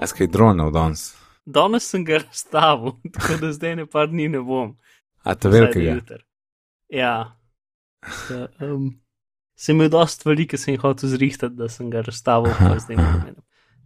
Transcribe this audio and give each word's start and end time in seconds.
A 0.00 0.06
skaj 0.08 0.30
dronov 0.32 0.72
danes? 0.72 1.10
Danes 1.44 1.84
sem 1.90 2.04
ga 2.08 2.20
razstavil, 2.22 2.94
tako 3.16 3.36
da 3.42 3.52
zdaj 3.52 3.76
ne 3.82 3.86
par 3.86 4.08
dni 4.08 4.28
ne 4.32 4.40
bom. 4.40 4.74
A 5.24 5.34
to 5.36 5.50
do 5.50 5.58
velikega? 5.58 5.98
jutra. 6.00 6.18
Ja. 6.88 7.36
Da, 8.28 8.46
um, 8.64 8.86
sem 9.60 9.76
imel 9.76 9.90
dosta 9.92 10.22
stvari, 10.22 10.46
ki 10.48 10.56
sem 10.58 10.74
jih 10.74 10.80
hotel 10.84 11.12
zrihtati, 11.12 11.56
da 11.58 11.68
sem 11.68 11.90
ga 11.92 12.00
razstavil, 12.06 12.54
pa 12.56 12.78
zdaj 12.80 12.96
ne 12.96 13.08
vem, 13.26 13.34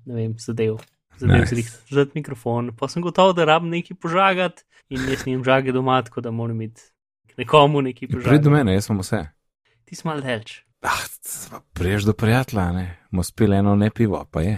ne 0.06 0.14
vem, 0.21 0.35
zadev. 0.38 0.79
Zadev 1.19 1.42
Nice. 1.45 1.54
zrihtati, 1.54 1.83
vzeti 1.90 2.19
mikrofon. 2.19 2.71
Pa 2.78 2.88
sem 2.90 3.03
gotov, 3.03 3.35
da 3.38 3.44
rabim 3.46 3.71
nekaj 3.74 3.96
požagati 4.03 4.62
in 4.90 5.03
jaz 5.10 5.24
nimam 5.26 5.44
žage 5.46 5.72
doma, 5.74 6.01
tako 6.03 6.21
da 6.21 6.31
moram 6.35 6.56
imeti 6.60 6.83
nekomu 7.38 7.83
nekaj 7.83 8.08
do 8.08 8.19
požagati. 8.19 8.51
mene, 8.51 8.74
jaz 8.74 8.87
sem 8.90 8.99
vse. 9.03 9.21
Ti 9.85 9.99
si 9.99 10.06
mal 10.08 10.22
delč. 10.22 10.60
Ah, 10.85 11.01
priješ 11.74 12.06
do 12.10 12.12
prijatelja, 12.19 12.71
ne? 12.72 12.87
Mo 13.10 13.22
spili 13.22 13.56
eno 13.56 13.74
ne 13.76 13.90
pivo, 13.90 14.24
pa 14.31 14.42
je. 14.42 14.56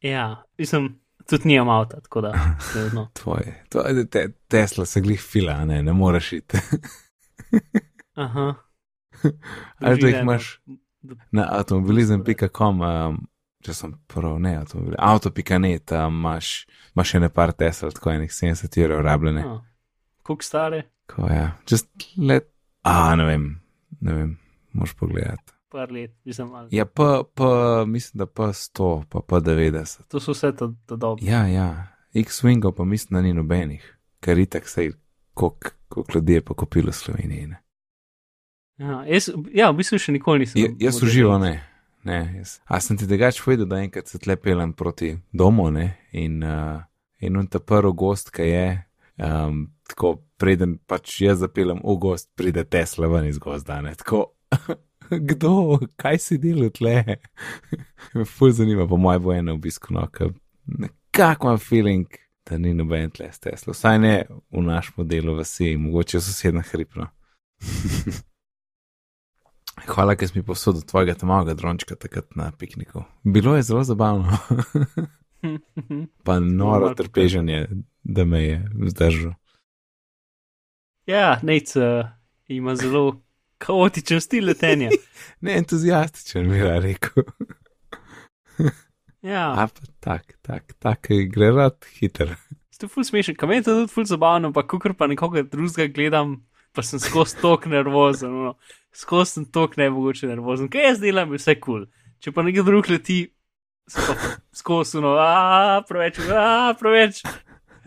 Ja, 0.00 0.44
mislim, 0.58 1.00
tudi 1.30 1.48
nimam 1.48 1.68
avta, 1.68 2.00
tako 2.00 2.20
da. 2.20 2.34
Tvoje. 3.22 3.64
To, 3.68 3.84
te, 4.10 4.28
Tesla 4.48 4.86
se 4.86 5.00
glih 5.00 5.20
fila, 5.20 5.64
ne, 5.64 5.82
ne 5.82 5.92
moreš 5.92 6.32
iti. 6.32 6.58
Aha. 8.14 8.54
Ali 9.78 10.00
da 10.00 10.08
jih 10.08 10.16
imaš 10.22 10.60
na 11.32 11.48
automobilizem.com, 11.50 12.80
um, 12.80 13.18
če 13.64 13.74
sem 13.74 13.94
prav, 14.10 14.38
ne, 14.42 14.56
avtomobil, 14.60 14.94
auto.net, 14.98 15.92
um, 15.92 16.20
imaš, 16.20 16.66
imaš 16.94 17.14
še 17.14 17.22
ne 17.22 17.30
par 17.32 17.52
Tesla, 17.52 17.90
tako 17.94 18.12
enih 18.12 18.32
70 18.32 18.80
evrov 18.82 19.04
rabljene. 19.06 19.44
Ah. 19.46 19.60
Koliko 20.26 20.44
stare? 20.44 20.82
Ko 21.10 21.28
je, 21.30 21.42
just 21.70 21.88
let, 22.18 22.50
a 22.82 23.14
ne 23.16 23.28
vem, 23.28 23.50
ne 24.00 24.16
vem, 24.16 24.32
moš 24.74 24.96
pogledati. 24.98 25.55
Par 25.68 25.92
let, 25.92 26.14
mislim, 26.24 26.48
malo. 26.48 26.68
Ja, 26.70 26.84
pa, 26.86 27.22
pa 27.34 27.84
mislim, 27.86 28.18
da 28.18 28.26
pa 28.26 28.52
100, 28.52 29.04
pa 29.08 29.20
pa 29.20 29.40
90. 29.40 30.06
To 30.08 30.20
so 30.20 30.32
vse 30.32 30.52
to, 30.56 30.74
to 30.86 30.96
dobro. 30.96 31.24
Ja, 31.26 31.46
ja, 31.46 31.88
X-Wingov 32.14 32.72
pa 32.72 32.84
mislim, 32.84 33.16
da 33.16 33.22
ni 33.22 33.32
nobenih, 33.32 33.98
ker 34.20 34.38
itak 34.38 34.68
se 34.68 34.84
je, 34.84 34.92
koliko 35.34 36.04
ljudi 36.14 36.32
je 36.32 36.44
pa 36.44 36.54
kupilo 36.54 36.90
v 36.90 36.94
Sloveniji. 36.94 37.46
Ne? 37.46 37.62
Ja, 38.78 39.04
jaz, 39.08 39.30
ja, 39.54 39.70
v 39.70 39.80
bistvu 39.80 39.98
še 39.98 40.12
nikoli 40.12 40.44
nisem. 40.44 40.60
Ja, 40.60 40.70
jaz 40.88 41.00
X. 41.02 41.16
ne. 41.40 41.54
ne 42.04 42.18
jaz. 42.38 42.58
A 42.68 42.80
sem 42.80 42.96
ti 42.96 43.08
drugač 43.08 43.40
povedal, 43.42 43.66
da 43.66 43.80
enkrat 43.80 44.08
se 44.08 44.20
tle 44.22 44.36
pelem 44.36 44.72
proti 44.72 45.16
domu 45.32 45.70
ne? 45.70 45.96
in, 46.12 46.42
uh, 46.44 46.84
in 47.20 47.36
on 47.36 47.48
ta 47.48 47.58
prvi 47.58 47.92
gost, 47.96 48.30
ki 48.30 48.48
je, 48.48 48.66
um, 49.24 49.66
tako 49.88 50.18
preden 50.36 50.76
pač 50.78 51.20
jaz 51.24 51.40
zapeljem 51.40 51.80
v 51.84 51.96
gost, 52.00 52.30
pride 52.36 52.64
Tesla 52.68 53.08
ven 53.08 53.28
iz 53.28 53.40
gozda. 53.40 53.80
Ne? 53.80 53.94
Tako, 53.96 54.36
kdo, 55.30 55.78
kaj 55.96 56.18
si 56.18 56.38
delal 56.38 56.70
tle? 56.70 57.16
Ful 58.36 58.50
zanima, 58.50 58.86
po 58.88 58.96
mojem 58.96 59.22
bo 59.22 59.32
eno 59.32 59.54
obisko, 59.54 59.94
no, 59.94 60.08
nekako 60.66 61.46
imam 61.46 61.58
feeling, 61.58 62.06
da 62.50 62.58
ni 62.58 62.74
noben 62.74 63.10
tle 63.10 63.32
s 63.32 63.40
Tesla. 63.40 63.72
Vsaj 63.72 63.98
ne 63.98 64.14
v 64.50 64.62
naš 64.62 64.92
modelu 64.96 65.34
vasi, 65.36 65.76
mogoče 65.76 66.20
sosedna 66.20 66.62
hripno. 66.70 67.08
Hvala, 69.86 70.16
ker 70.16 70.28
si 70.28 70.38
mi 70.38 70.44
posodil 70.44 70.82
tvojega 70.88 71.14
tamavega 71.14 71.54
drončka 71.54 71.94
takrat 72.00 72.36
na 72.36 72.50
pikniku. 72.58 73.04
Bilo 73.22 73.56
je 73.56 73.62
zelo 73.62 73.84
zabavno, 73.84 74.38
pa 76.24 76.40
noro 76.40 76.70
malo 76.70 76.94
trpeženje, 76.94 77.68
da 78.02 78.24
me 78.24 78.42
je 78.44 78.70
zdržal. 78.86 79.34
ja, 81.06 81.40
nec 81.42 81.76
uh, 81.76 82.08
ima 82.48 82.76
zelo 82.76 83.20
kaotičen 83.62 84.20
stil 84.20 84.50
letenja. 84.50 84.90
Ne 85.44 85.56
entuzijastičen, 85.60 86.48
bi 86.48 86.62
rad 86.62 86.84
rekel. 86.84 87.24
Ja, 89.26 89.50
A 89.58 89.66
pa 89.66 89.88
tak, 90.00 90.36
tak, 90.42 90.72
tak, 90.78 91.08
gre 91.32 91.50
rad 91.50 91.84
hiter. 91.98 92.36
ste 92.70 92.88
ful 92.88 93.04
smešen, 93.04 93.36
kam 93.36 93.50
je 93.52 93.62
to 93.66 93.74
tudi 93.80 93.92
ful 93.92 94.04
zabavno, 94.06 94.52
pa 94.52 94.62
kukor 94.62 94.94
pa 94.94 95.08
nekoga 95.10 95.42
drugega 95.42 95.92
gledam, 95.92 96.36
pa 96.72 96.84
sem 96.84 97.00
skozi 97.00 97.40
tok 97.40 97.66
nervozen, 97.72 98.30
no. 98.30 98.54
skozi 98.94 99.32
sem 99.32 99.46
tok 99.50 99.76
nemogoče 99.80 100.28
nervozen. 100.30 100.68
Kaj 100.72 100.90
jaz 100.90 101.00
delam, 101.02 101.32
je 101.32 101.40
vse 101.40 101.56
kul. 101.56 101.86
Cool. 101.86 102.06
Če 102.22 102.32
pa 102.32 102.44
nekdo 102.46 102.64
drug 102.68 102.88
leti, 102.92 103.18
skozi, 104.56 105.00
no, 105.02 105.16
a 105.20 105.82
preveč, 105.88 106.20
a 106.30 106.74
preveč. 106.78 107.22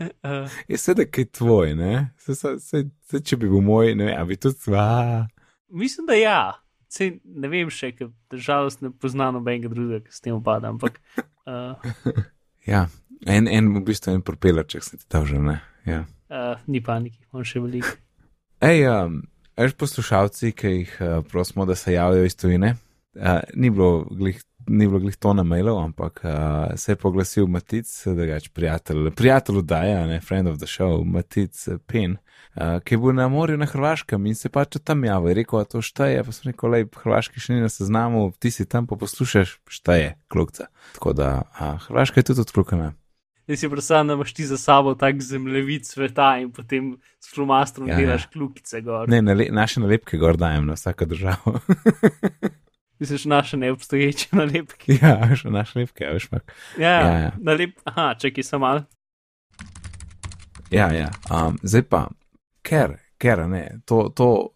Uh, 0.00 0.48
Je 0.68 0.78
sedaj 0.80 1.10
kaj 1.12 1.26
tvoj, 1.36 1.74
ne? 1.76 1.94
Se, 2.18 2.34
se, 2.34 2.56
se, 2.60 2.84
se, 3.10 3.20
če 3.20 3.36
bi 3.36 3.50
bil 3.50 3.60
moj, 3.64 3.94
ne 3.98 4.14
a 4.16 4.22
bi 4.24 4.38
tudi 4.40 4.56
sva. 4.56 5.26
Mislim, 5.70 6.06
da 6.10 6.18
ja. 6.18 6.40
Sej, 6.90 7.20
ne 7.24 7.48
vem 7.48 7.70
še, 7.70 7.92
ker 7.94 8.10
žalost 8.34 8.82
ne 8.82 8.90
poznam 8.90 9.36
nobenega 9.38 9.70
drugega, 9.70 10.02
ki 10.08 10.14
s 10.14 10.24
tem 10.24 10.34
upada, 10.34 10.72
ampak 10.74 10.98
uh, 11.46 11.78
Ja, 12.66 12.88
en, 13.26 13.48
en 13.48 13.70
v 13.76 13.82
bistvu 13.86 14.14
en 14.14 14.24
propelerček 14.26 14.84
sem 14.84 15.00
ti 15.00 15.06
dal 15.10 15.26
že, 15.28 15.38
ne? 15.40 15.60
Ja. 15.86 16.04
uh, 16.28 16.60
ni 16.70 16.82
paniki, 16.84 17.22
imam 17.30 17.46
še 17.46 17.62
veliko. 17.62 17.94
Ej, 18.70 18.84
um, 18.90 19.22
veš 19.56 19.76
poslušalci, 19.80 20.52
ki 20.56 20.72
jih 20.74 20.92
uh, 21.00 21.18
prosimo, 21.26 21.64
da 21.68 21.78
se 21.78 21.94
javijo 21.94 22.26
iz 22.28 22.36
tujine. 22.36 22.74
Uh, 23.16 23.40
ni 23.54 23.72
bilo 23.72 24.04
glih. 24.10 24.42
Ni 24.66 24.86
bilo 24.86 25.00
glih 25.00 25.16
to 25.16 25.32
na 25.34 25.42
mailov, 25.42 25.78
ampak 25.82 26.20
uh, 26.24 26.30
se 26.76 26.92
je 26.92 26.96
poglasil 26.96 27.46
Matic, 27.46 27.88
drugač 28.06 28.48
prijatelj, 28.48 29.10
prijatelj 29.16 29.62
oddaja, 29.62 30.06
ne, 30.06 30.20
friend 30.20 30.48
of 30.48 30.58
the 30.58 30.66
show, 30.66 31.04
Matic 31.04 31.68
eh, 31.68 31.78
Pen, 31.86 32.16
uh, 32.54 32.78
ki 32.84 32.94
je 32.94 32.98
bil 32.98 33.16
na 33.16 33.28
morju 33.28 33.58
na 33.58 33.66
Hrvaškem 33.66 34.26
in 34.26 34.34
se 34.34 34.48
pač 34.48 34.76
tam 34.84 35.04
javil. 35.04 35.32
Je 35.32 35.40
rekel, 35.40 35.60
a 35.60 35.64
to 35.64 35.82
šteje, 35.82 36.22
pa 36.24 36.36
sem 36.36 36.52
rekel, 36.52 36.70
lej, 36.70 36.86
Hrvaški 37.02 37.42
še 37.42 37.56
ni 37.56 37.64
na 37.64 37.72
seznamu, 37.72 38.30
ti 38.38 38.52
si 38.54 38.68
tam, 38.68 38.86
pa 38.86 39.00
poslušaš, 39.00 39.58
šteje, 39.68 40.14
klukca. 40.30 40.70
Tako 40.98 41.16
da, 41.16 41.34
uh, 41.56 41.76
Hrvaška 41.88 42.20
je 42.20 42.30
tudi 42.30 42.46
odklukana. 42.46 42.92
Zdaj 43.50 43.56
si 43.56 43.68
predstavljam, 43.68 44.06
da 44.06 44.14
imaš 44.14 44.34
ti 44.34 44.46
za 44.46 44.56
sabo 44.58 44.94
tak 44.94 45.22
zemljevid 45.22 45.86
sveta 45.86 46.38
in 46.38 46.52
potem 46.52 46.98
s 47.20 47.34
flomastrom 47.34 47.88
Ja, 47.88 47.94
ja, 47.94 48.00
ja. 48.00 48.06
delaš 48.06 48.26
kljukice 48.26 48.80
gor. 48.80 49.08
Ne, 49.08 49.22
nale, 49.22 49.48
naše 49.50 49.80
nalepke 49.80 50.16
gor 50.16 50.36
dajem 50.36 50.66
na 50.66 50.78
vsako 50.78 51.04
državo. 51.04 51.58
Misliš 53.00 53.24
naše 53.24 53.56
neobstoječe 53.56 54.28
nalepke? 54.40 54.98
ja, 55.02 55.36
še 55.36 55.50
naše 55.50 55.78
nalepke, 55.78 56.04
ja, 56.04 56.12
veš, 56.12 56.30
mak. 56.30 56.52
Ja, 56.78 56.90
Ja, 56.90 57.00
ja, 57.00 57.12
ja. 57.12 57.20
ja. 57.20 57.32
Nalep... 57.38 57.78
Aha, 57.84 58.14
čakaj 58.14 58.44
samo 58.44 58.66
malo. 58.66 58.82
Ja, 60.70 60.92
ja. 60.92 61.10
Um, 61.30 61.58
zdaj 61.62 61.82
pa, 61.82 62.04
ker, 62.62 62.98
ker 63.18 63.48
ne, 63.48 63.80
to, 63.84 64.08
to, 64.14 64.54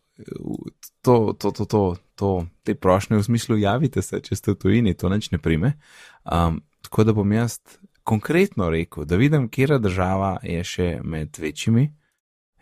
to, 1.03 1.33
to, 1.33 1.51
to, 1.51 1.65
to, 1.67 1.83
to 2.15 2.47
te 2.63 2.75
prošnje 2.75 3.17
v 3.17 3.25
smislu 3.25 3.59
javite 3.59 4.03
se, 4.03 4.21
če 4.23 4.37
ste 4.37 4.55
v 4.55 4.61
tujini, 4.61 4.95
to 4.95 5.11
nič 5.11 5.33
ne 5.35 5.41
prime. 5.43 5.75
Um, 6.23 6.63
tako 6.87 7.05
da 7.05 7.17
bom 7.17 7.33
jaz 7.33 7.59
konkretno 8.05 8.71
rekel, 8.71 9.09
da 9.09 9.17
vidim, 9.17 9.49
kera 9.49 9.81
država 9.83 10.37
je 10.43 10.65
še 10.65 10.89
med 11.03 11.35
večjimi. 11.41 11.89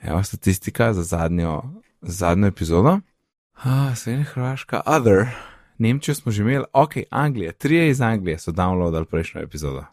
Evo 0.03 0.23
statistika 0.23 0.93
za 0.95 1.03
zadnjo, 1.03 1.61
za 2.01 2.15
zadnjo 2.27 2.49
epizodo. 2.51 3.01
Ah, 3.63 3.95
Slovenija, 3.95 4.33
Hrvaška, 4.33 4.81
Other, 4.87 5.29
Nemčijo 5.83 6.15
smo 6.15 6.33
že 6.33 6.43
imeli, 6.43 6.65
ok, 6.73 6.93
Anglija, 7.11 7.53
trije 7.53 7.91
iz 7.91 8.01
Anglije 8.01 8.39
so 8.39 8.53
downloadali 8.53 9.05
prejšnjo 9.05 9.41
epizodo. 9.43 9.85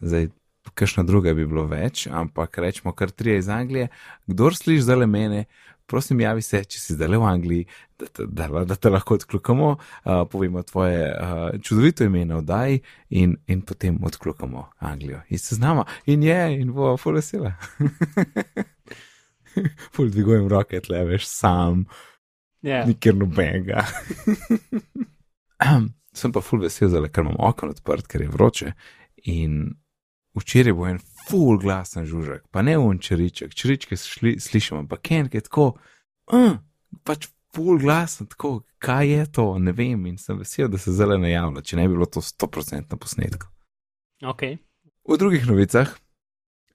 Zdaj, 0.00 0.28
kakšna 0.74 1.02
druga 1.02 1.32
bi 1.34 1.46
bilo 1.46 1.64
več, 1.66 2.06
ampak 2.06 2.58
rečemo 2.58 2.92
kar 2.92 3.10
trije 3.10 3.38
iz 3.38 3.48
Anglije. 3.48 3.88
Kdor 4.26 4.56
sliši 4.56 4.82
zdaj 4.82 5.06
mene, 5.06 5.44
prosim, 5.86 6.20
javi 6.20 6.42
se, 6.42 6.60
če 6.64 6.80
si 6.80 6.96
zdaj 6.98 7.16
v 7.16 7.22
Angliji, 7.30 7.66
da 7.98 8.06
te, 8.06 8.26
da, 8.28 8.64
da 8.68 8.76
te 8.76 8.92
lahko 8.92 9.14
odkljukamo, 9.14 9.70
uh, 9.72 10.12
povemo 10.30 10.62
tvoje 10.62 11.08
uh, 11.08 11.60
čudovito 11.62 12.04
ime 12.04 12.24
na 12.28 12.42
oddaji 12.42 12.82
in, 13.08 13.36
in 13.46 13.64
potem 13.64 13.98
odkljukamo 14.04 14.68
Anglijo. 14.78 15.22
In 15.28 15.38
se 15.38 15.54
znamo, 15.54 15.84
in 16.06 16.22
je, 16.28 16.60
in 16.60 16.76
bo 16.76 16.96
full 16.96 17.16
vesela. 17.16 17.54
full 19.96 20.12
dvigujem 20.12 20.48
roke, 20.48 20.80
tle 20.80 21.04
veš 21.08 21.28
sam, 21.28 21.86
Ja, 22.62 22.84
nikjer 22.86 23.14
nobenega. 23.14 23.82
Sem 26.18 26.32
pa 26.32 26.42
full 26.44 26.60
vesel, 26.60 26.90
zdaj, 26.92 27.08
ker 27.08 27.24
imam 27.24 27.38
okno 27.40 27.72
odprt, 27.72 28.08
ker 28.10 28.24
je 28.24 28.32
vroče. 28.32 28.72
In 29.32 29.62
včeraj 30.36 30.74
bo 30.76 30.88
en 30.88 30.98
full 31.28 31.60
glasen 31.60 32.04
žužek, 32.08 32.44
pa 32.52 32.64
ne 32.64 32.76
un 32.80 32.98
čeriček, 33.00 33.54
čeričke 33.54 33.96
šli, 33.96 34.36
slišim, 34.40 34.82
ampak 34.82 35.10
en, 35.14 35.30
ki 35.32 35.40
je 35.40 35.46
tako, 35.48 35.66
uh, 36.32 36.58
pač 37.06 37.30
full 37.54 37.80
glasen, 37.80 38.28
tako, 38.32 38.62
kaj 38.82 39.08
je 39.08 39.26
to, 39.38 39.46
ne 39.58 39.72
vem. 39.76 40.06
In 40.10 40.18
sem 40.18 40.38
vesel, 40.40 40.68
da 40.72 40.80
se 40.80 40.92
zdaj 40.92 41.20
ne 41.20 41.32
javlja, 41.32 41.64
če 41.64 41.80
ne 41.80 41.88
bi 41.88 41.96
bilo 41.96 42.08
to 42.08 42.20
100% 42.24 42.92
na 42.92 43.00
posnetku. 43.00 43.48
ok. 44.24 44.46
V 45.08 45.18
drugih 45.18 45.46
novicah. 45.48 45.90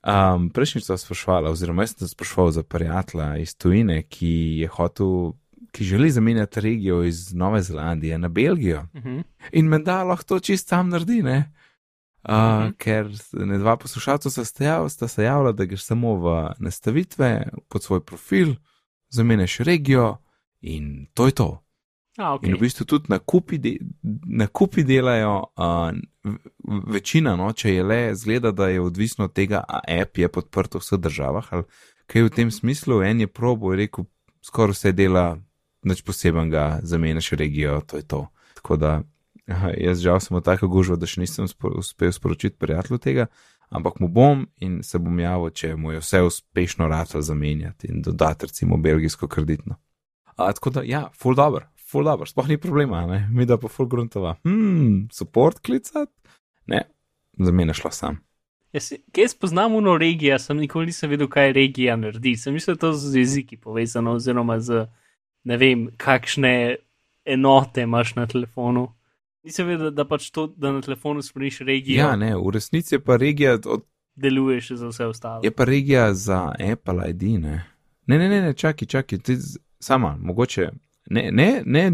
Um, 0.07 0.49
Prejšnjič 0.53 0.85
sem 0.87 0.99
sprašvala, 0.99 1.51
oziroma 1.51 1.83
jaz 1.83 1.97
sem 1.97 2.07
sprašval 2.07 2.51
za 2.55 2.63
prijatelja 2.63 3.37
iz 3.41 3.55
Tujine, 3.59 4.03
ki 4.03 4.61
je 4.61 4.67
hotel, 4.71 5.33
ki 5.71 5.83
želi 5.83 6.11
zamenjati 6.11 6.61
regijo 6.61 7.03
iz 7.03 7.33
Nove 7.33 7.61
Zelandije 7.61 8.17
na 8.17 8.27
Belgijo. 8.27 8.85
Uh 8.93 9.01
-huh. 9.03 9.23
In 9.51 9.65
me 9.67 9.79
da 9.79 10.03
lahko 10.03 10.23
to 10.23 10.39
čist 10.39 10.67
sam 10.67 10.89
naredi, 10.89 11.23
ne? 11.23 11.53
Uh, 12.23 12.35
uh 12.35 12.39
Mhm. 12.39 12.67
-huh. 12.67 12.77
Ker 12.77 13.07
ne 13.33 13.57
dva 13.57 13.77
poslušalca 13.77 14.29
sta, 14.29 14.45
se 14.45 14.63
jav, 14.65 14.89
sta 14.89 15.07
se 15.07 15.23
javila, 15.23 15.51
da 15.51 15.65
greš 15.65 15.83
samo 15.83 16.15
v 16.15 16.49
nastavitve 16.59 17.47
pod 17.69 17.83
svoj 17.83 18.05
profil, 18.05 18.55
zamenjaš 19.09 19.57
regijo 19.57 20.17
in 20.61 21.07
to 21.13 21.25
je 21.25 21.31
to. 21.31 21.63
A, 22.17 22.33
ok. 22.33 22.43
In 22.43 22.55
v 22.55 22.59
bistvu 22.59 22.85
tudi 22.85 23.05
nakupi, 23.09 23.57
de, 23.57 23.77
nakupi 24.25 24.83
delajo, 24.83 25.43
uh, 25.55 25.93
večina, 26.87 27.35
no, 27.35 27.51
če 27.53 27.73
je 27.73 27.83
le, 27.83 28.15
zgleda, 28.15 28.51
da 28.51 28.67
je 28.67 28.81
odvisno 28.81 29.25
od 29.25 29.33
tega, 29.33 29.61
a 29.67 29.79
app 30.01 30.17
je 30.17 30.27
podprt 30.27 30.75
v 30.75 30.81
vseh 30.81 30.99
državah 30.99 31.53
ali 31.53 31.63
kaj 32.07 32.23
v 32.23 32.29
tem 32.29 32.51
smislu. 32.51 33.03
En 33.03 33.21
je 33.21 33.27
probo 33.27 33.71
je 33.71 33.77
rekel, 33.77 34.05
skoraj 34.41 34.73
vse 34.73 34.91
dela, 34.91 35.37
nič 35.83 36.01
posebenega, 36.01 36.79
zamenjaš 36.83 37.31
regijo, 37.31 37.81
to 37.81 37.97
je 37.97 38.03
to. 38.03 38.27
Tako 38.53 38.77
da 38.77 39.01
jaz 39.77 40.01
žal 40.01 40.19
sem 40.19 40.41
tako 40.43 40.67
gužvo, 40.67 40.95
da 40.95 41.07
še 41.07 41.21
nisem 41.21 41.47
uspel 41.47 42.11
sporočiti 42.11 42.57
prijatelju 42.59 42.99
tega, 42.99 43.27
ampak 43.69 43.99
mu 43.99 44.07
bom 44.07 44.45
in 44.63 44.81
se 44.83 44.99
bom 44.99 45.19
javil, 45.19 45.51
če 45.51 45.75
mu 45.75 45.91
je 45.91 46.01
vse 46.03 46.21
uspešno 46.27 46.87
rado 46.87 47.21
zamenjati 47.21 47.91
in 47.91 48.01
dodati 48.01 48.47
recimo 48.47 48.77
belgijsko 48.77 49.27
kreditno. 49.27 49.77
A, 50.35 50.51
tako 50.53 50.69
da, 50.69 50.83
ja, 50.85 51.07
full 51.17 51.35
dobro, 51.35 51.65
full 51.89 52.05
dobro, 52.05 52.27
sploh 52.29 52.47
ni 52.47 52.59
problema, 52.61 53.05
ne? 53.07 53.27
mi 53.31 53.45
da 53.45 53.57
pa 53.57 53.71
full 53.71 53.89
gruntova. 53.89 54.35
Hmm, 54.43 55.07
support 55.11 55.59
klicat? 55.65 56.11
Ne, 56.67 56.83
za 57.39 57.51
mene 57.51 57.73
šlo 57.73 57.91
sam. 57.91 58.19
Jaz, 58.75 58.91
jaz 59.15 59.33
poznam 59.33 59.75
uno 59.75 59.95
regijo, 59.97 60.37
sem 60.39 60.59
nikoli 60.59 60.91
nisem 60.91 61.09
vedel, 61.09 61.29
kaj 61.31 61.53
regija 61.55 61.95
naredi. 61.95 62.35
Sem 62.37 62.53
mislil, 62.53 62.75
da 62.75 62.89
to 62.89 62.93
z 62.93 63.15
jeziki 63.23 63.57
povezano, 63.57 64.13
oziroma 64.19 64.59
z 64.59 64.85
ne 65.47 65.57
vem, 65.57 65.87
kakšne 65.97 66.51
enote 67.25 67.81
imaš 67.81 68.15
na 68.15 68.25
telefonu. 68.25 68.87
Nisem 69.43 69.67
vedel, 69.67 69.91
da 69.91 70.03
pač 70.05 70.29
to, 70.29 70.47
da 70.49 70.71
na 70.71 70.81
telefonu 70.81 71.21
spremeniš 71.21 71.61
regijo, 71.61 71.99
Ja, 71.99 72.15
ne, 72.15 72.33
v 72.35 72.51
resnici 72.51 72.95
je 72.95 72.99
pa 73.01 73.15
regija, 73.15 73.53
od, 73.65 73.85
deluje 74.13 74.59
še 74.61 74.75
za 74.75 74.87
vse 74.87 75.05
ostalo. 75.05 75.41
je 75.41 75.51
pa 75.51 75.63
regija 75.65 76.09
za 76.15 76.41
Apple 76.63 77.09
ID, 77.09 77.23
ne. 77.39 77.55
Ne, 78.05 78.17
ne, 78.17 78.27
ne, 78.27 78.41
ne 78.41 78.53
čakaj, 78.55 78.87
čakaj, 78.87 79.19
ti 79.19 79.37
sama, 79.79 80.17
mogoče, 80.21 80.69
ne, 81.09 81.29
ne, 81.31 81.49
ne, 81.65 81.87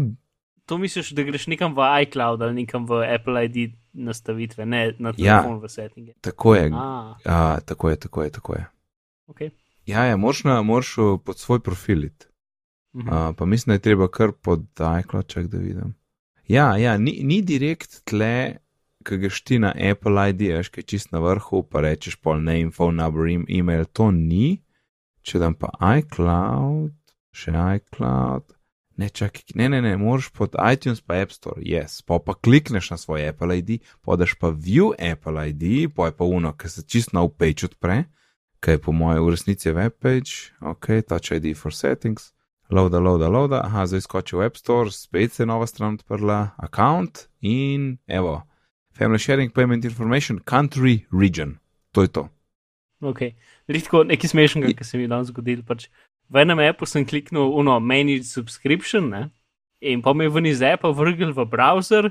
To 0.64 0.78
misliš, 0.78 1.10
da 1.10 1.22
greš 1.22 1.46
nekam 1.46 1.74
v 1.74 1.84
iCloud 2.02 2.40
ali 2.40 2.54
nekam 2.56 2.86
v 2.86 3.02
Apple 3.06 3.44
ID 3.44 3.74
nastavitve, 3.94 4.64
ne 4.64 4.94
na 4.98 5.12
Ja. 5.12 5.42
telefon 5.42 5.58
v 5.60 5.68
settinge. 5.68 6.12
tako 6.20 6.54
je, 6.54 6.70
A, 6.72 7.14
a, 7.26 7.60
tako 7.60 7.90
je, 7.90 7.96
tako 7.98 8.22
je, 8.22 8.30
tako 8.32 8.54
je. 8.54 8.62
ok. 9.26 9.40
Ja, 9.86 10.04
ja, 10.04 10.16
moraš, 10.16 10.40
moraš 10.64 10.94
pod 11.20 11.38
svoj 11.38 11.60
profil 11.60 12.04
iti. 12.04 12.26
Mhm. 12.94 13.08
Uh, 13.08 13.34
pa 13.36 13.44
mislim, 13.44 13.72
da 13.72 13.74
je 13.74 13.78
treba 13.78 14.08
kar 14.08 14.32
pod 14.32 14.66
iCloud, 15.00 15.26
čak 15.26 15.46
da 15.46 15.58
vidim. 15.58 15.94
Ja, 16.48 16.76
ja, 16.76 16.98
ni, 16.98 17.20
ni 17.22 17.42
direkt 17.42 18.04
tle, 18.04 18.56
ki 19.04 19.16
greš 19.18 19.40
ti 19.44 19.58
na 19.58 19.72
Apple 19.90 20.28
ID, 20.30 20.40
veš, 20.40 20.68
ki 20.68 20.80
je 20.80 20.88
čist 20.94 21.12
na 21.12 21.20
vrhu, 21.24 21.62
pa 21.68 21.80
rečeš 21.84 22.16
pol 22.20 22.40
name, 22.40 22.70
phone 22.70 23.02
number, 23.02 23.26
em- 23.28 23.46
email, 23.48 23.84
to 23.84 24.10
ni. 24.10 24.60
Če 25.24 25.40
dam 25.40 25.56
pa 25.56 25.72
iCloud, 25.98 26.92
še 27.32 27.52
iCloud. 27.52 28.52
Ne, 29.00 29.08
čakaj, 29.10 29.56
ne, 29.58 29.66
ne, 29.72 29.80
ne, 29.82 29.96
moraš 29.98 30.28
pod 30.30 30.54
iTunes 30.54 31.00
pa 31.02 31.16
App 31.18 31.32
Store, 31.34 31.58
yes, 31.66 31.98
pa 32.06 32.20
pa 32.22 32.36
klikneš 32.38 32.92
na 32.92 32.98
svoj 33.00 33.24
Apple 33.32 33.56
ID, 33.58 33.80
podaš 34.06 34.36
pa 34.38 34.52
View 34.54 34.92
Apple 34.94 35.48
ID, 35.50 35.88
pa 35.96 36.12
je 36.12 36.14
pa 36.14 36.28
uno, 36.28 36.52
ki 36.54 36.70
se 36.70 36.84
čist 36.86 37.10
na 37.16 37.24
page 37.26 37.66
odpre, 37.66 38.04
ki 38.62 38.76
je 38.76 38.82
po 38.84 38.94
mojem 38.94 39.24
v 39.24 39.34
resnici 39.34 39.74
webpage, 39.74 40.54
ok, 40.62 41.02
Touch 41.08 41.34
ID 41.34 41.56
for 41.58 41.74
settings, 41.74 42.30
loada, 42.70 42.98
loada, 42.98 43.28
loada, 43.28 43.60
aha, 43.64 43.86
zdaj 43.86 44.04
skoči 44.06 44.36
v 44.36 44.46
App 44.46 44.56
Store, 44.56 44.90
spet 44.90 45.32
se 45.32 45.42
je 45.42 45.46
nova 45.46 45.66
stran 45.66 45.94
odprla, 45.94 46.54
account 46.56 47.28
in 47.40 47.98
evo, 48.06 48.42
Family 48.94 49.18
Sharing 49.18 49.52
Payment 49.52 49.84
Information, 49.84 50.38
Country 50.38 51.04
Region, 51.12 51.58
to 51.92 52.02
je 52.02 52.08
to. 52.08 52.28
Ok, 53.02 53.20
redko 53.68 54.04
nekaj 54.08 54.30
smešnega, 54.30 54.72
ki 54.78 54.84
se 54.84 54.98
mi 54.98 55.04
je 55.04 55.12
danes 55.12 55.28
zgodil. 55.28 55.64
Pač 55.66 55.88
v 56.32 56.44
enem 56.44 56.62
appu 56.64 56.86
sem 56.88 57.04
kliknil 57.04 57.52
uno 57.52 57.76
Manage 57.80 58.24
Subscription 58.30 59.10
ne? 59.12 59.28
in 59.84 60.00
pa 60.00 60.14
me 60.16 60.24
je 60.24 60.32
ven 60.32 60.46
iz 60.48 60.62
appa 60.64 60.88
vrgel 60.88 61.34
v 61.36 61.44
browser, 61.44 62.08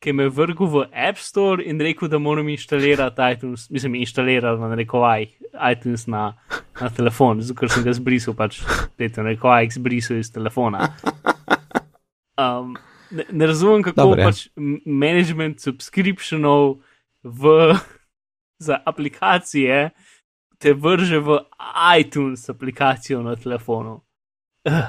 ki 0.00 0.14
me 0.16 0.24
je 0.28 0.32
vrgel 0.32 0.70
v 0.72 0.86
App 0.96 1.20
Store 1.20 1.60
in 1.60 1.80
rekel, 1.80 2.08
da 2.08 2.18
moram 2.18 2.48
inštalirati 2.48 3.20
iTunes, 3.34 3.68
mislim, 3.70 3.98
inštalirati 4.00 4.60
na 4.60 4.74
rekovaj 4.74 5.26
iTunes 5.72 6.06
na, 6.06 6.32
na 6.80 6.90
telefon, 6.90 7.42
zato 7.42 7.68
sem 7.68 7.84
ga 7.84 7.92
zbrisal, 7.96 8.34
pač 8.36 8.60
spet 8.64 9.18
na 9.20 9.30
rekovaj 9.30 9.70
zbrisal 9.76 10.20
iz 10.20 10.32
telefona. 10.32 10.90
Um, 12.40 12.76
ne, 13.10 13.26
ne 13.30 13.46
razumem, 13.46 13.82
kako 13.84 14.12
Dobre. 14.12 14.24
pač 14.24 14.46
management 14.86 15.60
subscriptionov 15.60 16.80
v, 17.22 17.74
za 18.58 18.80
aplikacije 18.86 19.90
te 20.60 20.72
vrže 20.76 21.20
v 21.24 21.40
iTunes 22.00 22.48
aplikacijo 22.48 23.22
na 23.22 23.36
telefonu. 23.36 24.00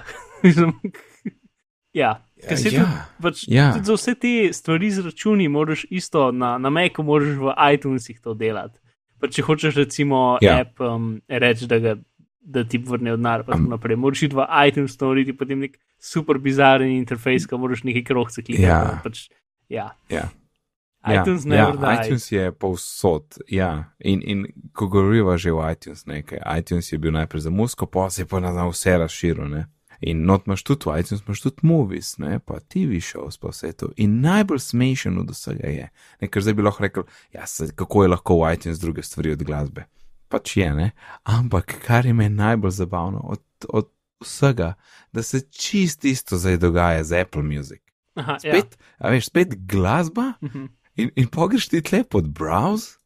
Ja, 1.91 2.23
ker 2.39 2.55
se 2.55 2.69
ja. 2.71 2.83
tudi, 2.85 2.99
pač, 3.19 3.41
ja. 3.51 3.65
tudi 3.75 3.89
za 3.89 3.95
vse 3.97 4.13
te 4.15 4.29
stvari 4.55 4.91
z 4.95 5.03
računi 5.03 5.49
moraš 5.51 5.83
isto 5.91 6.29
na, 6.31 6.53
na 6.57 6.69
Macu, 6.71 7.03
moraš 7.03 7.35
v 7.35 7.55
iTunesih 7.73 8.21
to 8.23 8.33
delati. 8.33 8.79
Pa 9.21 9.29
če 9.29 9.45
hočeš 9.45 9.77
recimo 9.77 10.37
Ja. 10.41 10.57
app 10.65 10.81
um, 10.81 11.21
reči, 11.29 11.67
da, 11.69 11.77
ga, 11.79 11.95
da 12.41 12.63
ti 12.65 12.81
vrne 12.81 13.13
denar, 13.13 13.45
pa 13.45 13.53
Am- 13.53 13.61
tako 13.63 13.75
naprej. 13.77 13.95
Moraš 14.01 14.23
iti 14.27 14.35
v 14.35 14.45
iTunes 14.67 14.97
to 14.97 15.11
narediti, 15.11 15.37
potem 15.37 15.61
nek 15.61 15.77
super 16.01 16.41
bizaren 16.41 16.89
interfejs, 16.97 17.45
ko 17.45 17.61
moraš 17.61 17.83
nekaj 17.85 18.03
krogce 18.03 18.41
klikati. 18.41 18.65
Ja. 18.65 18.99
Pač, 19.03 19.27
ja. 19.69 19.91
Ja. 20.09 20.29
iTunes 21.05 21.45
ja, 21.45 21.49
never 21.49 21.75
ja, 21.77 21.81
dies. 21.95 22.05
iTunes 22.07 22.31
je 22.31 22.51
povsod. 22.51 23.37
Ja. 23.49 23.93
In, 23.99 24.21
in 24.25 24.45
ko 24.73 24.87
govoriva 24.87 25.37
že 25.37 25.53
o 25.53 25.61
iTunes, 25.71 26.05
nekaj. 26.05 26.41
iTunes 26.57 26.91
je 26.91 26.97
bil 26.97 27.13
najprej 27.13 27.41
za 27.41 27.49
musko, 27.49 27.85
pa 27.85 28.09
se 28.09 28.21
je 28.21 28.25
pa 28.25 28.39
na 28.39 28.67
vse 28.69 28.97
razširil. 28.97 29.47
Ne? 29.49 29.65
In 30.01 30.25
not 30.25 30.47
imaš 30.47 30.63
tudi 30.65 30.89
v 30.89 30.99
iTunes, 30.99 31.21
imaš 31.27 31.41
tudi 31.41 31.67
movies, 31.67 32.15
ne? 32.17 32.39
pa 32.39 32.59
TV 32.59 32.97
shows, 33.01 33.37
pa 33.37 33.51
vse 33.53 33.71
to. 33.77 33.91
In 34.01 34.19
najbolj 34.23 34.59
smešen 34.59 35.19
od 35.21 35.29
vsega 35.29 35.69
je, 35.69 35.89
ne? 36.21 36.27
ker 36.27 36.41
zdaj 36.41 36.57
bi 36.57 36.65
lahko 36.65 36.83
rekel, 36.83 37.05
ja, 37.33 37.45
se, 37.47 37.69
kako 37.75 38.03
je 38.03 38.13
lahko 38.15 38.39
v 38.41 38.53
iTunes 38.55 38.81
druge 38.81 39.05
stvari 39.05 39.35
od 39.37 39.43
glasbe. 39.45 39.85
Pač 40.31 40.55
je, 40.57 40.71
ne? 40.73 40.91
Ampak 41.29 41.77
kar 41.85 42.05
je 42.05 42.13
meni 42.17 42.35
najbolj 42.35 42.71
zabavno 42.71 43.21
od, 43.35 43.43
od 43.69 43.91
vsega, 44.23 44.73
da 45.13 45.23
se 45.23 45.41
čist 45.41 46.05
isto 46.05 46.37
zdaj 46.37 46.57
dogaja 46.57 47.03
z 47.03 47.21
Apple 47.21 47.43
Music. 47.43 47.81
Aha, 48.15 48.39
Spet, 48.39 48.77
ja. 48.79 48.85
a 48.97 49.11
veš, 49.13 49.29
spet 49.31 49.55
glasba, 49.67 50.33
Ja. 50.41 50.47
Mhm. 50.47 50.69
In, 50.99 51.09
in 51.15 51.27
pogreš 51.31 51.69
ti 51.71 51.79
tle 51.81 52.03
pod 52.03 52.27
browse, 52.35 52.99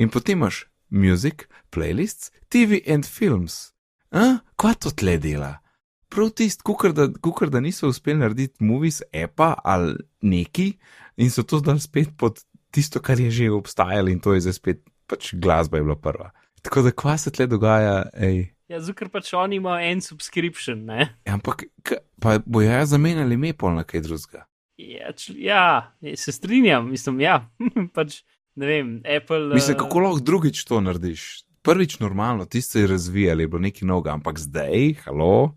in 0.00 0.08
potem 0.08 0.38
imaš 0.38 0.64
music, 0.88 1.44
playlists, 1.70 2.30
TV 2.48 2.80
and 2.88 3.04
films. 3.04 3.74
A? 4.10 4.38
Kva 4.56 4.72
to 4.74 4.90
tle 4.90 5.18
dela? 5.20 5.58
Prav 6.08 6.30
tisto, 6.30 6.62
kukar 6.62 6.92
da, 6.94 7.08
kukar 7.20 7.50
da 7.50 7.60
niso 7.60 7.88
uspeli 7.88 8.18
narediti 8.20 8.64
movies, 8.64 9.02
epa 9.12 9.54
ali 9.64 9.96
neki, 10.22 10.72
in 11.16 11.30
so 11.30 11.42
to 11.42 11.58
zdaj 11.58 11.80
spet 11.82 12.12
pod 12.16 12.38
tisto, 12.70 13.00
kar 13.02 13.20
je 13.20 13.30
že 13.30 13.50
obstajalo, 13.50 14.08
in 14.12 14.20
to 14.20 14.34
je 14.34 14.44
zdaj 14.46 14.52
spet 14.52 14.82
pač 15.06 15.34
glasba 15.34 15.78
je 15.78 15.86
bila 15.86 15.96
prva. 15.96 16.30
Tako 16.62 16.82
da 16.82 16.90
kva 16.90 17.14
se 17.18 17.30
tle 17.30 17.46
dogaja, 17.46 18.06
ej. 18.14 18.48
Ja, 18.68 18.80
ker 18.98 19.08
pač 19.08 19.30
oni 19.38 19.60
imajo 19.60 19.78
en 19.86 20.00
subscription, 20.02 20.84
ne? 20.88 21.12
Ampak, 21.30 21.68
k- 21.86 22.00
pa 22.22 22.38
bojo 22.42 22.66
ja 22.66 22.82
zamenjali 22.86 23.34
ime 23.38 23.52
pol 23.54 23.76
na 23.78 23.84
kaj 23.86 24.02
drugega. 24.02 24.42
Ja, 24.76 25.12
č, 25.14 25.32
ja, 25.38 25.94
se 26.18 26.32
strinjam, 26.34 26.90
mislim, 26.90 27.20
ja, 27.22 27.46
pač 27.96 28.24
ne 28.58 28.66
vem, 28.66 28.88
Apple. 29.06 29.54
Mislim, 29.54 29.76
eh, 29.76 29.78
kako 29.78 30.02
lahko 30.02 30.20
drugič 30.20 30.64
to 30.66 30.80
narediš? 30.82 31.46
Prvič 31.62 31.98
normalno, 31.98 32.44
tisti 32.46 32.72
se 32.72 32.80
je 32.80 32.90
razvijali, 32.90 33.42
je 33.42 33.48
bilo 33.48 33.62
nekaj 33.62 33.86
novega, 33.86 34.12
ampak 34.14 34.38
zdaj, 34.38 34.92
halo. 35.06 35.54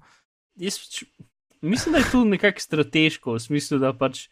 Jaz 0.59 0.77
pač, 0.81 1.03
mislim, 1.63 1.93
da 1.95 2.01
je 2.03 2.09
to 2.11 2.23
nekako 2.27 2.59
strateško, 2.63 3.37
v 3.37 3.43
smislu, 3.43 3.79
da 3.79 3.93
pač 3.95 4.25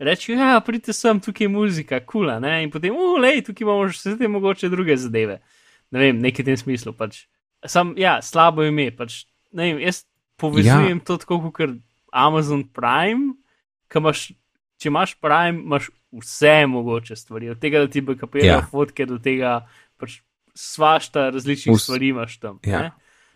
rečejo, 0.00 0.38
ja, 0.38 0.60
pridite 0.64 0.92
sem, 0.96 1.20
tukaj 1.20 1.44
je 1.44 1.52
muzika, 1.52 2.00
kula, 2.04 2.38
ne, 2.40 2.62
in 2.64 2.70
potem, 2.72 2.94
ulej, 2.96 3.42
tukaj 3.46 3.64
imamo 3.66 3.88
še 3.88 3.98
vse 3.98 4.14
te 4.20 4.28
mogoče 4.28 4.70
druge 4.72 4.96
zadeve. 5.00 5.40
Ne 5.90 6.02
vem, 6.04 6.20
nekaj 6.22 6.44
v 6.44 6.48
tem 6.52 6.58
smislu 6.60 6.92
pač. 6.96 7.24
Sam, 7.66 7.94
ja, 8.00 8.18
slabo 8.24 8.64
ime, 8.64 8.88
pač, 8.96 9.24
ne 9.52 9.70
vem, 9.72 9.80
jaz 9.84 10.04
povezujem 10.40 11.00
ja. 11.00 11.04
to 11.04 11.18
tako 11.20 11.40
kot 11.52 11.76
Amazon 12.12 12.64
Prime, 12.64 13.34
ki 13.92 14.00
imaš, 14.00 14.22
če 14.80 14.88
imaš 14.88 15.16
Prime, 15.20 15.60
imaš 15.64 15.90
vse 16.16 16.54
mogoče 16.66 17.16
stvari, 17.16 17.50
od 17.52 17.60
tega, 17.60 17.84
da 17.84 17.90
ti 17.92 18.00
backupirajo 18.02 18.48
Ja. 18.48 18.56
ja. 18.60 18.66
fotke, 18.70 19.04
do 19.06 19.18
tega 19.22 19.60
pač 20.00 20.20
svašta 20.56 21.28
različnih 21.34 21.76
Vs- 21.76 21.84
stvari 21.86 22.08
imaš 22.14 22.38
tam. 22.42 22.58
Ja. 22.66 22.88
ne. 22.88 22.90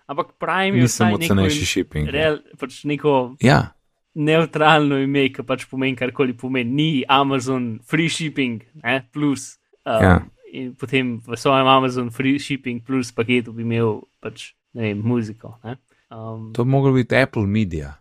Ampak 0.07 0.35
Prime 0.39 0.79
je 0.79 0.89
neko 0.89 1.17
ocenejši 1.17 1.67
shipping. 1.67 2.09
real, 2.13 2.39
pač 2.61 2.83
neko 2.85 3.37
Ja, 3.43 3.73
neutralno 4.15 4.99
ime, 5.03 5.29
ki 5.33 5.43
pač 5.43 5.65
pomeni 5.71 5.97
karkoli 5.97 6.37
pomeni. 6.37 6.71
Ni 6.71 7.05
Amazon 7.09 7.79
free 7.83 8.09
shipping, 8.09 8.63
ne, 8.83 9.01
plus. 9.13 9.59
Um, 9.85 10.03
Ja. 10.03 10.15
In 10.55 10.75
potem 10.79 11.19
v 11.19 11.35
svojem 11.35 11.67
Amazon 11.67 12.11
free 12.15 12.39
shipping 12.39 12.79
plus 12.85 13.11
paketu 13.11 13.51
bi 13.53 13.65
imel 13.67 14.05
pač, 14.23 14.53
ne 14.75 14.83
vem, 14.93 15.01
muziko. 15.03 15.57
Ne. 15.65 15.81
Um, 16.15 16.53
to 16.55 16.63
bi 16.65 16.71
moglo 16.71 16.93
biti 16.95 17.17
Apple 17.17 17.43
Media. 17.47 17.97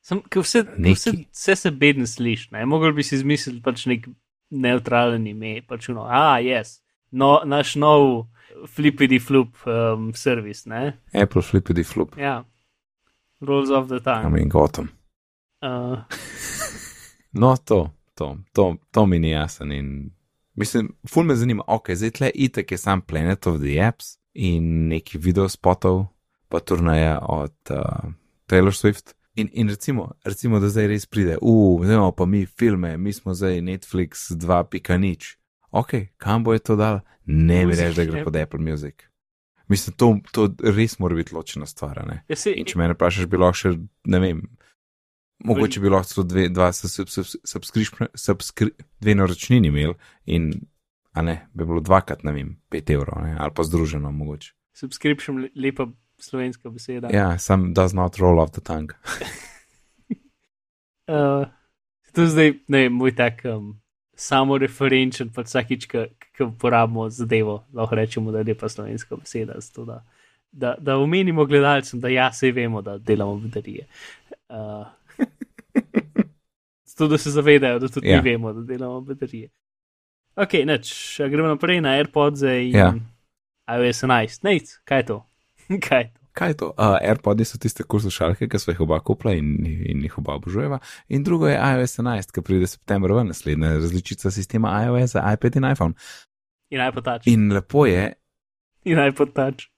sem, 0.00 0.22
vse, 0.32 0.62
vse, 0.64 1.12
vse 1.28 1.56
se 1.56 1.70
bedno 1.70 2.06
sliši, 2.06 2.48
ne. 2.56 2.64
Mogel 2.64 2.94
bi 2.96 3.02
si 3.04 3.18
izmisliti 3.18 3.60
pač 3.60 3.84
nek 3.86 4.08
neutralen 4.50 5.26
ime, 5.28 5.60
pač 5.68 5.90
uno, 5.92 6.06
a, 6.08 6.38
yes, 6.40 6.78
no, 7.12 7.42
naš 7.44 7.74
nov 7.76 8.24
flippity 8.66 9.20
flup 9.20 9.56
um, 9.66 10.14
servis, 10.14 10.66
ne. 10.66 10.92
Apple 11.14 11.42
Flippity 11.42 11.84
Flop. 11.84 12.18
Ja. 12.18 12.44
Rolls 13.40 13.70
of 13.70 13.88
the 13.88 13.96
I 13.96 14.00
time. 14.00 14.32
mean, 14.32 14.48
Gotham. 14.48 14.88
Uh, 15.62 15.98
No, 17.32 17.56
to, 17.56 17.90
to, 18.14 18.36
to, 18.52 18.76
to 18.90 19.06
mi 19.06 19.18
ni 19.18 19.30
jasen. 19.30 19.72
In, 19.72 20.10
mislim, 20.54 20.88
ful 21.08 21.24
me 21.24 21.36
zanima, 21.36 21.62
ok, 21.66 21.90
zdaj 21.94 22.10
tle 22.10 22.30
itek 22.34 22.72
je 22.72 22.78
sam 22.78 23.00
Planet 23.00 23.46
of 23.46 23.60
the 23.60 23.76
Apps 23.84 24.16
in 24.34 24.88
neki 24.88 25.18
video 25.18 25.48
spotov, 25.48 26.06
pa 26.48 26.60
turnaja 26.60 27.18
od 27.22 27.54
uh, 27.70 28.10
Taylor 28.46 28.72
Swift. 28.74 29.14
In, 29.34 29.48
in 29.52 29.68
recimo, 29.68 30.12
recimo, 30.24 30.58
da 30.60 30.68
zdaj 30.68 30.86
res 30.86 31.06
pride, 31.06 31.36
uf, 31.42 31.84
zdaj 31.84 31.94
imamo 31.94 32.12
pa 32.12 32.26
mi 32.26 32.46
filme, 32.46 32.96
mi 32.98 33.12
smo 33.12 33.34
zdaj 33.34 33.60
Netflix 33.60 34.32
2.0. 34.34 35.37
Ok, 35.70 35.94
kam 36.16 36.44
bo 36.44 36.52
je 36.52 36.58
to 36.58 36.76
dal? 36.76 37.00
Ne 37.26 37.66
mi 37.66 37.76
reči, 37.76 37.96
da 37.96 38.04
gre 38.04 38.24
pod 38.24 38.36
Apple 38.36 38.60
Music. 38.60 38.94
Mislim, 39.68 39.96
to, 39.96 40.06
to 40.32 40.48
res 40.64 40.98
mora 40.98 41.14
biti 41.14 41.34
ločena 41.34 41.66
stvar. 41.66 42.00
Ja, 42.28 42.36
se, 42.36 42.54
In 42.56 42.64
če 42.64 42.78
me 42.78 42.88
vprašaš, 42.88 43.26
bi 43.28 43.36
lahko 43.36 43.58
še, 43.58 43.74
ne 44.04 44.18
vem, 44.18 44.40
mogoče 45.44 45.80
bi 45.80 45.88
lahko 45.88 46.08
celo 46.08 46.24
dve, 46.24 46.46
dva 46.48 46.70
sub- 46.72 47.10
sub- 47.12 47.36
subscription- 47.44 48.08
subscri- 48.16 48.72
dve 49.00 49.14
naročnini 49.14 49.68
imel 49.68 49.92
in, 50.26 50.48
a 51.12 51.22
ne, 51.22 51.48
bi 51.52 51.64
bilo 51.64 51.80
dvakrat, 51.80 52.24
ne 52.24 52.32
vem, 52.32 52.54
pet 52.70 52.88
evrov, 52.90 53.20
ne, 53.22 53.36
ali 53.38 53.52
pa 53.54 53.62
združeno 53.62 54.08
mogoče. 54.10 54.54
subscription, 54.72 55.42
le- 55.42 55.50
lepa 55.56 55.86
slovenska 56.18 56.70
beseda. 56.70 57.10
Ja, 57.12 57.38
sam 57.38 57.74
does 57.74 57.92
not 57.92 58.16
roll 58.16 58.40
off 58.40 58.52
the 58.52 58.60
tongue. 58.60 58.94
Uh, 61.08 61.44
to 62.14 62.22
je 62.22 62.28
zdaj, 62.28 62.54
ne 62.68 62.78
vem, 62.78 62.92
moj 62.92 63.12
tak 63.14 63.44
um, 63.44 63.80
samo 64.18 64.58
referenčen, 64.58 65.30
pa 65.30 65.44
vsakič, 65.46 65.86
ki 65.86 66.42
uporabimo 66.42 67.06
zadevo, 67.10 67.60
lahko 67.72 67.94
rečemo, 67.94 68.32
da 68.34 68.38
je 68.38 68.50
lepa 68.50 68.68
slovenska 68.68 69.16
beseda. 69.16 69.54
Zato, 69.62 69.84
da, 69.84 70.00
da, 70.52 70.74
da 70.78 70.96
omenimo 70.98 71.44
gledalcem, 71.46 72.00
da 72.00 72.08
ja, 72.10 72.32
sej 72.32 72.50
vemo, 72.52 72.82
da 72.82 72.96
delamo 72.98 73.36
baterije. 73.38 73.86
Uh, 74.48 74.86
zato, 76.90 77.08
da 77.08 77.18
se 77.18 77.30
zavedajo, 77.30 77.78
da 77.78 77.88
tudi 77.88 78.08
Ja. 78.08 78.22
mi 78.22 78.30
vemo, 78.30 78.52
da 78.52 78.60
delamo 78.62 79.00
baterije. 79.00 79.48
Ok, 80.36 80.52
neč, 80.64 80.90
gremo 81.18 81.48
naprej 81.48 81.80
na 81.80 81.88
AirPods 81.98 82.42
in 82.42 82.74
Ja. 82.76 82.94
iOS 83.70 84.02
11. 84.02 84.44
Nec, 84.44 84.78
kaj 84.84 84.98
je 84.98 85.06
to? 85.06 85.26
kaj? 85.88 86.10
Kaj 86.38 86.52
je 86.52 86.56
to? 86.60 86.68
Uh, 86.78 87.00
AirPods 87.02 87.50
so 87.50 87.58
tiste 87.58 87.82
kursušalke, 87.82 88.46
ki 88.46 88.60
smo 88.62 88.76
jih 88.76 88.84
oba 88.86 89.00
kupila 89.02 89.34
in, 89.34 89.56
in 89.66 90.04
jih 90.06 90.20
oba 90.20 90.36
obožujeva. 90.38 90.78
In 91.10 91.24
drugo 91.26 91.48
je 91.50 91.58
iOS 91.58 91.98
11, 91.98 92.30
ki 92.34 92.44
pride 92.46 92.70
septembra 92.70 93.16
v 93.18 93.26
naslednja 93.32 93.74
različica 93.80 94.30
sistema 94.30 94.76
iOS 94.86 95.16
za 95.16 95.24
iPad 95.34 95.58
in 95.58 95.66
iPhone. 95.72 95.98
In 96.70 96.84
iPod 96.84 97.04
Touch. 97.04 97.26
In 97.26 97.50
lepo 97.56 97.86
je, 97.88 98.12
In 98.88 98.98
iPod 98.98 99.32
Touch. 99.32 99.68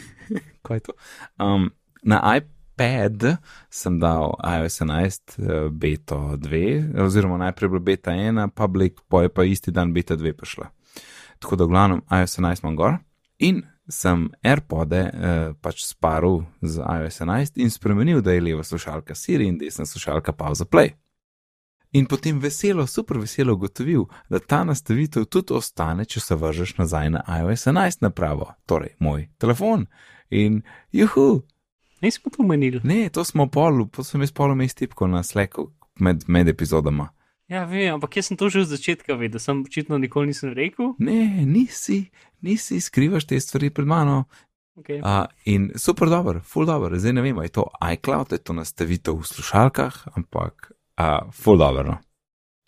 kaj 0.64 0.76
je 0.76 0.80
to? 0.80 0.92
Um, 1.38 1.70
na 2.02 2.36
iPad 2.36 3.36
sem 3.70 3.98
dal 4.00 4.36
iOS 4.38 4.80
11 4.80 5.38
eh, 5.38 5.68
beta 5.70 6.36
2, 6.36 7.02
oziroma 7.02 7.40
najprej 7.42 7.68
bilo 7.68 7.80
beta 7.80 8.14
1, 8.14 8.50
public, 8.54 9.00
pa 9.08 9.22
je 9.22 9.28
pa 9.28 9.44
isti 9.44 9.74
dan 9.74 9.92
beta 9.92 10.16
2 10.16 10.32
prišla. 10.32 10.70
Tako 11.38 11.56
da 11.56 11.64
v 11.64 11.74
glavnem 11.74 12.02
iOS 12.10 12.38
11 12.38 12.62
imam 12.62 12.76
gor 12.76 12.98
in 13.38 13.62
sem 13.92 14.24
AirPode 14.42 15.00
eh, 15.04 15.52
pač 15.60 15.84
sparil 15.84 16.42
z 16.62 16.80
iOS 16.80 17.20
11 17.20 17.60
in 17.62 17.70
spremenil, 17.70 18.22
da 18.24 18.32
je 18.32 18.40
leva 18.40 18.64
slušalka 18.64 19.14
Siri 19.14 19.46
in 19.48 19.58
desna 19.60 19.86
slušalka 19.86 20.32
pauza 20.32 20.64
play. 20.64 20.94
In 21.92 22.06
potem 22.08 22.38
veselo, 22.40 22.86
super 22.86 23.18
veselo 23.20 23.52
ugotovil, 23.52 24.06
da 24.32 24.38
ta 24.40 24.62
nastavitev 24.64 25.26
tudi 25.28 25.52
ostane, 25.52 26.06
če 26.08 26.20
se 26.20 26.36
vržeš 26.40 26.78
nazaj 26.78 27.10
na 27.12 27.24
iOS 27.40 27.66
11 27.68 28.02
napravo, 28.08 28.48
torej 28.66 28.94
moj 28.98 29.28
telefon. 29.38 29.86
In 30.30 30.62
juhu, 30.92 31.42
Nismo 32.02 32.30
to 32.30 32.42
omenili. 32.42 32.80
ne, 32.84 33.08
to 33.08 33.24
smo 33.24 33.46
pol, 33.46 33.84
pa 33.86 34.02
sem 34.02 34.24
jaz 34.24 34.32
pol 34.32 34.50
umest 34.50 34.78
tipko 34.80 35.06
na 35.06 35.22
Slacku 35.22 35.68
med, 36.00 36.24
med 36.26 36.48
epizodama. 36.48 37.12
Ja, 37.52 37.66
vem, 37.68 37.92
ampak 37.94 38.16
jaz 38.16 38.30
sem 38.30 38.36
to 38.40 38.48
že 38.48 38.64
od 38.64 38.72
začetka 38.72 39.14
vedel, 39.20 39.38
sem 39.38 39.60
očitno 39.60 39.98
nikoli 40.00 40.32
nisem 40.32 40.54
rekel. 40.56 40.94
Ne, 40.98 41.44
nisi, 41.44 42.06
nisi, 42.42 42.80
skrivaš 42.80 43.26
te 43.30 43.40
stvari 43.40 43.70
pred 43.70 43.86
mano. 43.86 44.24
Okay. 44.78 45.02
Uh, 45.04 45.26
in 45.44 45.70
super 45.76 46.08
dober, 46.08 46.40
full 46.40 46.66
dober, 46.66 46.94
zdaj 46.96 47.12
ne 47.12 47.22
vem, 47.22 47.36
je 47.44 47.52
to 47.58 47.66
iCloud, 47.92 48.32
je 48.32 48.40
to 48.40 48.56
nastavitev 48.56 49.18
v 49.20 49.28
slušalkah, 49.28 49.98
ampak 50.16 50.72
uh, 50.96 51.28
full 51.32 51.60
dobro. 51.60 51.84
No. 51.90 51.98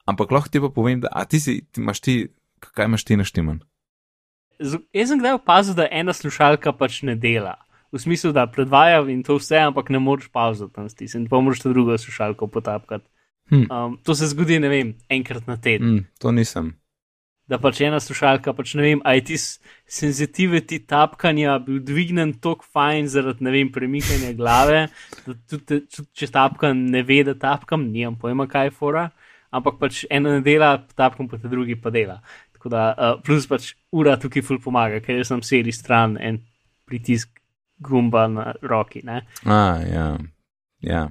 Ampak 0.04 0.35
lahko 0.37 0.52
ti 0.52 0.61
pa 0.61 0.69
povem, 0.69 1.00
da 1.00 1.09
a 1.12 1.25
ti 1.25 1.40
si, 1.40 1.62
ti 1.73 1.81
imaš 1.81 2.02
ti, 2.04 2.16
kaj 2.61 2.90
imaš 2.90 3.07
ti 3.09 3.16
naštiman? 3.16 3.62
Z, 4.61 4.85
jaz 4.93 5.11
sem 5.11 5.23
kdaj 5.23 5.38
opazil, 5.40 5.78
da 5.78 5.88
ena 5.90 6.12
slušalka 6.12 6.75
pač 6.76 7.00
ne 7.09 7.16
dela. 7.16 7.57
V 7.95 8.02
smislu, 8.02 8.35
da 8.37 8.45
predvaja 8.50 9.00
in 9.09 9.23
to 9.25 9.38
vse, 9.38 9.57
ampak 9.64 9.88
ne 9.88 10.02
moreš 10.02 10.28
pauzati 10.28 10.75
tam 10.75 10.90
stisniti, 10.93 11.31
pa 11.31 11.40
moraš 11.40 11.64
to 11.64 11.73
drugo 11.73 11.97
slušalko 11.99 12.50
potapkati. 12.52 13.09
Hm. 13.49 13.64
Um, 13.71 13.99
to 14.04 14.14
se 14.14 14.28
zgodi, 14.28 14.59
ne 14.61 14.69
vem, 14.69 14.95
enkrat 15.09 15.47
na 15.47 15.57
teden. 15.57 15.88
Mm, 15.88 16.07
to 16.19 16.33
nisem. 16.33 16.73
Da 17.45 17.59
pač 17.61 17.83
ena 17.85 17.99
slušalka, 18.01 18.55
pač 18.57 18.73
ne 18.79 18.85
vem, 18.87 19.01
aj 19.05 19.21
ti 19.29 19.37
senzitiviti 19.37 20.79
tapkanja 20.89 21.59
bil 21.67 21.83
dvignen 21.85 22.33
tako 22.41 22.65
fajn 22.73 23.11
zaradi, 23.13 23.45
ne 23.45 23.53
vem, 23.53 23.69
premikanja 23.73 24.33
glave, 24.39 24.87
da 25.27 25.35
tudi, 25.51 25.83
tudi 25.93 26.09
če 26.17 26.31
tapkam, 26.33 26.87
ne 26.95 27.05
ve, 27.05 27.21
da 27.29 27.37
tapkam, 27.37 27.85
nimam 27.93 28.17
pojma, 28.21 28.49
kaj 28.49 28.71
je 28.71 28.75
fora, 28.79 29.05
ampak 29.53 29.77
pač 29.83 30.07
ena 30.09 30.39
ne 30.39 30.41
dela, 30.47 30.73
tapkam 30.97 31.29
pa 31.29 31.37
te 31.43 31.53
drugi 31.53 31.77
pa 31.77 31.93
dela. 31.93 32.23
Tako 32.57 32.73
da, 32.73 32.89
uh, 32.97 33.21
plus 33.21 33.45
pač 33.51 33.75
ura 33.93 34.17
tukaj 34.17 34.47
ful 34.49 34.63
pomaga, 34.65 35.05
ker 35.05 35.21
jaz 35.21 35.29
sem 35.35 35.45
sedi 35.45 35.73
stran 35.77 36.17
en 36.17 36.41
pritisk 36.89 37.29
gumba 37.85 38.25
na 38.33 38.55
roki. 38.65 39.05
Ne? 39.05 39.21
A, 39.45 39.61
ja, 39.85 40.11
ja. 40.81 41.09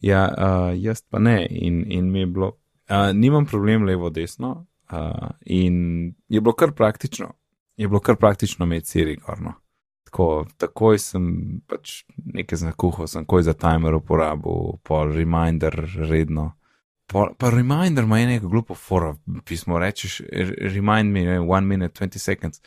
ja 0.00 0.28
uh, 0.32 0.70
jaz 0.80 1.04
pa 1.04 1.20
ne, 1.20 1.42
in, 1.44 1.84
in 1.92 2.08
mi 2.08 2.24
je 2.24 2.30
bilo, 2.38 2.54
uh, 2.88 3.10
nimam 3.12 3.44
problem 3.44 3.84
levo, 3.84 4.08
desno, 4.08 4.62
uh, 4.92 5.30
in 5.46 6.14
je 6.28 6.40
bilo 6.40 6.54
kar 6.54 6.72
praktično, 6.72 7.32
je 7.76 7.88
bilo 7.88 8.00
kar 8.00 8.16
praktično 8.16 8.64
imeti 8.64 8.88
Siri 8.88 9.16
gorno. 9.16 9.54
Tako, 10.04 10.46
takoj 10.56 10.98
sem 10.98 11.24
pač 11.66 12.04
nekaj 12.16 12.58
znakuhal, 12.58 13.06
sem 13.10 13.24
koj 13.24 13.42
za 13.42 13.54
timer 13.58 13.94
uporabil, 13.94 14.78
pol 14.82 15.12
reminder 15.12 15.74
redno. 15.96 16.52
Pol, 17.10 17.34
pa 17.38 17.50
reminder 17.50 18.04
ima 18.04 18.20
enega 18.20 18.48
glupo 18.48 18.74
fora, 18.74 19.14
pismo 19.44 19.78
rečeš, 19.78 20.20
remind 20.74 21.12
me, 21.12 21.24
ne, 21.24 21.40
one 21.40 21.66
minute, 21.66 21.98
20 21.98 22.18
seconds. 22.18 22.60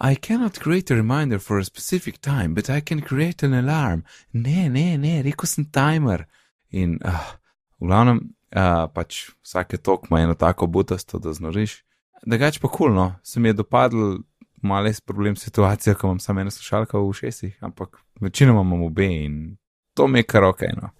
I 0.00 0.14
cannot 0.14 0.58
create 0.58 0.90
a 0.90 0.96
reminder 0.96 1.38
for 1.38 1.58
a 1.58 1.64
specific 1.64 2.20
time, 2.20 2.54
but 2.54 2.70
I 2.70 2.80
can 2.80 3.00
create 3.00 3.42
an 3.42 3.54
alarm. 3.54 4.04
Ne, 4.32 4.68
ne, 4.68 4.96
ne, 4.96 5.22
rekel 5.22 5.46
sem 5.46 5.64
timer. 5.64 6.26
In 6.70 6.98
uh, 7.04 7.34
v 7.80 7.86
glavnem, 7.86 8.20
uh, 8.54 8.86
pač 8.94 9.30
vsake 9.42 9.76
tok 9.76 10.06
ima 10.10 10.20
eno 10.20 10.34
tako 10.34 10.66
butasto, 10.66 11.18
da 11.18 11.32
znoriš. 11.32 11.82
Drugač 12.26 12.58
pa 12.58 12.68
kulno, 12.68 13.14
se 13.22 13.40
mi 13.40 13.48
je 13.48 13.52
dopadlo, 13.52 14.18
malo 14.62 14.86
je 14.86 14.94
problem 15.04 15.36
situacija, 15.36 15.94
ko 15.94 16.06
imam 16.06 16.20
samo 16.20 16.40
eno 16.40 16.50
slušalko 16.50 17.00
v 17.00 17.08
ušesih, 17.08 17.58
ampak 17.60 17.98
večinoma 18.20 18.60
imam 18.60 18.82
obe 18.82 19.08
in 19.24 19.56
to 19.94 20.06
mi 20.06 20.18
je 20.18 20.22
kar 20.22 20.44
ok. 20.44 20.62
No. 20.82 20.90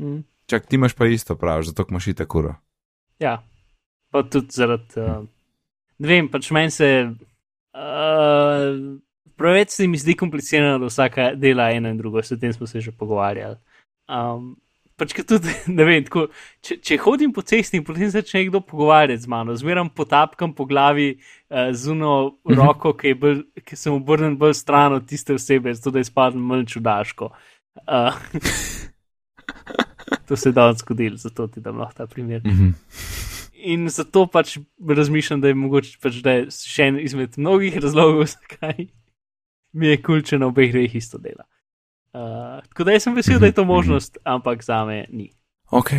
Mm. 0.00 0.24
Čak 0.46 0.66
ti 0.66 0.76
imaš 0.76 0.94
pa 0.94 1.06
isto 1.06 1.36
prav, 1.36 1.62
zato 1.62 1.86
imaš 1.90 2.06
ita 2.06 2.26
kuro. 2.26 2.54
Ja, 3.18 3.42
pa 4.10 4.22
tudi 4.22 4.52
zaradi. 4.52 5.00
Uh, 5.00 5.24
ne 5.98 6.08
vem, 6.08 6.28
pač 6.28 6.50
meni 6.50 6.70
se. 6.70 6.90
Uh, 7.76 9.00
preveč 9.36 9.70
se 9.70 9.88
mi 9.88 9.98
zdi 9.98 10.14
komplicirano, 10.16 10.78
da 10.78 10.86
vsaka 10.86 11.32
dela 11.34 11.70
eno 11.70 11.88
in 11.88 11.98
drugo, 11.98 12.22
s 12.22 12.36
tem 12.40 12.52
smo 12.52 12.66
se 12.66 12.80
že 12.80 12.92
pogovarjali. 12.92 13.56
Um, 14.08 14.56
pač 14.96 15.12
tudi, 15.28 15.52
ne 15.78 15.86
vem, 15.86 16.04
tako, 16.06 16.26
če, 16.64 16.78
če 16.84 16.98
hodim 17.04 17.32
po 17.36 17.44
cesti 17.46 17.78
in 17.80 17.84
potem 17.86 18.10
začne 18.12 18.44
nekdo 18.44 18.62
pogovarjati 18.64 19.24
z 19.24 19.32
mano, 19.32 19.56
zmeram 19.58 19.90
potapkam 19.92 20.54
po 20.56 20.66
glavi 20.68 21.14
uh, 21.16 21.70
z 21.72 21.92
uno 21.92 22.38
roko, 22.48 22.94
ki, 22.98 23.14
bolj, 23.20 23.42
ki 23.66 23.78
sem 23.78 23.96
obrnen 23.96 24.38
bolj 24.40 24.56
stran 24.60 24.96
od 24.96 25.06
tiste 25.08 25.36
osebe, 25.36 25.74
zato 25.76 25.94
da 25.94 26.04
izpadem 26.04 26.42
manj 26.42 26.66
čudaško. 26.72 27.30
Uh, 27.84 28.16
to 30.28 30.36
se 30.36 30.48
je 30.48 30.56
danes 30.56 30.80
zgodilo, 30.80 31.20
zato 31.20 31.46
ti 31.46 31.60
dam 31.60 31.78
lahko 31.82 32.02
ta 32.02 32.06
primer. 32.10 32.42
Mhm. 32.46 32.72
In 33.66 33.88
zato 33.90 34.26
pač 34.30 34.58
razmišljam, 34.78 35.40
da 35.42 35.50
je 35.50 35.56
mogoče 35.58 35.96
pač, 36.02 36.20
da 36.22 36.36
je 36.36 36.42
še 36.54 36.90
en 36.92 37.00
izmed 37.02 37.34
mnogih 37.40 37.74
razlogov, 37.82 38.28
zakaj 38.30 38.86
mi 39.76 39.90
je 39.90 40.00
kul, 40.02 40.22
če 40.24 40.38
na 40.40 40.48
obeh 40.52 40.70
dveh 40.72 40.94
isto 40.96 41.18
dela. 41.18 41.44
Uh, 42.16 42.62
tako 42.68 42.84
da 42.84 42.92
jaz 42.92 43.02
sem 43.02 43.14
vesel, 43.14 43.38
da 43.38 43.46
je 43.46 43.52
to 43.52 43.64
možnost, 43.64 44.18
ampak 44.24 44.64
za 44.64 44.84
me 44.84 45.04
ni. 45.12 45.32
Ok. 45.70 45.90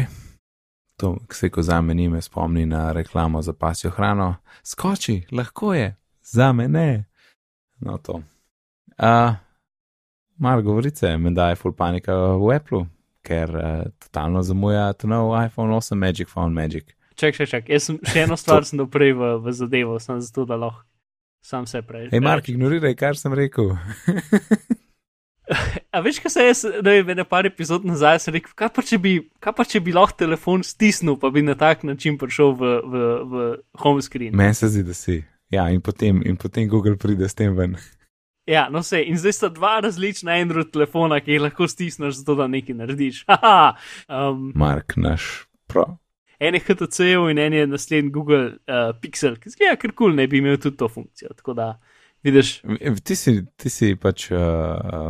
To, 0.98 1.18
se 1.32 1.50
ko 1.50 1.62
za 1.62 1.82
me 1.82 1.94
ni, 1.94 2.10
me 2.10 2.22
spomni 2.22 2.66
na 2.66 2.92
reklamo 2.92 3.42
za 3.42 3.54
pasjo 3.54 3.90
hrano. 3.90 4.36
Skoči, 4.64 5.22
lahko 5.32 5.74
je, 5.74 5.96
za 6.22 6.54
me 6.54 6.68
ne. 6.68 7.06
No, 7.80 7.98
to. 7.98 8.22
Uh, 8.98 9.36
Mar 10.38 10.62
govorice, 10.62 11.18
me 11.18 11.32
da 11.32 11.50
je 11.50 11.56
full 11.56 11.74
panika 11.74 12.16
v 12.16 12.56
Apple, 12.56 12.86
ker 13.22 13.50
uh, 13.56 13.84
totalno 14.00 14.42
zamuja 14.44 14.94
to 14.94 15.08
nov 15.08 15.46
iPhone 15.46 15.74
8 15.74 15.96
Magic 15.96 16.30
Phone 16.34 16.54
Magic. 16.54 16.84
Čak, 17.16 17.36
čak, 17.36 17.50
čak. 17.50 17.70
Jaz 17.70 17.84
sem 17.84 18.00
še 18.06 18.26
eno 18.26 18.38
stvar 18.42 18.66
sem 18.66 18.82
dal 18.82 18.90
prej 18.90 19.14
v, 19.14 19.38
v 19.42 19.54
zadevo, 19.54 20.00
sem 20.00 20.22
zato, 20.22 20.46
da 20.46 20.58
lahko 20.58 20.86
sam 21.42 21.66
se 21.66 21.82
prej. 21.82 22.10
Hej, 22.12 22.20
Mark, 22.20 22.50
ignoriraj, 22.50 22.96
kar 22.96 23.18
sem 23.18 23.34
rekel. 23.34 23.72
a 25.92 26.02
veš, 26.04 26.20
kaj 26.24 26.32
se 26.32 26.46
jaz, 26.46 26.64
ne 26.84 26.98
vem, 26.98 27.10
ene 27.16 27.26
par 27.28 27.48
epizod 27.48 27.86
nazaj 27.88 28.20
sem 28.26 28.36
rekel, 28.38 28.54
kaj 28.58 28.72
pa 28.76 28.84
bi, 29.02 29.14
kaj 29.44 29.56
pa 29.58 29.66
če 29.66 29.82
bi 29.84 29.96
lahko 29.96 30.18
telefon 30.20 30.64
stisnil, 30.64 31.18
pa 31.22 31.32
bi 31.34 31.46
na 31.46 31.56
tak 31.56 31.84
način 31.88 32.18
prišel 32.18 32.56
v, 32.60 32.72
v, 32.84 33.04
v 33.32 33.46
home 33.84 34.02
screen. 34.02 34.36
Meni 34.36 34.54
se 34.58 34.70
zdi, 34.74 34.84
da 34.84 34.94
si. 34.98 35.22
Ja, 35.54 35.70
in 35.72 35.82
potem, 35.82 36.22
in 36.28 36.36
potem 36.36 36.68
Google 36.68 36.98
pride 37.00 37.30
s 37.30 37.38
tem 37.38 37.56
ven. 37.56 37.78
Ja, 38.48 38.70
no 38.72 38.84
se, 38.84 39.02
in 39.04 39.18
zdaj 39.20 39.34
sta 39.36 39.50
dva 39.52 39.80
različna 39.84 40.36
Android 40.40 40.72
telefona, 40.72 41.20
ki 41.20 41.36
jih 41.36 41.42
lahko 41.44 41.68
stisneš, 41.68 42.22
zato 42.22 42.36
da 42.40 42.48
nekaj 42.52 42.78
narediš. 42.80 43.24
Haha, 43.30 43.76
um, 44.08 44.52
Mark, 44.56 44.96
naš 44.96 45.48
prav. 45.68 45.98
en 46.40 46.54
je 46.54 46.62
HTC-ov 46.62 47.32
in 47.32 47.40
en 47.42 47.54
je 47.54 47.68
naslednji 47.68 48.12
Google 48.12 48.46
uh, 48.46 48.92
Pixel, 49.02 49.36
ki 49.42 49.52
zgleda 49.52 49.76
kar 49.82 49.92
kul, 49.98 50.16
ne 50.16 50.28
bi 50.28 50.40
imel 50.40 50.60
tudi 50.62 50.78
to 50.78 50.88
funkcijo. 50.88 51.34
Tako 51.36 51.56
da, 51.58 51.72
vidiš, 52.24 52.62
Ti 53.04 53.16
si, 53.16 53.46
ti 53.56 53.70
si 53.70 53.96
pač 53.96 54.32
uh, 54.32 54.38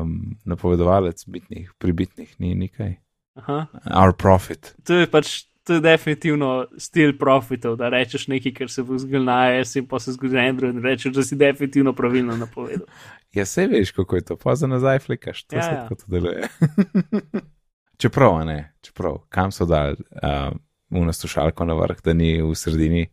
um, 0.02 0.38
napovedovalec 0.46 1.24
bitnih, 1.28 1.72
pribitnih, 1.78 2.36
ni 2.40 2.56
nekaj. 2.56 2.96
aha, 3.36 3.66
Our 3.94 4.14
profit. 4.14 4.76
to 4.84 4.94
je 4.96 5.08
pač. 5.08 5.44
To 5.68 5.74
je 5.74 5.82
definitivno 5.84 6.68
stil 6.80 7.18
profitov, 7.20 7.74
da 7.76 7.90
rečeš 7.90 8.28
nekaj, 8.28 8.54
kar 8.54 8.70
se 8.72 8.84
bo 8.84 8.96
zgodilo 8.98 9.24
na 9.24 9.52
iOS 9.52 9.76
in 9.76 9.86
pa 9.86 10.00
se 10.00 10.12
zgodi 10.12 10.36
na 10.36 10.42
Android 10.42 10.76
in 10.76 10.82
rečeš, 10.82 11.12
da 11.14 11.24
si 11.24 11.36
definitivno 11.36 11.92
pravilno 11.94 12.38
napovedal. 12.38 12.88
Ja, 13.34 13.46
se 13.46 13.68
veš, 13.68 13.92
kako 13.92 14.16
je 14.16 14.22
to, 14.22 14.38
pa 14.38 14.56
za 14.56 14.68
nazaj 14.68 15.00
flikaš, 15.00 15.44
to 15.44 15.56
Ja, 15.56 15.62
se 15.62 15.70
ja. 15.70 15.82
tako 15.82 15.96
to 15.96 16.04
deluje. 16.08 16.48
čeprav, 17.98 18.36
a 18.36 18.44
ne, 18.44 18.74
čeprav, 18.82 19.18
kam 19.30 19.52
so 19.52 19.66
dali 19.66 19.92
uh, 19.92 20.56
uno 20.92 21.14
slušalko 21.14 21.66
na 21.66 21.74
vrh, 21.74 21.98
da 22.04 22.14
ni 22.14 22.42
v 22.42 22.56
sredini, 22.56 23.08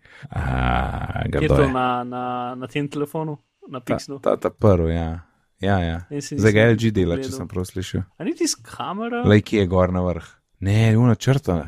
Kje 1.32 1.42
je 1.42 1.48
to 1.48 1.68
na, 1.68 2.04
na, 2.04 2.24
na 2.54 2.66
tem 2.66 2.88
telefonu, 2.88 3.38
na 3.70 3.80
Ta, 3.80 3.94
Pixelu? 3.94 4.18
ta, 4.20 4.36
ta 4.36 4.50
prvi, 4.50 4.94
ja. 4.94 5.20
Ja, 5.60 5.78
ja. 5.80 6.00
In 6.10 6.20
si 6.22 6.36
Zdaj 6.38 6.52
ga 6.52 6.64
nisem 6.66 6.74
LG 6.76 6.92
dela, 6.92 7.16
če 7.16 7.30
sem 7.32 7.48
prav 7.48 7.64
slišal. 7.64 8.02
A 8.18 8.24
ni 8.24 8.34
ti 8.34 8.44
s 8.44 8.54
kamero? 8.54 9.22
Lej, 9.24 9.42
ki 9.42 9.56
je 9.62 9.66
gor 9.66 9.92
na 9.92 10.02
vrh. 10.04 10.26
Ne, 10.60 10.96
uno 10.98 11.14
črto, 11.14 11.62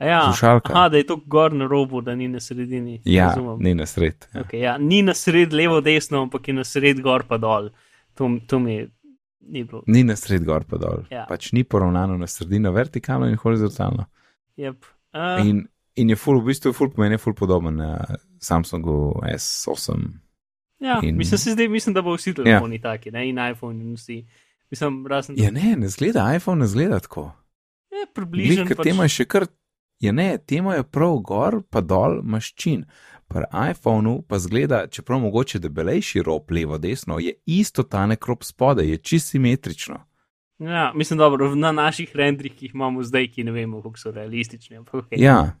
Ja, 0.00 0.20
slušalka. 0.28 0.72
aha, 0.72 0.88
da 0.88 0.96
je 0.96 1.06
to 1.06 1.16
gor 1.26 1.52
na 1.52 1.66
robu, 1.66 2.00
da 2.00 2.14
ni 2.14 2.28
na 2.28 2.38
sredini. 2.40 3.00
Ja, 3.04 3.32
Razumem. 3.32 3.58
ni 3.60 3.74
na 3.74 3.86
sred. 3.86 4.26
Ja. 4.34 4.42
Okay, 4.44 4.60
ja. 4.62 4.76
Ni 4.78 5.02
na 5.02 5.14
sred, 5.14 5.52
levo, 5.52 5.80
desno, 5.80 6.22
ampak 6.22 6.48
je 6.48 6.54
na 6.54 6.64
sred, 6.64 7.00
gor 7.02 7.24
pa 7.26 7.38
dol. 7.38 7.70
To, 8.14 8.28
to 8.46 8.58
mi 8.58 8.74
je 8.74 8.84
ni 9.48 9.64
bilo. 9.64 9.82
Ni 9.86 10.04
na 10.04 10.14
sred 10.16 10.44
gor 10.44 10.62
pa 10.64 10.76
dol. 10.78 11.02
Ja. 11.10 11.24
Pač 11.28 11.50
ni 11.52 11.64
poravnano 11.64 12.14
na 12.18 12.26
sredino, 12.26 12.70
vertikalno 12.72 13.26
in 13.26 13.36
horizontalno. 13.36 14.06
Yep. 14.56 14.84
Uh, 15.14 15.42
In, 15.46 15.64
in 15.96 16.08
je 16.10 16.16
full, 16.16 16.38
v 16.42 16.52
bistvu, 16.52 16.72
full 16.72 16.90
pomeni, 16.94 17.18
full 17.18 17.34
podoben 17.34 17.76
na 17.80 17.96
Samsungu 18.38 19.18
S8. 19.34 19.98
Ja, 20.80 21.00
in- 21.02 21.16
mislim, 21.16 21.38
zdaj, 21.38 21.68
mislim, 21.68 21.94
da 21.94 22.02
bo 22.02 22.14
vsi 22.16 22.34
telefoni 22.34 22.76
ja. 22.76 22.82
taki, 22.82 23.10
ne? 23.10 23.28
in 23.28 23.38
iPhone 23.50 23.84
in 23.84 23.94
vsi. 23.94 24.26
Mislim, 24.70 25.06
razen 25.06 25.36
Ja, 25.38 25.50
ne, 25.50 25.76
ne 25.76 25.88
zgleda, 25.88 26.34
iPhone 26.36 26.60
ne 26.60 26.66
zgleda 26.66 27.00
tako. 27.00 27.32
je 27.90 27.96
Glej, 27.96 28.14
približen. 28.14 28.66
ker 28.66 28.76
Pač, 28.76 28.84
tema 28.84 29.02
je 29.02 29.08
še 29.08 29.24
kar, 29.24 29.46
ja 30.00 30.12
ne, 30.12 30.38
tema 30.38 30.74
je 30.74 30.84
prav 30.84 31.18
gor, 31.24 31.62
pa 31.70 31.80
dol 31.80 32.20
maščin. 32.22 32.84
Pri 33.28 33.44
iPhonu 33.70 34.22
pa 34.28 34.38
zgleda, 34.38 34.86
čeprav 34.88 35.20
mogoče 35.20 35.58
debelejši 35.60 36.22
rob 36.24 36.50
levo, 36.50 36.78
desno, 36.78 37.18
je 37.20 37.34
isto 37.44 37.82
tanek 37.84 38.24
rob 38.26 38.44
spodaj, 38.44 38.88
je 38.88 38.98
čist 38.98 39.34
simetrično. 39.34 39.98
ja, 40.58 40.92
mislim, 40.94 41.18
dobro, 41.18 41.54
na 41.54 41.72
naših 41.72 42.16
rendrih, 42.16 42.54
ki 42.56 42.66
jih 42.66 42.74
imamo 42.74 43.02
zdaj, 43.02 43.28
ki 43.32 43.44
ne 43.44 43.52
vemo, 43.52 43.82
kako 43.82 43.98
so 43.98 44.10
realistični. 44.10 44.76
Ampak, 44.76 44.94
okay. 45.04 45.20
Ja, 45.20 45.58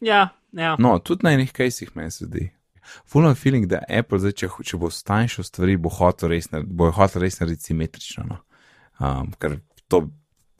ja, 0.00 0.28
ja. 0.52 0.76
no, 0.78 0.98
tudi 0.98 1.26
na 1.26 1.32
enih 1.32 1.52
kajsih 1.52 1.96
meni 1.96 2.10
se 2.10 2.24
zdi. 2.24 2.50
Full 3.08 3.34
feeling, 3.34 3.66
da 3.70 3.82
Apple 3.88 4.20
zdaj, 4.22 4.36
če, 4.42 4.50
če 4.66 4.80
bo 4.80 4.90
stanjšal 4.92 5.46
stvari, 5.46 5.76
bo 5.80 5.92
hotel 5.92 6.34
res, 6.34 6.50
bo 6.66 6.90
hotel 6.94 7.26
res 7.26 7.40
narediti 7.40 7.70
simetrično. 7.70 8.26
No. 8.28 8.40
Um, 9.00 9.32
ker 9.40 9.58
to, 9.88 10.04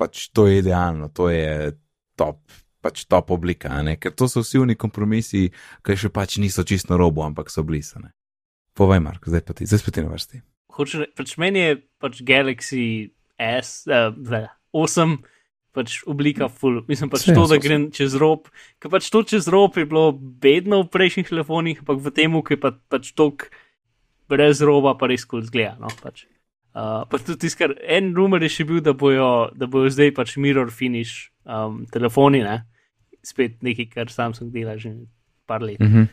pač, 0.00 0.29
to 0.35 0.47
je 0.49 0.61
idealno, 0.62 1.11
to 1.12 1.29
je 1.33 1.73
top, 2.19 2.41
pač 2.81 3.05
top 3.11 3.33
oblika, 3.35 3.73
ne? 3.85 3.97
ker 4.00 4.15
to 4.17 4.29
so 4.31 4.45
vsi 4.45 4.62
oni 4.62 4.77
kompromisi, 4.81 5.49
ki 5.85 5.99
še 5.99 6.12
pač 6.12 6.39
niso 6.43 6.65
čisto 6.67 6.95
na 6.95 7.00
robu, 7.00 7.25
ampak 7.27 7.53
so 7.53 7.65
blisane. 7.67 8.15
Povej, 8.77 9.03
Mark, 9.05 9.27
zdaj 9.29 9.45
pa 9.45 9.57
ti, 9.57 9.69
zdaj 9.69 9.83
spet 9.83 10.00
na 10.00 10.12
vrsti. 10.12 10.41
Hoče, 10.77 11.03
re- 11.03 11.11
pač 11.19 11.35
meni 11.43 11.65
je 11.65 11.77
pač 12.00 12.23
Galaxy 12.25 12.87
S, 13.41 13.85
uh, 13.91 14.15
8, 14.73 15.17
pač 15.76 16.00
oblika 16.09 16.49
full. 16.49 16.83
Mislim 16.91 17.11
pač 17.13 17.26
Saj, 17.28 17.35
to, 17.37 17.45
jaz 17.47 17.54
da 17.54 17.61
grem 17.63 17.89
čez 17.95 18.17
rob. 18.19 18.50
Ker 18.83 18.93
pač 18.93 19.11
to 19.13 19.23
čez 19.26 19.49
rob 19.52 19.78
je 19.78 19.87
bilo 19.89 20.11
bedno 20.15 20.83
v 20.85 20.91
prejšnjih 20.93 21.30
telefonih, 21.30 21.83
ampak 21.85 22.02
v 22.02 22.15
tem, 22.15 22.35
ki 22.47 22.59
pa, 22.61 22.75
pač 22.93 23.13
tok 23.19 23.49
brez 24.30 24.63
roba, 24.63 24.97
pa 24.99 25.11
res 25.11 25.26
kul 25.26 25.43
zgleda. 25.47 25.78
No, 25.83 25.91
pač. 26.02 26.26
Uh, 26.71 27.02
pa 27.11 27.19
tudi 27.19 27.47
tisto, 27.47 27.65
kar 27.65 27.75
en 27.83 28.13
rumor 28.15 28.43
je 28.47 28.50
še 28.54 28.67
bil, 28.67 28.78
da 28.83 28.95
bojo, 28.95 29.50
da 29.59 29.67
bojo 29.71 29.91
zdaj 29.91 30.15
pač 30.15 30.37
mirror 30.39 30.71
finish 30.71 31.30
um, 31.43 31.83
telefoni, 31.91 32.45
ne? 32.47 32.61
spet 33.26 33.59
nekaj, 33.61 33.91
kar 33.93 34.09
Samsung 34.09 34.52
dela 34.52 34.78
že 34.80 34.95
par 35.47 35.61
let. 35.61 35.80
Mhm. 35.80 36.09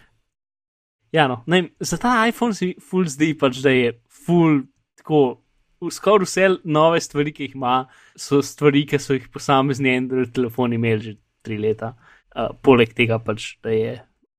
Ja, 1.16 1.28
no, 1.28 1.44
ne, 1.48 1.70
za 1.80 1.98
ta 1.98 2.28
iPhone 2.28 2.54
se 2.54 2.66
mi 2.66 2.74
ful 2.84 3.06
zdi 3.08 3.32
pač, 3.38 3.62
da 3.64 3.72
je 3.72 3.94
ful 4.12 4.66
tako. 5.00 5.44
Skoraj 5.92 6.26
vse 6.26 6.48
nove 6.64 7.02
stvari, 7.02 7.34
ki 7.34 7.48
jih 7.48 7.56
ima, 7.56 7.86
so 8.18 8.42
stvari, 8.42 8.86
ki 8.90 9.00
so 9.00 9.14
jih 9.18 9.28
posamezni 9.34 9.94
Android 9.98 10.34
telefoni 10.34 10.80
imeli 10.80 11.02
že 11.02 11.14
tri 11.46 11.58
leta. 11.62 11.94
Uh, 12.38 12.50
poleg 12.62 12.94
tega 12.98 13.20
pač, 13.24 13.56
da 13.64 13.74
je 13.74 13.94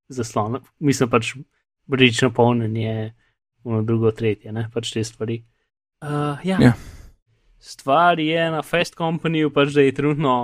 zaslon, 0.09 0.61
mislim 0.79 1.11
pač, 1.11 1.35
brično 1.89 2.31
polnjenje, 2.35 3.15
ono 3.65 3.83
drugo, 3.83 4.13
tretje, 4.13 4.53
ne 4.53 4.69
pač 4.75 4.93
te 4.95 5.05
stvari. 5.05 5.43
Uh, 6.03 6.39
ja. 6.47 6.59
Ja. 6.63 6.73
Stvar 7.59 8.21
je 8.23 8.51
na 8.51 8.63
Fast 8.63 8.95
Companyju, 8.99 9.51
pač, 9.51 9.73
da 9.75 9.83
je 9.83 9.95
trenutno 9.95 10.35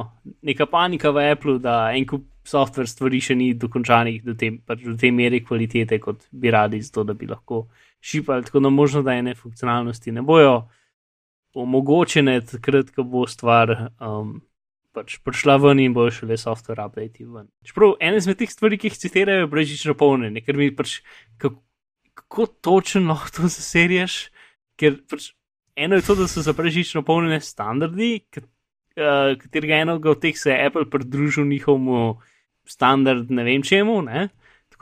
neka 0.43 0.67
panika 0.67 1.13
v 1.15 1.29
Applu, 1.31 1.59
da 1.63 1.93
en 1.95 2.07
kup 2.11 2.27
software 2.45 2.91
stvari 2.91 3.21
še 3.23 3.37
ni 3.39 3.53
dokončanih 3.57 4.21
do 4.25 4.35
te, 4.39 4.51
pač 4.67 4.83
do 4.85 4.97
te 5.01 5.11
mere 5.15 5.41
kvalitete, 5.45 5.99
kot 6.03 6.27
bi 6.33 6.53
radi, 6.53 6.83
zato 6.85 7.05
da 7.09 7.15
bi 7.17 7.29
lahko 7.31 7.67
šipali. 8.05 8.45
Tako 8.45 8.65
da 8.67 8.73
možno, 8.75 9.03
da 9.07 9.15
ene 9.17 9.35
funkcionalnosti 9.39 10.13
ne 10.13 10.25
bojo 10.27 10.65
omogočene, 11.55 12.41
takrat, 12.49 12.91
ko 12.95 13.05
bo 13.07 13.25
stvar 13.31 13.91
um, 14.03 14.41
pač 14.95 15.19
prišla 15.27 15.59
ven 15.63 15.83
in 15.83 15.95
bojo 15.95 16.13
šele 16.15 16.39
software 16.39 16.87
update 16.87 17.27
ven. 17.27 17.49
Čeprav 17.67 17.97
ena 18.03 18.21
izmed 18.21 18.39
teh 18.41 18.51
stvari, 18.51 18.79
ki 18.79 18.91
jih 18.91 18.99
citirajo, 19.05 19.45
je 19.45 19.53
brežično 19.53 19.95
polnjenje, 19.99 20.45
ker 20.47 20.59
mi 20.59 20.71
pač 20.75 21.01
kako, 21.39 21.59
kako 22.15 22.47
točno 22.67 23.15
lahko 23.15 23.33
to 23.39 23.51
zaseriš, 23.51 24.19
ker 24.81 25.01
pač 25.11 25.33
eno 25.77 25.99
je 25.99 26.07
to, 26.07 26.19
da 26.19 26.29
so 26.31 26.45
za 26.45 26.55
brežično 26.55 27.03
polnjene 27.07 27.41
standardi, 27.43 28.13
kat, 28.31 28.47
uh, 28.99 29.35
katerega 29.41 29.83
enega 29.83 30.15
od 30.15 30.23
teh 30.23 30.39
se 30.39 30.53
je 30.53 30.67
Apple 30.67 30.87
pridružil 30.91 31.47
njihovemu 31.51 32.15
standard, 32.65 33.31
ne 33.31 33.45
vem 33.45 33.63
čemu, 33.63 34.01
ne. 34.07 34.29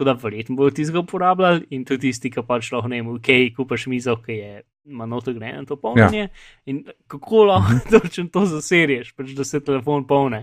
Tako 0.02 0.18
da 0.18 0.22
verjetno 0.22 0.56
bodo 0.56 0.70
tistega 0.70 0.98
uporabljali 0.98 1.66
in 1.70 1.84
to 1.84 1.94
je 1.94 1.98
tisti, 1.98 2.30
ki 2.30 2.42
pač 2.42 2.72
lahko 2.72 2.88
ne 2.90 2.98
vem, 2.98 3.10
ok, 3.14 3.28
kupaš 3.56 3.84
mizo, 3.86 4.16
ki 4.18 4.34
je 4.34 4.62
ima 4.84 5.06
notograjeno 5.06 5.64
to 5.64 5.76
polnjenje. 5.78 6.18
Ja. 6.18 6.28
In 6.66 6.80
kako 7.06 7.44
lahko 7.44 7.76
točno 8.00 8.24
to 8.32 8.42
zaserješ, 8.50 9.12
pač, 9.14 9.30
da 9.38 9.44
se 9.44 9.60
telefon 9.62 10.02
polne. 10.06 10.40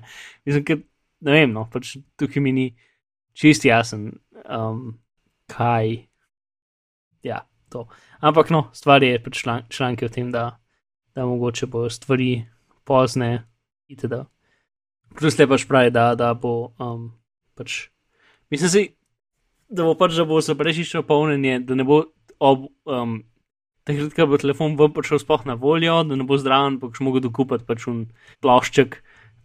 Mislim, 0.48 0.63
ker 0.63 0.78
ne 1.28 1.34
vem, 1.36 1.52
no, 1.52 1.65
pač 1.74 1.98
tukaj 2.15 2.43
mi 2.43 2.54
ni 2.56 2.65
čist 3.36 3.67
jasen, 3.67 4.13
um, 4.45 4.93
kaj. 5.52 6.06
Ja, 7.28 7.41
to. 7.69 7.89
Ampak 8.24 8.54
no, 8.56 8.69
stvar 8.74 9.04
je 9.04 9.17
pač 9.24 9.41
član, 9.41 9.65
članki 9.69 10.08
o 10.08 10.13
tem, 10.13 10.30
da, 10.32 10.54
da 11.15 11.26
mogoče 11.28 11.67
bojo 11.67 11.89
stvari 11.91 12.45
pozne, 12.88 13.41
itd. 13.91 14.24
Plus 15.19 15.36
le 15.36 15.50
pač 15.52 15.67
pravi, 15.67 15.91
da, 15.91 16.13
da 16.15 16.32
bo 16.32 16.72
um, 16.80 17.10
pač. 17.60 17.89
Mislim 18.50 18.72
si, 18.72 18.86
da 19.70 19.84
bo 19.84 19.96
pač, 19.96 20.16
da 20.18 20.26
bo 20.26 20.42
za 20.42 20.54
brežično 20.54 21.04
polnjenje, 21.08 21.60
da 21.60 21.76
ne 21.76 21.84
bo 21.84 22.04
ob. 22.40 22.70
Um, 22.86 23.24
Takrat, 23.90 24.14
ko 24.14 24.26
bo 24.30 24.38
telefon 24.38 24.76
ven 24.78 24.92
prišel 24.94 25.18
sploh 25.24 25.46
na 25.50 25.56
voljo, 25.58 26.04
da 26.06 26.16
ne 26.16 26.24
bo 26.28 26.38
zdraven, 26.38 26.76
pa 26.80 26.92
boš 26.92 27.00
mogel 27.02 27.24
dokupiti 27.24 27.66
pač 27.66 27.88
un 27.90 28.04
plošček, 28.44 29.00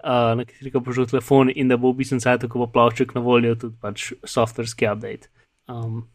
uh, 0.04 0.34
na 0.36 0.44
katerega 0.44 0.82
bo 0.84 0.92
šel 0.92 1.06
telefon, 1.08 1.48
in 1.54 1.70
da 1.72 1.78
bo 1.80 1.92
v 1.94 2.02
bistvu 2.02 2.18
sajtu, 2.20 2.50
ko 2.52 2.58
bo 2.58 2.66
plošček 2.68 3.14
na 3.16 3.22
voljo, 3.24 3.54
tudi 3.56 3.78
pač 3.80 4.10
softverski 4.28 4.90
update. 4.90 5.30
Um, 5.68 6.08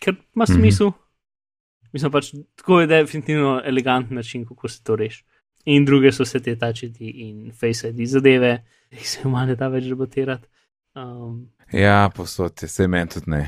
ker 0.00 0.14
ima 0.34 0.46
Mhm. 0.48 0.54
smisel. 0.54 0.86
Mm 0.88 0.92
-hmm. 0.92 1.92
Mislim 1.92 2.12
pač, 2.12 2.32
tako 2.56 2.80
je 2.80 2.86
definitivno 2.86 3.60
elegantni 3.64 4.16
način, 4.16 4.46
kako 4.46 4.68
se 4.68 4.82
to 4.84 4.96
reši. 4.96 5.24
In 5.64 5.84
druge 5.84 6.12
so 6.12 6.24
se 6.24 6.40
te 6.40 6.56
tačiti 6.58 7.10
in 7.10 7.52
face 7.52 7.88
ID 7.88 8.06
zadeve, 8.06 8.64
ki 8.90 9.04
se 9.04 9.20
jim 9.24 9.30
malo 9.32 9.46
ne 9.46 9.56
da 9.56 9.68
več 9.68 9.84
debatirati. 9.84 10.46
Um, 10.94 11.50
Ja, 11.72 12.10
posod 12.16 12.62
je, 12.62 12.68
se 12.68 12.88
meni 12.88 13.08
tudi 13.08 13.30
ne. 13.30 13.42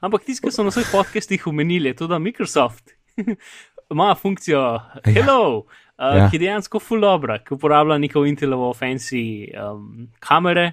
Ampak 0.00 0.24
tisti, 0.26 0.46
ki 0.46 0.52
so 0.54 0.62
na 0.66 0.70
svojih 0.70 0.88
podcastih 0.92 1.46
omenili, 1.46 1.88
je 1.90 1.94
to, 2.02 2.06
da 2.06 2.18
Microsoft 2.18 2.90
ima 3.92 4.14
funkcijo 4.14 4.80
Hello, 5.04 5.64
ja. 5.98 6.10
uh, 6.10 6.16
Ja. 6.18 6.28
ki 6.30 6.36
je 6.36 6.40
dejansko 6.40 6.78
full 6.80 7.02
dobra, 7.02 7.38
ki 7.42 7.54
uporablja 7.54 7.98
neko 7.98 8.24
Intelovo 8.26 8.72
fancy 8.74 9.48
um, 9.58 10.08
kamere, 10.22 10.72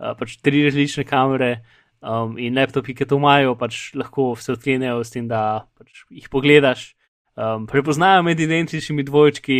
uh, 0.00 0.12
pač 0.18 0.36
tri 0.44 0.64
različne 0.66 1.04
kamere. 1.08 1.62
Um, 1.98 2.36
in 2.38 2.54
laptopi, 2.54 2.94
ki 2.94 3.08
to 3.10 3.16
imajo, 3.18 3.56
pač 3.58 3.88
lahko 3.98 4.36
se 4.38 4.52
odklenejo 4.54 5.00
s 5.02 5.10
tem, 5.10 5.26
da 5.26 5.66
pač 5.78 6.04
jih 6.14 6.28
pogledaš. 6.30 6.92
Um, 7.38 7.66
prepoznajo 7.66 8.22
med 8.22 8.38
identičnimi 8.40 9.02
dvojčki 9.06 9.58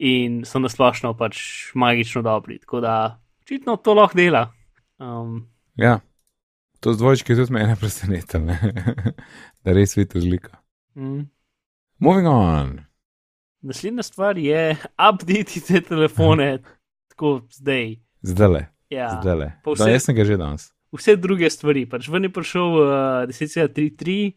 in 0.00 0.42
so 0.44 0.60
nasplošno 0.60 1.14
pač 1.16 1.40
magično 1.74 2.20
dobri. 2.22 2.58
Tako 2.60 2.80
da 2.84 2.94
očitno 3.44 3.76
to 3.80 3.94
lahko 3.96 4.18
dela. 4.18 4.50
Um, 5.00 5.46
Ja, 5.76 6.00
to 6.80 6.92
z 6.92 6.98
dvojčki 6.98 7.34
tudi 7.34 7.52
mene 7.52 7.76
preseneča, 7.80 8.38
da 9.62 9.68
res 9.68 9.96
vidi 9.96 10.14
razliko. 10.14 10.50
mm. 10.94 11.28
Moving 11.98 12.26
on. 12.26 12.78
Naslednja 13.60 14.02
stvar 14.02 14.38
je, 14.38 14.76
update 15.04 15.60
te 15.60 15.80
telefone, 15.82 16.58
tako 17.10 17.42
zdaj. 17.50 17.96
Zdaj 18.22 18.48
le, 18.48 18.62
Ja. 18.90 19.20
zdaj 19.20 19.36
le. 19.36 19.52
pa 19.64 19.70
Da, 19.70 19.84
vse- 19.84 19.92
jaz 19.92 20.02
sem 20.02 20.14
ga 20.14 20.24
že 20.24 20.36
danes. 20.36 20.72
vse 20.90 21.16
druge 21.16 21.46
stvari. 21.46 21.86
Pač 21.86 22.08
ven 22.08 22.22
je 22.22 22.30
prišel 22.30 22.68
uh, 22.72 22.88
10.3.3 23.28 24.32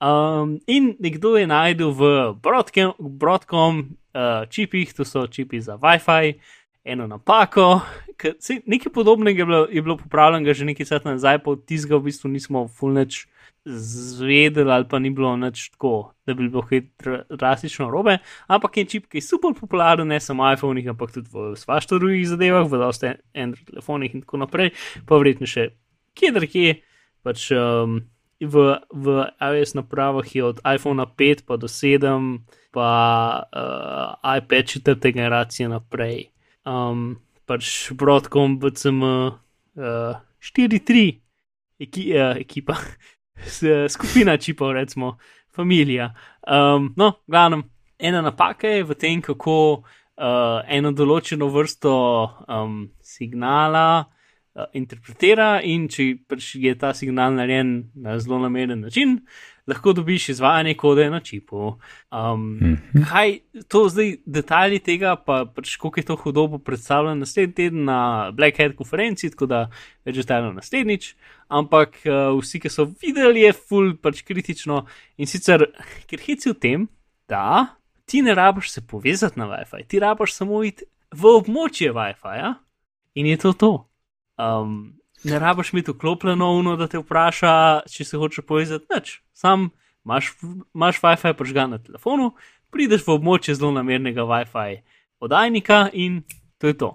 um, 0.00 0.56
in 0.66 0.96
nekdo 0.98 1.36
je 1.36 1.46
najdel 1.46 1.92
v 1.92 2.02
Broadcom, 2.34 2.94
Broadcom 2.98 3.78
uh, 4.10 4.48
čipih, 4.48 4.90
to 4.90 5.04
so 5.04 5.26
čipi 5.26 5.60
za 5.60 5.76
WiFi, 5.76 6.40
eno 6.84 7.06
napako. 7.06 7.80
Ke- 8.16 8.34
saj 8.40 8.62
Nekaj 8.66 8.92
podobnega 8.92 9.42
je 9.42 9.46
bilo, 9.46 9.66
je 9.70 9.82
bilo 9.82 9.96
popravljenega 9.96 10.54
že 10.54 10.64
nekaj 10.64 10.86
časa 10.86 11.10
nazaj, 11.10 11.38
pa 11.44 11.50
od 11.50 11.64
tistega 11.66 11.96
v 11.96 12.10
bistvu 12.10 12.30
nismo 12.30 12.68
fulneč 12.68 13.26
zvedeli 13.64 14.70
ali 14.70 14.84
pa 14.88 14.98
ni 14.98 15.10
bilo 15.10 15.36
nič 15.36 15.70
tako, 15.70 16.12
da 16.26 16.34
bi 16.34 16.48
bilo 16.48 16.64
drastično 17.30 17.90
robe. 17.90 18.18
Ampak 18.46 18.76
je 18.76 18.84
čip, 18.84 19.06
ki 19.08 19.18
je 19.18 19.22
super 19.22 19.54
popularen, 19.60 20.08
ne 20.08 20.20
samo 20.20 20.44
v 20.44 20.54
iPhonih, 20.54 20.88
ampak 20.92 21.12
tudi 21.12 21.28
v 21.32 21.56
svašta 21.56 21.98
drugih 21.98 22.28
zadevah, 22.28 22.68
v 22.68 22.78
dosta 22.78 23.14
Android 23.34 23.64
telefonih 23.66 24.14
in 24.14 24.20
tako 24.20 24.44
naprej, 24.44 24.74
pa 25.08 25.16
verjetno 25.16 25.48
še 25.48 25.70
kje 26.14 26.32
drugje. 26.36 26.74
Pač, 27.24 27.48
um, 27.56 28.04
v, 28.36 28.76
v 28.92 29.06
iOS 29.40 29.74
napravah 29.80 30.28
je 30.28 30.44
od 30.44 30.60
iPhone 30.60 31.00
5 31.00 31.48
pa 31.48 31.56
do 31.56 31.68
7, 31.68 32.44
pa 32.68 32.90
uh, 33.48 34.36
iPad 34.36 34.68
četrte 34.68 35.12
generacije 35.12 35.68
naprej. 35.68 36.28
Um, 36.68 37.23
pač 37.46 37.92
Broadcom, 37.92 38.58
BCM 38.58 39.02
uh, 39.02 39.34
4.3, 40.40 41.04
eki, 41.84 42.06
uh, 42.14 42.36
ekipa, 42.40 42.76
s- 43.44 43.88
skupina 43.92 44.36
čipov, 44.36 44.72
recimo, 44.76 45.16
familija. 45.54 46.12
Um, 46.48 46.92
no, 46.96 47.12
glavno, 47.26 47.62
ena 47.98 48.22
napaka 48.24 48.68
je 48.68 48.84
v 48.84 48.94
tem, 48.98 49.22
kako 49.22 49.56
uh, 49.84 50.60
eno 50.66 50.92
določeno 50.92 51.48
vrsto 51.52 51.94
um, 52.48 52.78
signala 53.02 53.86
uh, 54.04 54.66
interpretira, 54.74 55.60
in 55.62 55.88
če 55.88 56.10
pač 56.28 56.54
je 56.60 56.74
ta 56.78 56.92
signal 56.94 57.36
narejen 57.38 57.90
na 57.94 58.18
zelo 58.18 58.40
nameren 58.42 58.84
način, 58.86 59.20
lahko 59.66 59.92
dobiš 59.96 60.28
izvajanje 60.28 60.74
kode 60.74 61.10
na 61.10 61.20
čipu. 61.20 61.78
Um, 62.12 62.58
Mhm. 62.60 63.04
kaj 63.08 63.38
to 63.68 63.88
zdaj, 63.88 64.16
detajli 64.26 64.78
tega, 64.78 65.16
pa 65.16 65.44
pač 65.44 65.76
koliko 65.76 66.00
je 66.00 66.04
to 66.04 66.16
hudo, 66.16 66.46
bo 66.46 66.58
predstavljeno 66.58 67.14
naslednji 67.14 67.54
teden 67.54 67.84
na 67.84 68.30
Black 68.30 68.58
Hat 68.58 68.76
konferenci, 68.76 69.30
tako 69.30 69.46
da 69.46 69.70
več 70.04 70.16
detajlov 70.16 70.54
naslednjič. 70.54 71.14
Ampak 71.48 71.96
uh, 72.04 72.34
vsi, 72.40 72.60
ki 72.60 72.68
so 72.68 72.84
videli, 73.00 73.40
je 73.40 73.52
full 73.52 73.96
pač 73.96 74.22
kritično 74.22 74.86
in 75.16 75.26
sicer, 75.26 75.64
ker 76.06 76.18
hici 76.20 76.50
v 76.50 76.54
tem, 76.54 76.88
da 77.28 77.66
ti 78.06 78.20
ne 78.22 78.34
rabiš 78.34 78.70
se 78.70 78.80
povezati 78.86 79.38
na 79.38 79.46
WiFi, 79.48 79.86
ti 79.88 79.98
rabiš 79.98 80.34
samo 80.34 80.60
iti 80.64 80.84
v 81.14 81.24
območje 81.40 81.92
WiFi-ja 81.92 82.54
in 83.14 83.26
je 83.26 83.36
to 83.36 83.52
to. 83.52 83.72
Um, 84.36 84.98
ne 85.24 85.38
rabiš 85.38 85.72
imeti 85.72 85.90
vklopljeno 85.90 86.50
uno, 86.58 86.76
da 86.76 86.88
te 86.88 86.98
vpraša, 86.98 87.54
če 87.90 88.04
se 88.04 88.20
hočeš 88.20 88.44
povezati, 88.46 88.86
nič. 88.94 89.20
Sam 89.32 89.70
imaš, 90.04 90.32
imaš 90.74 91.00
WiFi 91.02 91.32
prižgan 91.32 91.70
na 91.70 91.78
telefonu, 91.78 92.32
prideš 92.70 93.06
v 93.06 93.16
območje 93.16 93.56
zelo 93.58 93.72
namernega 93.72 94.26
WiFi 94.28 94.82
oddajnika 95.24 95.88
in 95.92 96.22
to 96.58 96.72
je 96.72 96.78
to. 96.78 96.94